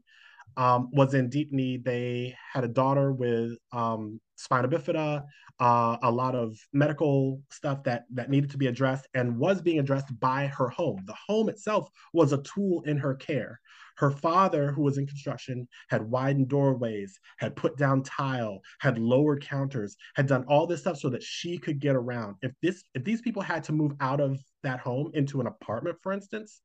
um, 0.57 0.89
was 0.91 1.13
in 1.13 1.29
deep 1.29 1.51
need. 1.51 1.83
They 1.83 2.35
had 2.53 2.63
a 2.63 2.67
daughter 2.67 3.11
with 3.11 3.57
um, 3.71 4.19
spina 4.35 4.67
bifida, 4.67 5.23
uh, 5.59 5.97
a 6.01 6.11
lot 6.11 6.35
of 6.35 6.57
medical 6.73 7.41
stuff 7.49 7.83
that 7.83 8.05
that 8.13 8.29
needed 8.29 8.51
to 8.51 8.57
be 8.57 8.67
addressed, 8.67 9.07
and 9.13 9.37
was 9.37 9.61
being 9.61 9.79
addressed 9.79 10.19
by 10.19 10.47
her 10.47 10.69
home. 10.69 11.03
The 11.05 11.15
home 11.27 11.49
itself 11.49 11.89
was 12.13 12.33
a 12.33 12.41
tool 12.41 12.81
in 12.85 12.97
her 12.97 13.15
care. 13.15 13.59
Her 13.97 14.11
father, 14.11 14.71
who 14.71 14.81
was 14.81 14.97
in 14.97 15.05
construction, 15.05 15.67
had 15.89 16.01
widened 16.01 16.47
doorways, 16.47 17.19
had 17.37 17.55
put 17.55 17.77
down 17.77 18.03
tile, 18.03 18.61
had 18.79 18.97
lowered 18.97 19.43
counters, 19.43 19.95
had 20.15 20.27
done 20.27 20.43
all 20.47 20.65
this 20.65 20.81
stuff 20.81 20.97
so 20.97 21.09
that 21.09 21.21
she 21.21 21.57
could 21.57 21.79
get 21.79 21.95
around. 21.95 22.37
If 22.41 22.53
this, 22.61 22.83
if 22.95 23.03
these 23.03 23.21
people 23.21 23.43
had 23.43 23.63
to 23.65 23.73
move 23.73 23.93
out 23.99 24.19
of 24.19 24.39
that 24.63 24.79
home 24.79 25.11
into 25.13 25.39
an 25.39 25.47
apartment, 25.47 25.97
for 26.01 26.11
instance, 26.13 26.61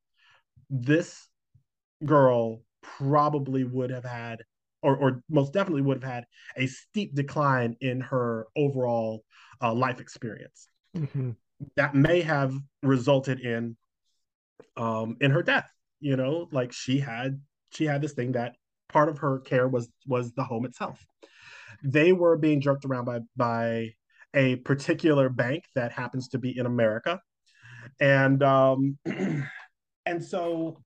this 0.69 1.27
girl 2.05 2.61
probably 2.81 3.63
would 3.63 3.89
have 3.89 4.05
had 4.05 4.39
or, 4.83 4.95
or 4.95 5.23
most 5.29 5.53
definitely 5.53 5.81
would 5.81 6.03
have 6.03 6.11
had 6.13 6.25
a 6.55 6.67
steep 6.67 7.15
decline 7.15 7.75
in 7.81 7.99
her 7.99 8.47
overall 8.55 9.23
uh, 9.61 9.73
life 9.73 9.99
experience. 9.99 10.67
Mm-hmm. 10.95 11.31
that 11.75 11.93
may 11.93 12.21
have 12.21 12.53
resulted 12.81 13.39
in 13.39 13.75
um, 14.77 15.17
in 15.19 15.31
her 15.31 15.43
death 15.43 15.69
you 15.99 16.15
know 16.15 16.47
like 16.51 16.71
she 16.71 16.99
had 16.99 17.39
she 17.71 17.85
had 17.85 18.01
this 18.01 18.13
thing 18.13 18.31
that 18.33 18.55
part 18.89 19.09
of 19.09 19.19
her 19.19 19.39
care 19.39 19.67
was 19.67 19.89
was 20.05 20.31
the 20.33 20.43
home 20.43 20.65
itself. 20.65 21.05
They 21.83 22.13
were 22.13 22.37
being 22.37 22.61
jerked 22.61 22.85
around 22.85 23.05
by 23.05 23.19
by 23.35 23.89
a 24.33 24.57
particular 24.57 25.29
bank 25.29 25.63
that 25.75 25.91
happens 25.91 26.29
to 26.29 26.37
be 26.37 26.57
in 26.57 26.65
america. 26.65 27.19
And 27.99 28.41
um 28.43 28.97
and 30.05 30.23
so 30.23 30.81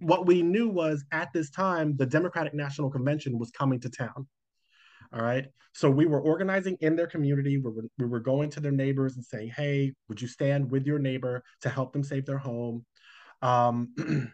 what 0.00 0.26
we 0.26 0.42
knew 0.42 0.68
was 0.68 1.04
at 1.12 1.32
this 1.32 1.50
time 1.50 1.96
the 1.96 2.06
democratic 2.06 2.54
national 2.54 2.90
convention 2.90 3.38
was 3.38 3.50
coming 3.50 3.80
to 3.80 3.90
town 3.90 4.26
all 5.12 5.22
right? 5.22 5.46
So 5.72 5.90
we 5.90 6.06
were 6.06 6.20
organizing 6.20 6.76
in 6.80 6.96
their 6.96 7.06
community. 7.06 7.58
We 7.58 7.70
were, 7.70 7.84
we 7.98 8.06
were 8.06 8.20
going 8.20 8.50
to 8.50 8.60
their 8.60 8.72
neighbors 8.72 9.16
and 9.16 9.24
saying 9.24 9.52
hey 9.56 9.92
would 10.08 10.20
you 10.20 10.28
stand 10.28 10.70
with 10.70 10.86
your 10.86 10.98
neighbor 10.98 11.42
to 11.62 11.68
help 11.68 11.92
them 11.92 12.02
save 12.02 12.26
their 12.26 12.38
home? 12.38 12.84
Um, 13.42 13.94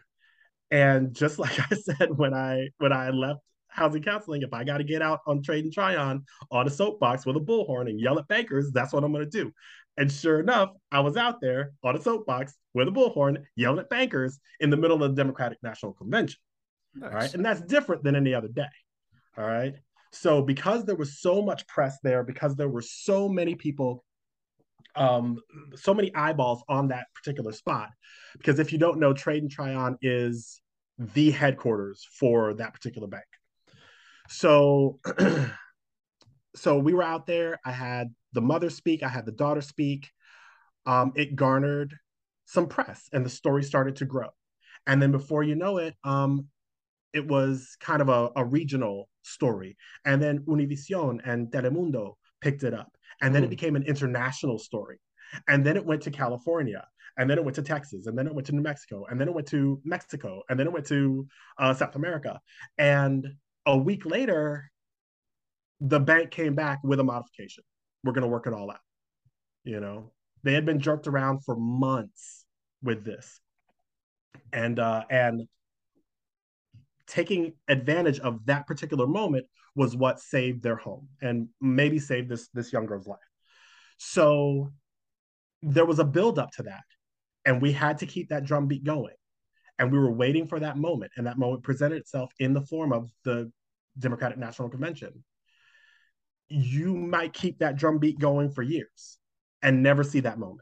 and 0.71 1.13
just 1.13 1.39
like 1.39 1.59
I 1.59 1.75
said 1.75 2.09
when 2.15 2.33
I 2.33 2.69
when 2.77 2.93
I 2.93 3.09
left 3.09 3.41
housing 3.69 4.01
counseling, 4.01 4.41
if 4.41 4.53
I 4.53 4.63
got 4.63 4.79
to 4.79 4.83
get 4.83 5.01
out 5.01 5.19
on 5.27 5.43
Trade 5.43 5.65
and 5.65 5.73
Tryon 5.73 6.23
on 6.49 6.67
a 6.67 6.69
soapbox 6.69 7.25
with 7.25 7.35
a 7.35 7.39
bullhorn 7.39 7.89
and 7.89 7.99
yell 7.99 8.17
at 8.17 8.27
bankers, 8.27 8.71
that's 8.71 8.91
what 8.91 9.03
I'm 9.03 9.11
going 9.11 9.29
to 9.29 9.29
do. 9.29 9.51
And 9.97 10.11
sure 10.11 10.39
enough, 10.39 10.71
I 10.91 10.99
was 10.99 11.17
out 11.17 11.41
there 11.41 11.71
on 11.83 11.95
a 11.95 12.01
soapbox 12.01 12.53
with 12.73 12.87
a 12.87 12.91
bullhorn 12.91 13.43
yelling 13.55 13.79
at 13.79 13.89
bankers 13.89 14.39
in 14.59 14.69
the 14.69 14.77
middle 14.77 15.01
of 15.01 15.15
the 15.15 15.21
Democratic 15.21 15.57
National 15.63 15.93
Convention. 15.93 16.39
Nice. 16.93 17.11
All 17.11 17.17
right. 17.17 17.33
And 17.33 17.43
that's 17.43 17.61
different 17.61 18.03
than 18.03 18.15
any 18.15 18.33
other 18.33 18.47
day. 18.47 18.65
All 19.37 19.45
right. 19.45 19.75
So 20.11 20.41
because 20.41 20.85
there 20.85 20.95
was 20.95 21.19
so 21.19 21.41
much 21.41 21.67
press 21.67 21.97
there, 22.03 22.23
because 22.23 22.55
there 22.55 22.69
were 22.69 22.81
so 22.81 23.27
many 23.27 23.55
people 23.55 24.03
um, 24.97 25.39
so 25.75 25.93
many 25.93 26.13
eyeballs 26.15 26.63
on 26.67 26.89
that 26.89 27.05
particular 27.13 27.51
spot. 27.51 27.89
Because 28.37 28.59
if 28.59 28.73
you 28.73 28.79
don't 28.79 28.99
know, 28.99 29.13
Trade 29.13 29.43
and 29.43 29.51
Tryon 29.51 29.97
is 30.01 30.61
the 30.97 31.31
headquarters 31.31 32.07
for 32.19 32.55
that 32.55 32.73
particular 32.73 33.07
bank. 33.07 33.25
So, 34.29 34.99
so 36.55 36.79
we 36.79 36.93
were 36.93 37.03
out 37.03 37.27
there. 37.27 37.59
I 37.63 37.71
had 37.71 38.13
the 38.37 38.41
mother 38.41 38.69
speak. 38.69 39.01
I 39.01 39.09
had 39.09 39.25
the 39.25 39.31
daughter 39.31 39.61
speak. 39.61 40.11
Um, 40.85 41.11
it 41.15 41.35
garnered 41.35 41.95
some 42.45 42.67
press, 42.67 43.09
and 43.11 43.25
the 43.25 43.29
story 43.29 43.63
started 43.63 43.95
to 43.97 44.05
grow. 44.05 44.29
And 44.85 45.01
then 45.01 45.11
before 45.11 45.41
you 45.41 45.55
know 45.55 45.77
it, 45.79 45.95
um, 46.03 46.45
it 47.13 47.27
was 47.27 47.75
kind 47.81 48.01
of 48.01 48.09
a, 48.09 48.29
a 48.35 48.45
regional 48.45 49.09
story. 49.23 49.75
And 50.05 50.21
then 50.21 50.39
Univision 50.41 51.19
and 51.25 51.51
Telemundo 51.51 52.13
picked 52.41 52.61
it 52.61 52.73
up 52.75 52.91
and 53.21 53.33
then 53.33 53.41
mm. 53.41 53.45
it 53.45 53.47
hmm. 53.47 53.51
became 53.57 53.75
an 53.75 53.83
international 53.83 54.59
story 54.59 54.99
and 55.47 55.65
then 55.65 55.75
it 55.75 55.85
went 55.85 56.01
to 56.03 56.11
california 56.11 56.85
and 57.17 57.27
then 57.27 57.37
it 57.37 57.43
went 57.43 57.55
to 57.55 57.61
texas 57.61 58.05
and 58.05 58.17
then 58.17 58.27
it 58.27 58.33
went 58.35 58.45
to 58.45 58.53
new 58.53 58.61
mexico 58.61 59.05
and 59.09 59.19
then 59.19 59.27
it 59.27 59.33
went 59.33 59.47
to 59.47 59.81
mexico 59.83 60.43
and 60.49 60.59
then 60.59 60.67
it 60.67 60.73
went 60.73 60.85
to 60.85 61.27
uh, 61.57 61.73
south 61.73 61.95
america 61.95 62.39
and 62.77 63.27
a 63.65 63.75
week 63.75 64.05
later 64.05 64.69
the 65.81 65.99
bank 65.99 66.31
came 66.31 66.55
back 66.55 66.79
with 66.83 66.99
a 66.99 67.03
modification 67.03 67.63
we're 68.07 68.13
going 68.13 68.23
to 68.23 68.27
work 68.27 68.47
it 68.47 68.53
all 68.53 68.71
out 68.71 68.79
you 69.63 69.79
know 69.79 70.11
they 70.43 70.53
had 70.53 70.65
been 70.65 70.79
jerked 70.79 71.07
around 71.07 71.43
for 71.43 71.55
months 71.55 72.45
with 72.81 73.03
this 73.03 73.39
and 74.53 74.79
uh 74.79 75.03
and 75.09 75.47
taking 77.07 77.53
advantage 77.67 78.19
of 78.19 78.45
that 78.45 78.67
particular 78.67 79.07
moment 79.07 79.45
was 79.75 79.95
what 79.95 80.19
saved 80.19 80.61
their 80.61 80.75
home 80.75 81.07
and 81.21 81.47
maybe 81.61 81.97
saved 81.99 82.29
this 82.29 82.49
this 82.53 82.71
young 82.73 82.85
girl's 82.85 83.07
life. 83.07 83.19
So 83.97 84.71
there 85.63 85.85
was 85.85 85.99
a 85.99 86.03
build 86.03 86.37
up 86.37 86.51
to 86.51 86.63
that, 86.63 86.83
and 87.45 87.61
we 87.61 87.71
had 87.71 87.99
to 87.99 88.05
keep 88.05 88.29
that 88.29 88.43
drumbeat 88.43 88.83
going, 88.83 89.15
and 89.79 89.91
we 89.91 89.97
were 89.97 90.11
waiting 90.11 90.47
for 90.47 90.59
that 90.59 90.77
moment, 90.77 91.11
and 91.17 91.25
that 91.25 91.37
moment 91.37 91.63
presented 91.63 91.97
itself 91.97 92.31
in 92.39 92.53
the 92.53 92.61
form 92.61 92.91
of 92.91 93.09
the 93.23 93.51
Democratic 93.97 94.37
National 94.37 94.69
Convention. 94.69 95.23
You 96.49 96.95
might 96.95 97.33
keep 97.33 97.59
that 97.59 97.75
drumbeat 97.75 98.19
going 98.19 98.51
for 98.51 98.63
years 98.63 99.17
and 99.61 99.83
never 99.83 100.03
see 100.03 100.21
that 100.21 100.39
moment. 100.39 100.61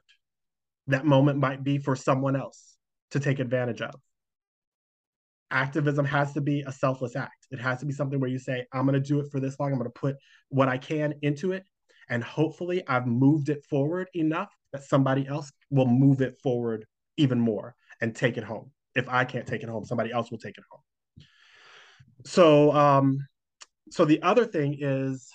That 0.88 1.06
moment 1.06 1.40
might 1.40 1.64
be 1.64 1.78
for 1.78 1.96
someone 1.96 2.36
else 2.36 2.76
to 3.12 3.20
take 3.20 3.40
advantage 3.40 3.82
of 3.82 3.96
activism 5.52 6.06
has 6.06 6.34
to 6.34 6.42
be 6.42 6.64
a 6.68 6.72
selfless 6.72 7.16
act. 7.16 7.48
It 7.52 7.60
has 7.60 7.80
to 7.80 7.86
be 7.86 7.94
something 7.94 8.20
where 8.20 8.30
you 8.30 8.40
say, 8.40 8.66
I'm 8.74 8.86
going 8.86 9.02
to 9.02 9.08
do 9.08 9.20
it 9.20 9.32
for 9.32 9.40
this 9.40 9.60
long. 9.60 9.72
I'm 9.72 9.78
going 9.78 9.90
to 9.90 10.00
put 10.00 10.18
what 10.50 10.68
I 10.68 10.78
can 10.78 11.14
into 11.22 11.54
it. 11.54 11.64
And 12.10 12.24
hopefully, 12.24 12.84
I've 12.88 13.08
moved 13.08 13.50
it 13.50 13.66
forward 13.66 14.10
enough 14.14 14.54
that 14.74 14.84
somebody 14.84 15.28
else 15.28 15.52
will 15.72 15.88
move 15.88 16.22
it 16.22 16.36
forward 16.44 16.86
even 17.18 17.40
more 17.40 17.74
and 18.02 18.16
take 18.16 18.38
it 18.38 18.44
home. 18.44 18.72
If 18.94 19.10
I 19.10 19.26
can't 19.26 19.48
take 19.48 19.64
it 19.64 19.70
home, 19.70 19.86
somebody 19.86 20.12
else 20.12 20.30
will 20.30 20.38
take 20.38 20.58
it 20.58 20.64
home. 20.70 20.82
So, 22.26 22.72
um, 22.74 23.18
so 23.90 24.06
the 24.06 24.22
other 24.22 24.46
thing 24.46 24.78
is, 24.80 25.32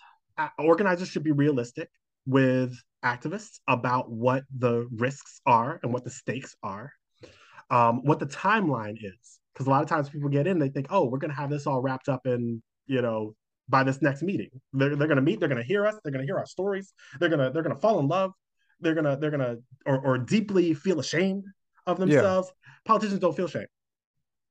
organizers 0.59 1.09
should 1.09 1.24
be 1.24 1.32
realistic 1.32 1.88
with 2.26 2.74
activists 3.05 3.61
about 3.66 4.11
what 4.11 4.45
the 4.59 4.86
risks 4.93 5.41
are 5.47 5.80
and 5.82 5.93
what 5.93 6.05
the 6.05 6.11
stakes 6.11 6.55
are, 6.62 6.93
um, 7.70 8.05
what 8.05 8.18
the 8.18 8.26
timeline 8.26 8.97
is 9.01 9.41
because 9.53 9.66
a 9.66 9.70
lot 9.70 9.82
of 9.82 9.88
times 9.88 10.09
people 10.09 10.28
get 10.28 10.47
in, 10.47 10.59
they 10.59 10.68
think, 10.68 10.86
oh, 10.91 11.05
we're 11.05 11.18
going 11.18 11.30
to 11.30 11.36
have 11.36 11.51
this 11.51 11.66
all 11.66 11.80
wrapped 11.80 12.09
up 12.09 12.26
in, 12.26 12.62
you 12.86 13.03
know, 13.03 13.34
by 13.68 13.82
this 13.84 14.01
next 14.03 14.22
meeting. 14.22 14.51
They're, 14.72 14.97
they're 14.97 15.07
going 15.09 15.16
to 15.16 15.22
meet, 15.22 15.38
they're 15.38 15.49
going 15.49 15.61
to 15.61 15.66
hear 15.66 15.86
us, 15.86 15.97
they're 16.03 16.12
going 16.12 16.24
to 16.24 16.26
hear 16.26 16.38
our 16.38 16.47
stories, 16.47 16.93
they're 17.18 17.28
going 17.28 17.41
to 17.41 17.51
they're 17.51 17.62
going 17.62 17.74
to 17.74 17.80
fall 17.80 18.01
in 18.01 18.09
love, 18.09 18.32
they're 18.80 18.95
going 18.95 19.05
to 19.05 19.16
they're 19.16 19.30
going 19.30 19.41
to 19.41 19.59
or 19.86 19.99
or 20.01 20.18
deeply 20.18 20.74
feel 20.74 21.01
ashamed 21.01 21.45
of 21.86 21.99
themselves. 21.99 22.49
Yeah. 22.49 22.72
Politicians 22.86 23.20
don't 23.20 23.36
feel 23.36 23.49
shame. 23.49 23.66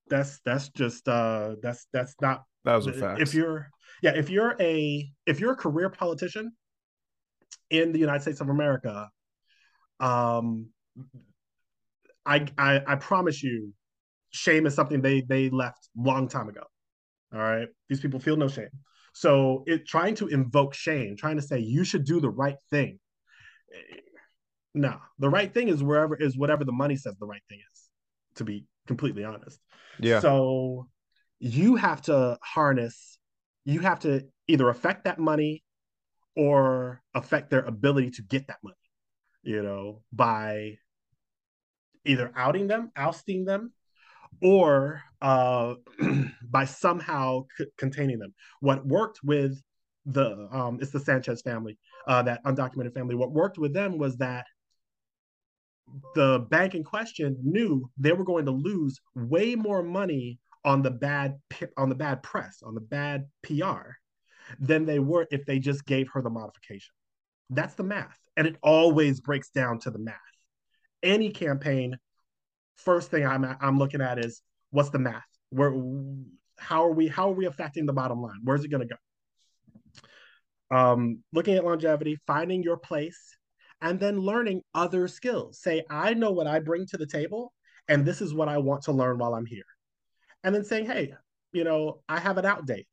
That's 0.09 0.39
that's 0.45 0.69
just 0.69 1.07
uh 1.07 1.55
that's 1.61 1.87
that's 1.93 2.15
not 2.21 2.43
that 2.65 2.75
was 2.75 2.87
a 2.87 2.93
fact. 2.93 3.21
If 3.21 3.33
you're 3.33 3.69
yeah, 4.01 4.13
if 4.15 4.29
you're 4.29 4.55
a 4.59 5.11
if 5.25 5.39
you're 5.39 5.53
a 5.53 5.57
career 5.57 5.89
politician 5.89 6.51
in 7.69 7.91
the 7.91 7.99
United 7.99 8.21
States 8.21 8.41
of 8.41 8.49
America, 8.49 9.09
um 9.99 10.69
I 12.25 12.45
I, 12.57 12.81
I 12.85 12.95
promise 12.95 13.43
you 13.43 13.73
shame 14.31 14.65
is 14.65 14.73
something 14.73 15.01
they 15.01 15.21
they 15.21 15.49
left 15.49 15.89
long 15.95 16.27
time 16.27 16.49
ago. 16.49 16.63
All 17.33 17.39
right, 17.39 17.67
these 17.87 17.99
people 17.99 18.19
feel 18.19 18.37
no 18.37 18.47
shame. 18.47 18.69
So 19.13 19.63
it 19.67 19.87
trying 19.87 20.15
to 20.15 20.27
invoke 20.27 20.73
shame, 20.73 21.15
trying 21.17 21.35
to 21.35 21.41
say 21.41 21.59
you 21.59 21.83
should 21.83 22.05
do 22.05 22.19
the 22.19 22.29
right 22.29 22.57
thing. 22.69 22.99
No, 24.73 24.97
the 25.17 25.29
right 25.29 25.53
thing 25.53 25.67
is 25.67 25.83
wherever 25.83 26.15
is 26.15 26.37
whatever 26.37 26.63
the 26.63 26.71
money 26.71 26.95
says 26.95 27.15
the 27.19 27.25
right 27.25 27.41
thing 27.49 27.59
is. 27.59 27.89
To 28.35 28.43
be 28.43 28.65
completely 28.87 29.23
honest. 29.23 29.59
Yeah. 29.99 30.19
So 30.19 30.87
you 31.39 31.75
have 31.75 32.01
to 32.03 32.37
harness. 32.43 33.18
You 33.65 33.81
have 33.81 33.99
to 33.99 34.25
either 34.47 34.69
affect 34.69 35.05
that 35.05 35.19
money 35.19 35.63
or 36.35 37.01
affect 37.13 37.49
their 37.49 37.61
ability 37.61 38.11
to 38.11 38.21
get 38.23 38.47
that 38.47 38.59
money. 38.63 38.75
You 39.43 39.63
know, 39.63 40.03
by 40.11 40.77
either 42.05 42.31
outing 42.35 42.67
them, 42.67 42.91
ousting 42.95 43.45
them, 43.45 43.73
or 44.41 45.01
uh, 45.21 45.75
by 46.49 46.65
somehow 46.65 47.45
c- 47.57 47.65
containing 47.77 48.19
them. 48.19 48.33
What 48.59 48.85
worked 48.85 49.19
with 49.23 49.61
the 50.05 50.47
um, 50.51 50.79
it's 50.81 50.91
the 50.91 50.99
Sanchez 50.99 51.41
family, 51.41 51.77
uh, 52.07 52.23
that 52.23 52.43
undocumented 52.43 52.93
family. 52.93 53.15
What 53.15 53.31
worked 53.31 53.57
with 53.57 53.73
them 53.73 53.97
was 53.97 54.17
that 54.17 54.45
the 56.15 56.45
bank 56.49 56.75
in 56.75 56.83
question 56.83 57.37
knew 57.43 57.89
they 57.97 58.11
were 58.11 58.23
going 58.23 58.45
to 58.45 58.51
lose 58.51 58.99
way 59.15 59.55
more 59.55 59.83
money 59.83 60.39
on 60.69 60.83
the 60.83 60.91
bad 60.91 61.39
on 61.77 61.89
the 61.89 61.95
bad 61.95 62.21
press 62.21 62.61
on 62.63 62.75
the 62.75 62.79
bad 62.79 63.25
PR 63.41 63.97
than 64.59 64.85
they 64.85 64.99
were 64.99 65.25
if 65.31 65.43
they 65.45 65.57
just 65.57 65.83
gave 65.83 66.07
her 66.13 66.21
the 66.21 66.29
modification. 66.29 66.93
That's 67.49 67.73
the 67.73 67.83
math. 67.83 68.19
And 68.37 68.45
it 68.45 68.55
always 68.61 69.19
breaks 69.19 69.49
down 69.49 69.79
to 69.79 69.89
the 69.89 69.97
math. 69.97 70.15
Any 71.01 71.31
campaign, 71.31 71.97
first 72.75 73.09
thing 73.09 73.25
I'm 73.25 73.43
I'm 73.59 73.79
looking 73.79 73.99
at 73.99 74.23
is 74.23 74.43
what's 74.69 74.91
the 74.91 74.99
math? 74.99 75.25
Where 75.49 75.73
how 76.59 76.85
are 76.85 76.93
we 76.93 77.07
how 77.07 77.31
are 77.31 77.35
we 77.35 77.47
affecting 77.47 77.87
the 77.87 77.93
bottom 77.93 78.21
line? 78.21 78.39
Where's 78.43 78.63
it 78.63 78.69
going 78.69 78.87
to 78.87 78.95
go? 80.69 80.77
Um, 80.77 81.23
looking 81.33 81.55
at 81.55 81.65
longevity, 81.65 82.19
finding 82.27 82.61
your 82.61 82.77
place, 82.77 83.35
and 83.81 83.99
then 83.99 84.19
learning 84.19 84.61
other 84.75 85.07
skills. 85.07 85.59
Say, 85.59 85.83
I 85.89 86.13
know 86.13 86.29
what 86.29 86.45
I 86.45 86.59
bring 86.59 86.85
to 86.91 86.97
the 86.97 87.07
table, 87.07 87.53
and 87.87 88.05
this 88.05 88.21
is 88.21 88.35
what 88.35 88.49
I 88.49 88.59
want 88.59 88.83
to 88.83 88.91
learn 88.91 89.17
while 89.17 89.33
I'm 89.33 89.47
here. 89.47 89.63
And 90.43 90.53
then 90.55 90.63
saying, 90.63 90.85
hey, 90.85 91.13
you 91.51 91.63
know, 91.63 92.01
I 92.07 92.19
have 92.19 92.37
an 92.37 92.45
out 92.45 92.65
date. 92.65 92.87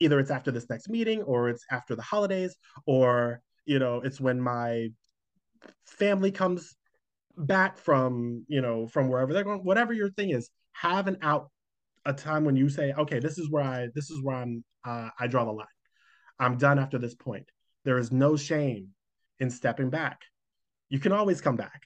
Either 0.00 0.20
it's 0.20 0.30
after 0.30 0.50
this 0.50 0.68
next 0.70 0.88
meeting, 0.88 1.22
or 1.22 1.48
it's 1.48 1.64
after 1.70 1.96
the 1.96 2.02
holidays, 2.02 2.54
or 2.86 3.40
you 3.64 3.78
know, 3.78 4.00
it's 4.00 4.20
when 4.20 4.40
my 4.40 4.88
family 5.86 6.30
comes 6.30 6.76
back 7.36 7.78
from 7.78 8.44
you 8.48 8.60
know 8.60 8.86
from 8.86 9.08
wherever 9.08 9.32
they're 9.32 9.44
going. 9.44 9.64
Whatever 9.64 9.92
your 9.92 10.10
thing 10.10 10.30
is, 10.30 10.50
have 10.72 11.08
an 11.08 11.18
out 11.22 11.50
a 12.04 12.12
time 12.12 12.44
when 12.44 12.56
you 12.56 12.68
say, 12.68 12.92
okay, 12.92 13.18
this 13.18 13.38
is 13.38 13.50
where 13.50 13.62
I 13.62 13.88
this 13.94 14.10
is 14.10 14.22
where 14.22 14.36
I'm 14.36 14.64
uh, 14.84 15.10
I 15.18 15.26
draw 15.26 15.44
the 15.44 15.52
line. 15.52 15.66
I'm 16.38 16.56
done 16.56 16.78
after 16.78 16.98
this 16.98 17.14
point. 17.14 17.48
There 17.84 17.98
is 17.98 18.12
no 18.12 18.36
shame 18.36 18.88
in 19.40 19.50
stepping 19.50 19.90
back. 19.90 20.20
You 20.88 20.98
can 20.98 21.12
always 21.12 21.40
come 21.40 21.56
back, 21.56 21.82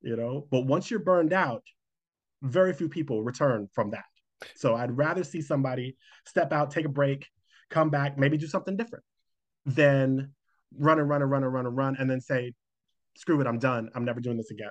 you 0.00 0.16
know, 0.16 0.46
but 0.50 0.66
once 0.66 0.90
you're 0.90 1.00
burned 1.00 1.32
out, 1.32 1.62
very 2.42 2.72
few 2.72 2.88
people 2.88 3.22
return 3.22 3.68
from 3.72 3.90
that. 3.90 4.04
So 4.54 4.74
I'd 4.74 4.96
rather 4.96 5.24
see 5.24 5.40
somebody 5.40 5.96
step 6.26 6.52
out, 6.52 6.70
take 6.70 6.84
a 6.84 6.90
break, 6.90 7.26
come 7.70 7.90
back, 7.90 8.18
maybe 8.18 8.36
do 8.36 8.46
something 8.46 8.76
different 8.76 9.04
than 9.66 10.32
run 10.76 10.98
and 10.98 11.08
run 11.08 11.22
and 11.22 11.30
run 11.30 11.44
and 11.44 11.52
run 11.52 11.66
and 11.66 11.76
run 11.76 11.96
and 11.98 12.10
then 12.10 12.20
say, 12.20 12.52
screw 13.16 13.40
it, 13.40 13.46
I'm 13.46 13.58
done. 13.58 13.90
I'm 13.94 14.04
never 14.04 14.20
doing 14.20 14.36
this 14.36 14.50
again. 14.50 14.70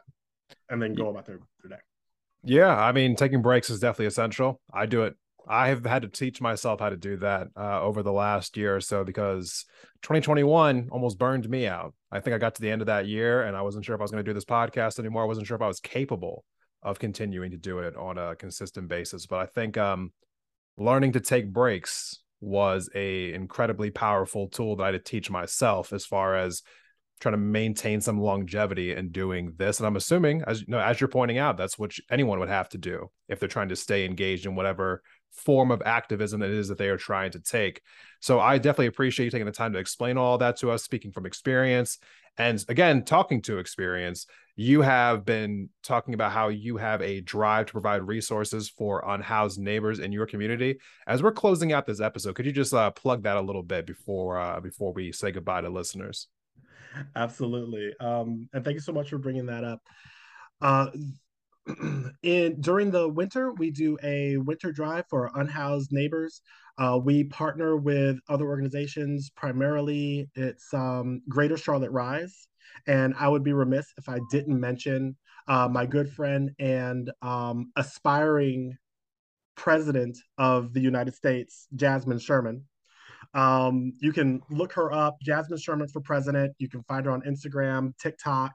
And 0.69 0.81
then 0.81 0.93
go 0.93 1.09
about 1.09 1.25
their, 1.25 1.39
their 1.61 1.77
day. 1.77 1.83
Yeah, 2.43 2.75
I 2.75 2.91
mean, 2.91 3.15
taking 3.15 3.41
breaks 3.41 3.69
is 3.69 3.79
definitely 3.79 4.05
essential. 4.05 4.61
I 4.71 4.85
do 4.85 5.03
it. 5.03 5.15
I 5.49 5.69
have 5.69 5.85
had 5.85 6.01
to 6.01 6.09
teach 6.09 6.41
myself 6.41 6.81
how 6.81 6.89
to 6.89 6.97
do 6.97 7.17
that 7.17 7.47
uh, 7.55 7.81
over 7.81 8.03
the 8.03 8.11
last 8.11 8.57
year 8.57 8.75
or 8.75 8.81
so 8.81 9.05
because 9.05 9.65
2021 10.01 10.89
almost 10.91 11.17
burned 11.17 11.49
me 11.49 11.67
out. 11.67 11.93
I 12.11 12.19
think 12.19 12.35
I 12.35 12.37
got 12.37 12.55
to 12.55 12.61
the 12.61 12.69
end 12.69 12.81
of 12.81 12.87
that 12.87 13.07
year 13.07 13.43
and 13.43 13.55
I 13.55 13.61
wasn't 13.61 13.85
sure 13.85 13.95
if 13.95 14.01
I 14.01 14.03
was 14.03 14.11
going 14.11 14.23
to 14.23 14.29
do 14.29 14.33
this 14.33 14.45
podcast 14.45 14.99
anymore. 14.99 15.23
I 15.23 15.27
wasn't 15.27 15.47
sure 15.47 15.55
if 15.55 15.61
I 15.61 15.67
was 15.67 15.79
capable 15.79 16.43
of 16.83 16.99
continuing 16.99 17.51
to 17.51 17.57
do 17.57 17.79
it 17.79 17.95
on 17.95 18.17
a 18.17 18.35
consistent 18.35 18.87
basis. 18.87 19.25
But 19.25 19.39
I 19.39 19.45
think 19.45 19.77
um, 19.77 20.11
learning 20.77 21.13
to 21.13 21.19
take 21.19 21.51
breaks 21.51 22.19
was 22.39 22.89
a 22.93 23.33
incredibly 23.33 23.89
powerful 23.89 24.47
tool 24.47 24.75
that 24.75 24.83
I 24.83 24.85
had 24.87 24.91
to 24.91 24.99
teach 24.99 25.29
myself 25.29 25.91
as 25.91 26.05
far 26.05 26.37
as 26.37 26.61
trying 27.19 27.33
to 27.33 27.37
maintain 27.37 27.99
some 27.99 28.21
longevity 28.21 28.93
in 28.93 29.09
doing 29.09 29.53
this. 29.57 29.79
And 29.79 29.87
I'm 29.87 29.95
assuming, 29.95 30.43
as 30.45 30.61
you 30.61 30.67
know, 30.67 30.79
as 30.79 31.01
you're 31.01 31.07
pointing 31.07 31.39
out, 31.39 31.57
that's 31.57 31.79
what 31.79 31.93
anyone 32.11 32.39
would 32.39 32.49
have 32.49 32.69
to 32.69 32.77
do 32.77 33.09
if 33.27 33.39
they're 33.39 33.49
trying 33.49 33.69
to 33.69 33.75
stay 33.75 34.05
engaged 34.05 34.45
in 34.45 34.55
whatever 34.55 35.01
form 35.31 35.71
of 35.71 35.81
activism 35.83 36.41
it 36.41 36.51
is 36.51 36.67
that 36.67 36.77
they 36.77 36.89
are 36.89 36.97
trying 36.97 37.31
to 37.31 37.39
take. 37.39 37.81
So 38.19 38.39
I 38.39 38.57
definitely 38.57 38.87
appreciate 38.87 39.25
you 39.25 39.31
taking 39.31 39.45
the 39.45 39.51
time 39.51 39.73
to 39.73 39.79
explain 39.79 40.17
all 40.17 40.37
that 40.37 40.57
to 40.57 40.71
us, 40.71 40.83
speaking 40.83 41.11
from 41.11 41.25
experience. 41.25 41.97
And 42.37 42.63
again, 42.69 43.03
talking 43.03 43.41
to 43.43 43.57
experience, 43.57 44.27
you 44.55 44.81
have 44.81 45.25
been 45.25 45.69
talking 45.83 46.13
about 46.13 46.31
how 46.31 46.49
you 46.49 46.77
have 46.77 47.01
a 47.01 47.21
drive 47.21 47.67
to 47.67 47.71
provide 47.71 48.03
resources 48.03 48.69
for 48.69 49.03
unhoused 49.07 49.59
neighbors 49.59 49.99
in 49.99 50.11
your 50.11 50.25
community. 50.25 50.79
As 51.05 51.21
we're 51.21 51.31
closing 51.31 51.73
out 51.73 51.85
this 51.85 52.01
episode, 52.01 52.35
could 52.35 52.45
you 52.45 52.51
just 52.51 52.73
uh, 52.73 52.91
plug 52.91 53.23
that 53.23 53.37
a 53.37 53.41
little 53.41 53.63
bit 53.63 53.85
before 53.85 54.39
uh, 54.39 54.59
before 54.59 54.93
we 54.93 55.11
say 55.11 55.31
goodbye 55.31 55.61
to 55.61 55.69
listeners? 55.69 56.27
Absolutely. 57.15 57.93
Um, 57.99 58.49
and 58.53 58.63
thank 58.63 58.75
you 58.75 58.81
so 58.81 58.93
much 58.93 59.09
for 59.09 59.17
bringing 59.17 59.45
that 59.47 59.63
up. 59.63 59.81
Uh, 60.61 60.87
in 62.23 62.61
during 62.61 62.91
the 62.91 63.07
winter, 63.07 63.53
we 63.53 63.71
do 63.71 63.97
a 64.03 64.37
winter 64.37 64.71
drive 64.71 65.05
for 65.09 65.31
unhoused 65.35 65.91
neighbors. 65.91 66.41
Uh, 66.77 66.99
we 67.03 67.23
partner 67.23 67.75
with 67.75 68.17
other 68.29 68.45
organizations. 68.45 69.31
Primarily, 69.35 70.29
it's 70.35 70.73
um, 70.73 71.21
Greater 71.27 71.57
Charlotte 71.57 71.91
Rise, 71.91 72.47
and 72.85 73.13
I 73.17 73.27
would 73.27 73.43
be 73.43 73.53
remiss 73.53 73.87
if 73.97 74.07
I 74.07 74.19
didn't 74.29 74.59
mention 74.59 75.15
uh, 75.47 75.67
my 75.67 75.85
good 75.85 76.11
friend 76.11 76.51
and 76.59 77.11
um, 77.21 77.71
aspiring 77.75 78.77
president 79.55 80.17
of 80.37 80.73
the 80.73 80.79
United 80.79 81.15
States, 81.15 81.67
Jasmine 81.75 82.19
Sherman. 82.19 82.63
Um, 83.33 83.93
you 83.99 84.13
can 84.13 84.41
look 84.49 84.73
her 84.73 84.91
up, 84.93 85.17
Jasmine 85.21 85.59
Sherman 85.59 85.87
for 85.87 86.01
President. 86.01 86.53
You 86.59 86.69
can 86.69 86.83
find 86.83 87.05
her 87.05 87.11
on 87.11 87.21
Instagram, 87.21 87.97
TikTok. 87.97 88.53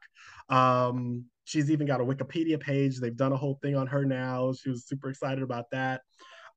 Um, 0.48 1.26
she's 1.44 1.70
even 1.70 1.86
got 1.86 2.00
a 2.00 2.04
Wikipedia 2.04 2.58
page. 2.58 2.98
They've 2.98 3.16
done 3.16 3.32
a 3.32 3.36
whole 3.36 3.58
thing 3.62 3.76
on 3.76 3.86
her 3.88 4.04
now. 4.04 4.52
She 4.52 4.70
was 4.70 4.86
super 4.86 5.10
excited 5.10 5.42
about 5.42 5.66
that. 5.72 6.02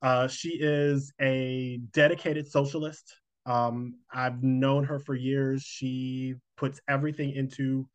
Uh, 0.02 0.28
she 0.28 0.50
is 0.50 1.12
a 1.20 1.78
dedicated 1.92 2.46
socialist. 2.46 3.16
Um, 3.46 3.94
I've 4.12 4.42
known 4.42 4.84
her 4.84 4.98
for 4.98 5.14
years. 5.14 5.62
She 5.62 6.34
puts 6.56 6.80
everything 6.88 7.32
into 7.32 7.88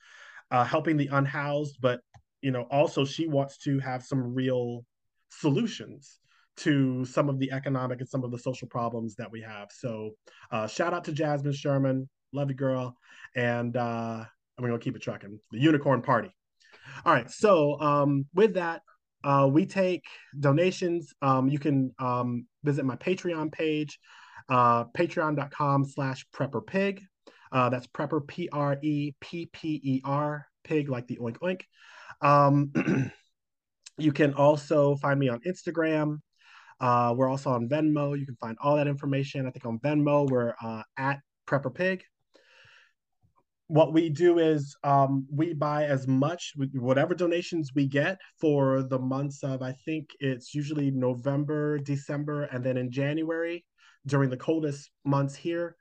uh, 0.49 0.63
helping 0.63 0.97
the 0.97 1.07
unhoused, 1.07 1.77
but 1.81 2.01
you 2.41 2.51
know, 2.51 2.63
also 2.71 3.05
she 3.05 3.27
wants 3.27 3.57
to 3.59 3.79
have 3.79 4.03
some 4.03 4.33
real 4.33 4.85
solutions 5.29 6.19
to 6.57 7.05
some 7.05 7.29
of 7.29 7.39
the 7.39 7.51
economic 7.51 7.99
and 7.99 8.09
some 8.09 8.23
of 8.23 8.31
the 8.31 8.37
social 8.37 8.67
problems 8.67 9.15
that 9.15 9.31
we 9.31 9.41
have. 9.41 9.69
So 9.71 10.11
uh, 10.51 10.67
shout 10.67 10.93
out 10.93 11.03
to 11.05 11.11
Jasmine 11.11 11.53
Sherman, 11.53 12.09
love 12.33 12.49
you 12.49 12.55
girl, 12.55 12.95
and 13.35 13.75
uh, 13.77 14.23
I'm 14.57 14.65
gonna 14.65 14.79
keep 14.79 14.95
it 14.95 15.01
trucking. 15.01 15.39
The 15.51 15.59
Unicorn 15.59 16.01
Party. 16.01 16.29
All 17.05 17.13
right, 17.13 17.29
so 17.29 17.79
um, 17.79 18.25
with 18.33 18.55
that, 18.55 18.81
uh, 19.23 19.49
we 19.51 19.65
take 19.65 20.05
donations. 20.39 21.13
Um, 21.21 21.47
you 21.49 21.59
can 21.59 21.93
um, 21.99 22.45
visit 22.63 22.85
my 22.85 22.95
Patreon 22.95 23.51
page, 23.51 23.99
uh, 24.49 24.85
patreon.com 24.85 25.85
slash 25.85 26.25
prepperpig. 26.33 27.01
Uh, 27.51 27.69
that's 27.69 27.87
prepper, 27.87 28.25
P 28.25 28.49
R 28.51 28.77
E 28.81 29.13
P 29.19 29.49
P 29.51 29.81
E 29.83 30.01
R, 30.05 30.47
pig 30.63 30.89
like 30.89 31.07
the 31.07 31.17
oink 31.17 31.37
oink. 31.39 31.61
Um, 32.21 33.11
you 33.97 34.11
can 34.11 34.33
also 34.33 34.95
find 34.95 35.19
me 35.19 35.29
on 35.29 35.41
Instagram 35.41 36.19
uh, 36.81 37.13
we're 37.15 37.29
also 37.29 37.51
on 37.51 37.69
Venmo. 37.69 38.19
You 38.19 38.25
can 38.25 38.35
find 38.37 38.57
all 38.59 38.75
that 38.75 38.87
information. 38.87 39.45
I 39.45 39.51
think 39.51 39.65
on 39.65 39.77
Venmo, 39.79 40.27
we're 40.27 40.55
uh, 40.61 40.81
at 40.97 41.19
Prepper 41.47 41.73
Pig. 41.73 42.03
What 43.71 43.93
we 43.93 44.09
do 44.09 44.39
is 44.39 44.75
um, 44.83 45.25
we 45.31 45.53
buy 45.53 45.85
as 45.85 46.05
much, 46.05 46.51
whatever 46.73 47.15
donations 47.15 47.71
we 47.73 47.87
get 47.87 48.19
for 48.37 48.83
the 48.83 48.99
months 48.99 49.45
of, 49.45 49.61
I 49.61 49.71
think 49.85 50.09
it's 50.19 50.53
usually 50.53 50.91
November, 50.91 51.77
December, 51.77 52.43
and 52.51 52.65
then 52.65 52.75
in 52.75 52.91
January 52.91 53.63
during 54.05 54.29
the 54.29 54.35
coldest 54.35 54.91
months 55.05 55.35
here. 55.35 55.77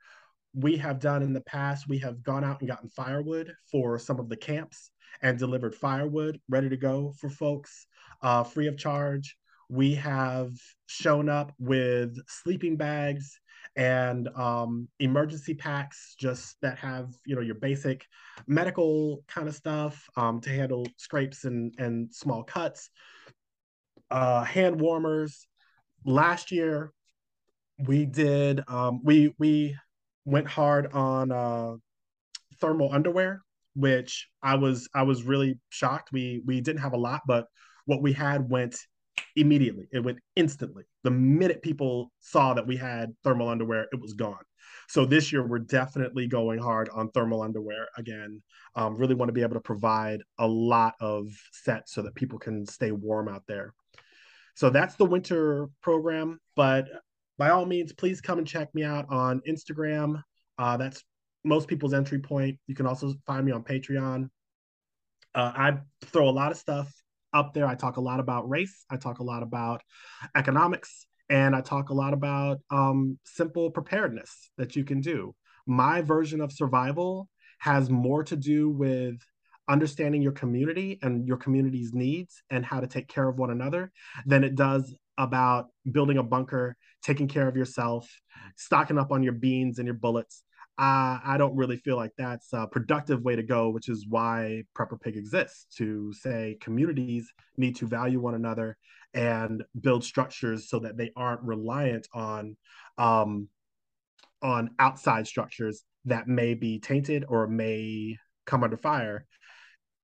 We 0.53 0.77
have 0.77 0.99
done 0.99 1.21
in 1.21 1.33
the 1.33 1.41
past, 1.41 1.89
we 1.89 1.97
have 1.97 2.23
gone 2.23 2.45
out 2.45 2.61
and 2.61 2.69
gotten 2.69 2.87
firewood 2.87 3.53
for 3.69 3.99
some 3.99 4.21
of 4.21 4.29
the 4.29 4.37
camps 4.37 4.91
and 5.21 5.37
delivered 5.37 5.75
firewood 5.75 6.39
ready 6.47 6.69
to 6.69 6.77
go 6.77 7.13
for 7.19 7.29
folks 7.29 7.87
uh, 8.21 8.45
free 8.45 8.67
of 8.67 8.77
charge 8.77 9.35
we 9.71 9.95
have 9.95 10.51
shown 10.87 11.29
up 11.29 11.53
with 11.57 12.17
sleeping 12.27 12.75
bags 12.75 13.39
and 13.75 14.27
um, 14.35 14.87
emergency 14.99 15.53
packs 15.53 16.15
just 16.19 16.57
that 16.61 16.77
have 16.77 17.13
you 17.25 17.35
know 17.35 17.41
your 17.41 17.55
basic 17.55 18.05
medical 18.47 19.23
kind 19.27 19.47
of 19.47 19.55
stuff 19.55 20.09
um, 20.17 20.41
to 20.41 20.49
handle 20.49 20.85
scrapes 20.97 21.45
and 21.45 21.73
and 21.77 22.13
small 22.13 22.43
cuts 22.43 22.89
uh, 24.11 24.43
hand 24.43 24.79
warmers. 24.79 25.47
Last 26.05 26.51
year 26.51 26.91
we 27.87 28.05
did 28.05 28.61
um, 28.67 29.01
we 29.03 29.33
we 29.39 29.75
went 30.25 30.47
hard 30.47 30.91
on 30.93 31.31
uh, 31.31 31.73
thermal 32.59 32.93
underwear 32.93 33.41
which 33.73 34.27
i 34.43 34.53
was 34.53 34.89
i 34.93 35.01
was 35.01 35.23
really 35.23 35.57
shocked. 35.69 36.11
We 36.11 36.41
we 36.45 36.59
didn't 36.59 36.81
have 36.81 36.91
a 36.93 36.97
lot 36.97 37.21
but 37.25 37.47
what 37.85 38.01
we 38.01 38.11
had 38.13 38.49
went 38.49 38.75
immediately. 39.35 39.87
It 39.91 39.99
went 39.99 40.19
instantly. 40.35 40.83
The 41.03 41.11
minute 41.11 41.61
people 41.61 42.11
saw 42.19 42.53
that 42.53 42.67
we 42.67 42.77
had 42.77 43.13
thermal 43.23 43.49
underwear, 43.49 43.87
it 43.91 44.01
was 44.01 44.13
gone. 44.13 44.43
So 44.87 45.05
this 45.05 45.31
year, 45.31 45.45
we're 45.45 45.59
definitely 45.59 46.27
going 46.27 46.59
hard 46.59 46.89
on 46.89 47.11
thermal 47.11 47.41
underwear 47.41 47.87
again. 47.97 48.41
Um, 48.75 48.95
really 48.95 49.15
want 49.15 49.29
to 49.29 49.33
be 49.33 49.41
able 49.41 49.53
to 49.53 49.61
provide 49.61 50.21
a 50.37 50.47
lot 50.47 50.95
of 50.99 51.27
sets 51.51 51.93
so 51.93 52.01
that 52.01 52.15
people 52.15 52.39
can 52.39 52.65
stay 52.65 52.91
warm 52.91 53.27
out 53.27 53.43
there. 53.47 53.73
So 54.55 54.69
that's 54.69 54.95
the 54.95 55.05
winter 55.05 55.69
program. 55.81 56.39
But 56.55 56.87
by 57.37 57.49
all 57.49 57.65
means, 57.65 57.93
please 57.93 58.21
come 58.21 58.37
and 58.37 58.47
check 58.47 58.73
me 58.75 58.83
out 58.83 59.05
on 59.09 59.41
Instagram. 59.47 60.21
Uh, 60.57 60.77
that's 60.77 61.03
most 61.43 61.67
people's 61.67 61.93
entry 61.93 62.19
point. 62.19 62.59
You 62.67 62.75
can 62.75 62.85
also 62.85 63.13
find 63.25 63.45
me 63.45 63.51
on 63.51 63.63
Patreon. 63.63 64.29
Uh, 65.33 65.51
I 65.55 65.77
throw 66.05 66.29
a 66.29 66.31
lot 66.31 66.51
of 66.51 66.57
stuff 66.57 66.93
up 67.33 67.53
there. 67.53 67.65
I 67.65 67.75
talk 67.75 67.97
a 67.97 68.01
lot 68.01 68.19
about 68.19 68.49
race. 68.49 68.85
I 68.89 68.97
talk 68.97 69.19
a 69.19 69.23
lot 69.23 69.43
about 69.43 69.81
economics, 70.35 71.05
and 71.29 71.55
I 71.55 71.61
talk 71.61 71.89
a 71.89 71.93
lot 71.93 72.13
about 72.13 72.59
um, 72.69 73.17
simple 73.25 73.71
preparedness 73.71 74.51
that 74.57 74.75
you 74.75 74.83
can 74.83 75.01
do. 75.01 75.35
My 75.65 76.01
version 76.01 76.41
of 76.41 76.51
survival 76.51 77.29
has 77.59 77.89
more 77.89 78.23
to 78.23 78.35
do 78.35 78.69
with 78.69 79.15
understanding 79.69 80.21
your 80.21 80.31
community 80.31 80.99
and 81.01 81.27
your 81.27 81.37
community's 81.37 81.93
needs 81.93 82.41
and 82.49 82.65
how 82.65 82.79
to 82.79 82.87
take 82.87 83.07
care 83.07 83.27
of 83.27 83.37
one 83.37 83.51
another 83.51 83.91
than 84.25 84.43
it 84.43 84.55
does 84.55 84.93
about 85.17 85.67
building 85.89 86.17
a 86.17 86.23
bunker, 86.23 86.75
taking 87.03 87.27
care 87.27 87.47
of 87.47 87.55
yourself, 87.55 88.09
stocking 88.57 88.97
up 88.97 89.11
on 89.11 89.23
your 89.23 89.33
beans 89.33 89.77
and 89.77 89.85
your 89.85 89.95
bullets. 89.95 90.43
I 90.77 91.35
don't 91.37 91.55
really 91.55 91.77
feel 91.77 91.95
like 91.95 92.11
that's 92.17 92.53
a 92.53 92.65
productive 92.65 93.21
way 93.21 93.35
to 93.35 93.43
go, 93.43 93.69
which 93.69 93.89
is 93.89 94.07
why 94.07 94.63
Prepper 94.75 94.99
Pig 94.99 95.15
exists 95.15 95.67
to 95.77 96.11
say 96.13 96.57
communities 96.59 97.31
need 97.57 97.75
to 97.77 97.87
value 97.87 98.19
one 98.19 98.33
another 98.33 98.77
and 99.13 99.63
build 99.79 100.03
structures 100.03 100.69
so 100.69 100.79
that 100.79 100.97
they 100.97 101.11
aren't 101.15 101.41
reliant 101.41 102.07
on 102.13 102.57
um, 102.97 103.47
on 104.41 104.71
outside 104.79 105.27
structures 105.27 105.83
that 106.05 106.27
may 106.27 106.53
be 106.53 106.79
tainted 106.79 107.25
or 107.27 107.47
may 107.47 108.17
come 108.45 108.63
under 108.63 108.77
fire. 108.77 109.25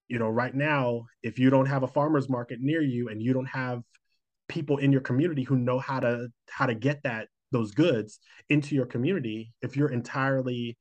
You 0.07 0.19
know, 0.19 0.29
right 0.29 0.53
now, 0.53 1.05
if 1.23 1.39
you 1.39 1.49
don't 1.49 1.65
have 1.65 1.83
a 1.83 1.87
farmer's 1.87 2.29
market 2.29 2.59
near 2.61 2.81
you 2.81 3.09
and 3.09 3.21
you 3.21 3.33
don't 3.33 3.47
have 3.47 3.81
people 4.47 4.77
in 4.77 4.91
your 4.91 5.01
community 5.01 5.43
who 5.43 5.57
know 5.57 5.79
how 5.79 5.99
to 5.99 6.27
how 6.49 6.65
to 6.65 6.75
get 6.75 7.03
that 7.03 7.27
those 7.51 7.71
goods 7.71 8.19
into 8.49 8.75
your 8.75 8.85
community, 8.85 9.53
if 9.61 9.75
you're 9.75 9.91
entirely 9.91 10.77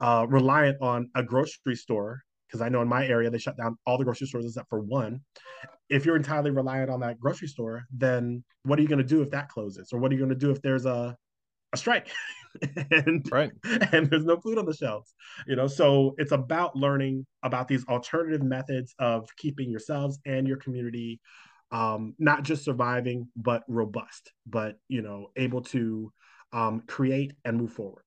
uh, 0.00 0.26
reliant 0.28 0.78
on 0.80 1.10
a 1.14 1.22
grocery 1.22 1.76
store, 1.76 2.22
because 2.46 2.60
I 2.60 2.68
know 2.68 2.82
in 2.82 2.88
my 2.88 3.06
area 3.06 3.30
they 3.30 3.38
shut 3.38 3.56
down 3.56 3.76
all 3.86 3.98
the 3.98 4.04
grocery 4.04 4.26
stores 4.26 4.44
except 4.44 4.68
for 4.68 4.80
one. 4.80 5.20
If 5.88 6.04
you're 6.04 6.16
entirely 6.16 6.50
reliant 6.50 6.90
on 6.90 7.00
that 7.00 7.18
grocery 7.18 7.48
store, 7.48 7.84
then 7.92 8.44
what 8.64 8.78
are 8.78 8.82
you 8.82 8.88
going 8.88 8.98
to 8.98 9.04
do 9.04 9.22
if 9.22 9.30
that 9.30 9.48
closes, 9.48 9.92
or 9.92 9.98
what 9.98 10.10
are 10.10 10.14
you 10.14 10.20
going 10.20 10.30
to 10.30 10.46
do 10.46 10.50
if 10.50 10.60
there's 10.62 10.86
a 10.86 11.16
a 11.72 11.76
strike? 11.76 12.10
And 12.90 13.24
right. 13.30 13.52
and 13.92 14.10
there's 14.10 14.24
no 14.24 14.36
food 14.40 14.58
on 14.58 14.66
the 14.66 14.74
shelves 14.74 15.14
you 15.46 15.54
know? 15.54 15.68
So 15.68 16.16
it's 16.18 16.32
about 16.32 16.74
learning 16.74 17.24
about 17.44 17.68
these 17.68 17.86
alternative 17.86 18.42
methods 18.42 18.92
of 18.98 19.28
keeping 19.36 19.70
yourselves 19.70 20.18
and 20.26 20.48
your 20.48 20.56
community 20.56 21.20
um, 21.72 22.14
not 22.18 22.42
just 22.42 22.64
surviving 22.64 23.28
but 23.36 23.62
robust 23.68 24.32
but 24.46 24.78
you 24.88 25.02
know 25.02 25.30
able 25.36 25.62
to 25.62 26.12
um, 26.52 26.82
create 26.86 27.32
and 27.44 27.56
move 27.56 27.72
forward 27.72 28.02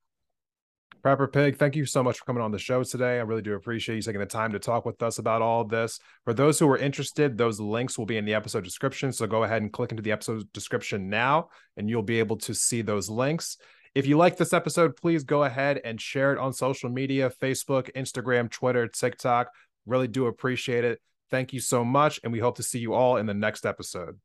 Prepper 1.04 1.30
Pig, 1.30 1.58
thank 1.58 1.76
you 1.76 1.86
so 1.86 2.02
much 2.02 2.20
for 2.20 2.24
coming 2.24 2.42
on 2.42 2.52
the 2.52 2.58
show 2.58 2.82
today. 2.82 3.18
I 3.20 3.24
really 3.24 3.42
do 3.42 3.56
appreciate 3.56 3.98
you 3.98 4.02
taking 4.02 4.22
the 4.22 4.26
time 4.26 4.54
to 4.54 4.60
talk 4.60 4.86
with 4.86 5.04
us 5.04 5.18
about 5.18 5.42
all 5.42 5.60
of 5.60 5.68
this. 5.68 6.00
For 6.24 6.34
those 6.34 6.58
who 6.58 6.70
are 6.70 6.78
interested, 6.78 7.38
those 7.38 7.60
links 7.60 7.98
will 7.98 8.06
be 8.06 8.16
in 8.16 8.24
the 8.24 8.34
episode 8.34 8.64
description. 8.64 9.12
So 9.12 9.28
go 9.28 9.44
ahead 9.44 9.62
and 9.62 9.74
click 9.74 9.92
into 9.92 10.02
the 10.02 10.14
episode 10.14 10.48
description 10.54 11.10
now, 11.10 11.50
and 11.76 11.90
you'll 11.90 12.04
be 12.04 12.20
able 12.20 12.38
to 12.38 12.54
see 12.54 12.82
those 12.82 13.10
links. 13.10 13.58
If 13.94 14.08
you 14.08 14.18
like 14.18 14.38
this 14.38 14.54
episode, 14.54 14.96
please 14.96 15.26
go 15.26 15.44
ahead 15.44 15.82
and 15.84 16.00
share 16.00 16.32
it 16.32 16.40
on 16.40 16.54
social 16.54 16.90
media 16.90 17.30
Facebook, 17.30 17.92
Instagram, 17.98 18.50
Twitter, 18.50 18.88
TikTok. 18.88 19.50
Really 19.86 20.08
do 20.08 20.28
appreciate 20.28 20.86
it. 20.86 21.02
Thank 21.34 21.52
you 21.52 21.60
so 21.60 21.84
much. 21.84 22.20
And 22.24 22.32
we 22.32 22.38
hope 22.38 22.58
to 22.58 22.64
see 22.64 22.78
you 22.78 22.94
all 22.94 23.18
in 23.18 23.26
the 23.26 23.34
next 23.34 23.66
episode. 23.66 24.20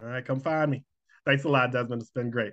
All 0.00 0.06
right, 0.08 0.24
come 0.24 0.38
find 0.38 0.70
me. 0.70 0.84
Thanks 1.24 1.42
a 1.42 1.48
lot, 1.48 1.72
Desmond. 1.72 2.02
It's 2.02 2.12
been 2.12 2.30
great. 2.30 2.52